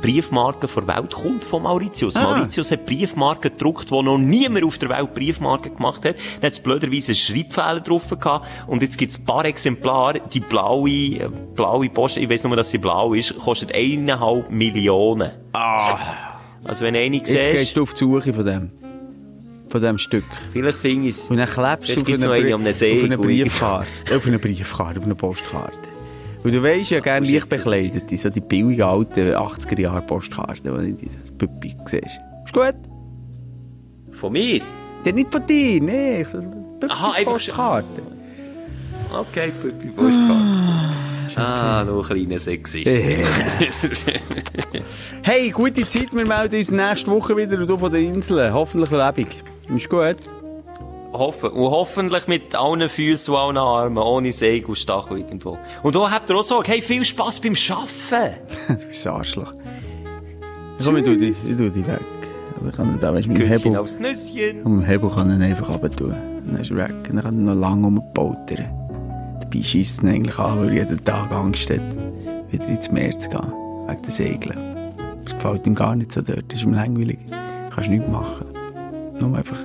Briefmarke 0.00 0.66
der 0.66 0.86
Welt 0.88 1.12
kommt 1.12 1.44
von 1.44 1.62
Mauritius. 1.62 2.16
Ah. 2.16 2.22
Mauritius 2.36 2.70
hat 2.70 2.86
Briefmarken 2.86 3.50
gedruckt, 3.52 3.90
die 3.90 4.02
noch 4.02 4.18
niemand 4.18 4.64
auf 4.64 4.78
der 4.78 4.88
Welt 4.90 5.14
Briefmarken 5.14 5.74
gemacht 5.76 6.04
hat. 6.04 6.16
Da 6.40 6.46
hat 6.46 6.52
es 6.52 6.60
blöderweise 6.60 7.12
einen 7.12 7.16
Schreibfehler 7.16 7.80
drauf 7.80 8.08
gehabt. 8.08 8.46
Und 8.66 8.82
jetzt 8.82 8.98
gibt 8.98 9.12
es 9.12 9.18
ein 9.18 9.24
paar 9.24 9.44
Exemplare. 9.44 10.20
Die 10.32 10.40
blaue, 10.40 10.88
äh, 10.90 11.28
blaue 11.54 11.88
Post, 11.88 12.16
ich 12.18 12.28
weiss 12.28 12.44
nur, 12.44 12.56
dass 12.56 12.70
sie 12.70 12.78
blau 12.78 13.14
ist, 13.14 13.38
kostet 13.38 13.74
eineinhalb 13.74 14.50
Millionen. 14.50 15.30
Also 15.52 16.84
wenn 16.84 16.96
eine 16.96 17.16
jetzt 17.16 17.28
siehst, 17.28 17.50
gehst 17.50 17.76
du 17.76 17.82
auf 17.82 17.94
die 17.94 17.98
Suche 18.00 18.34
von 18.34 18.44
dem. 18.44 18.70
Von 19.68 19.82
dem 19.82 19.98
Stück. 19.98 20.24
vielleicht 20.52 20.78
finde 20.78 21.08
ich 21.08 21.16
es. 21.16 21.28
Und 21.28 21.38
dann 21.38 21.48
klebst 21.48 21.96
du 21.96 22.00
auf 22.00 22.06
eine, 22.08 22.16
eine 22.32 22.40
Brie- 22.42 22.52
am 22.54 22.72
See, 22.72 22.98
auf 22.98 23.04
eine 23.04 23.16
gut. 23.16 23.26
Briefkarte. 23.26 23.86
auf 24.14 24.26
eine 24.26 24.38
Briefkarte, 24.38 25.00
auf 25.00 25.04
eine 25.06 25.14
Postkarte. 25.16 25.78
Und 26.46 26.52
du 26.54 26.62
weisst 26.62 26.90
ja 26.90 27.00
gerne 27.00 27.26
leicht 27.28 27.48
bekleidete, 27.48 28.16
so 28.16 28.30
die 28.30 28.40
billigen 28.40 28.82
alten 28.82 29.34
80er 29.34 29.80
Jahre 29.80 30.00
Postkarten, 30.02 30.96
die 30.96 31.06
du 31.06 31.32
Püppi 31.38 31.74
siehst. 31.86 32.20
Ist 32.44 32.52
gut? 32.52 32.76
Von 34.12 34.32
mir? 34.32 34.60
Der 35.04 35.12
nicht 35.12 35.32
von 35.32 35.44
dir, 35.44 35.82
nee. 35.82 36.20
Ich 36.22 36.28
so, 36.28 36.38
Püppi 36.38 36.86
Aha, 36.92 37.12
einfach- 37.16 37.32
Postkarte. 37.32 38.00
Okay, 39.12 39.50
Püppi 39.60 39.88
Postkarte. 39.88 41.34
Ah, 41.34 41.82
noch 41.84 42.08
ein 42.10 42.16
kleiner 42.16 42.38
Sexist. 42.38 42.86
Hey, 45.24 45.50
gute 45.50 45.86
Zeit, 45.88 46.12
wir 46.12 46.24
melden 46.24 46.58
uns 46.60 46.70
nächste 46.70 47.10
Woche 47.10 47.36
wieder 47.36 47.58
und 47.58 47.66
du 47.68 47.76
von 47.76 47.90
den 47.92 48.14
Inseln. 48.14 48.54
Hoffentlich 48.54 48.92
lebendig. 48.92 49.42
Ist 49.74 49.88
gut? 49.88 50.16
Hoffen. 51.12 51.50
Und 51.50 51.70
hoffentlich 51.70 52.26
mit 52.26 52.54
allen 52.54 52.88
Füßen 52.88 53.32
und 53.32 53.40
allen 53.40 53.56
Armen, 53.58 53.98
ohne 53.98 54.32
Säge 54.32 54.66
und 54.68 54.76
Stachel 54.76 55.18
irgendwo. 55.18 55.58
Und 55.82 55.94
da 55.94 56.10
habt 56.10 56.28
ihr 56.28 56.36
auch 56.36 56.42
gesagt, 56.42 56.68
hey, 56.68 56.82
viel 56.82 57.04
Spass 57.04 57.40
beim 57.40 57.54
Arbeiten. 57.70 58.36
du 58.68 58.86
bist 58.86 59.06
ein 59.06 59.12
Arschloch. 59.14 59.54
Komm, 60.82 60.96
ich 60.96 61.04
tu 61.04 61.16
dich, 61.16 61.36
ich 61.48 61.56
tu 61.56 61.70
dich 61.70 61.86
weg. 61.86 62.00
Also 62.56 62.68
ich 62.68 62.76
kann 62.76 62.90
nicht, 62.90 63.02
da, 63.02 63.14
weißt, 63.14 63.28
mit 63.28 63.38
dem 63.38 63.48
Hebel, 63.48 63.76
aufs 63.76 63.98
Nüsschen. 63.98 64.56
mit 64.56 64.64
dem 64.64 64.82
Hebel 64.82 65.10
kann 65.10 65.40
ich 65.40 65.46
einfach 65.46 65.70
runter. 65.70 66.16
Dann 66.46 66.56
ist 66.60 66.70
er 66.70 66.76
weg. 66.76 66.94
Und 67.08 67.16
dann 67.16 67.24
kann 67.24 67.46
er 67.46 67.54
noch 67.54 67.60
lange 67.60 67.84
rumpoltern. 67.84 68.66
Dabei 69.40 69.62
scheisst 69.62 70.02
ihn 70.02 70.08
eigentlich 70.08 70.38
an, 70.38 70.60
weil 70.60 70.68
er 70.68 70.74
jeden 70.74 71.04
Tag 71.04 71.30
Angst 71.32 71.70
hat, 71.70 71.82
wieder 72.50 72.68
ins 72.68 72.90
Meer 72.90 73.18
zu 73.18 73.28
gehen. 73.28 73.52
Wegen 73.88 74.02
den 74.02 74.10
Segeln. 74.10 74.92
Das 75.22 75.34
gefällt 75.34 75.66
ihm 75.66 75.74
gar 75.74 75.94
nicht 75.96 76.12
so 76.12 76.22
dort. 76.22 76.44
Das 76.48 76.58
ist 76.58 76.64
ihm 76.64 76.74
langweilig. 76.74 77.18
Kannst 77.70 77.90
nichts 77.90 78.08
machen. 78.08 78.46
Nur 79.18 79.36
einfach 79.36 79.58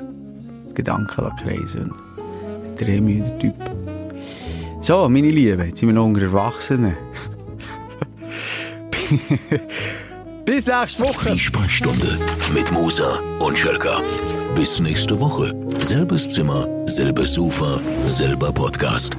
Gedanken 0.83 1.21
lassen 1.21 1.35
kreisen. 1.37 1.91
Und 1.91 2.79
der 2.79 2.87
remüder 2.87 3.37
Typ. 3.39 3.53
So, 4.81 5.07
meine 5.09 5.29
Lieben, 5.29 5.65
jetzt 5.65 5.77
sind 5.79 5.89
wir 5.89 5.93
noch 5.93 6.05
unter 6.05 6.21
Erwachsenen. 6.21 6.97
Bis 10.45 10.65
nächste 10.65 11.03
Woche. 11.03 11.33
Die 11.33 11.39
Sprechstunde 11.39 12.17
mit 12.53 12.71
Musa 12.71 13.19
und 13.39 13.57
Schelka. 13.57 14.01
Bis 14.55 14.79
nächste 14.79 15.19
Woche. 15.19 15.53
Selbes 15.77 16.29
Zimmer, 16.29 16.67
selbes 16.87 17.35
Sofa, 17.35 17.79
selber 18.07 18.51
Podcast. 18.51 19.15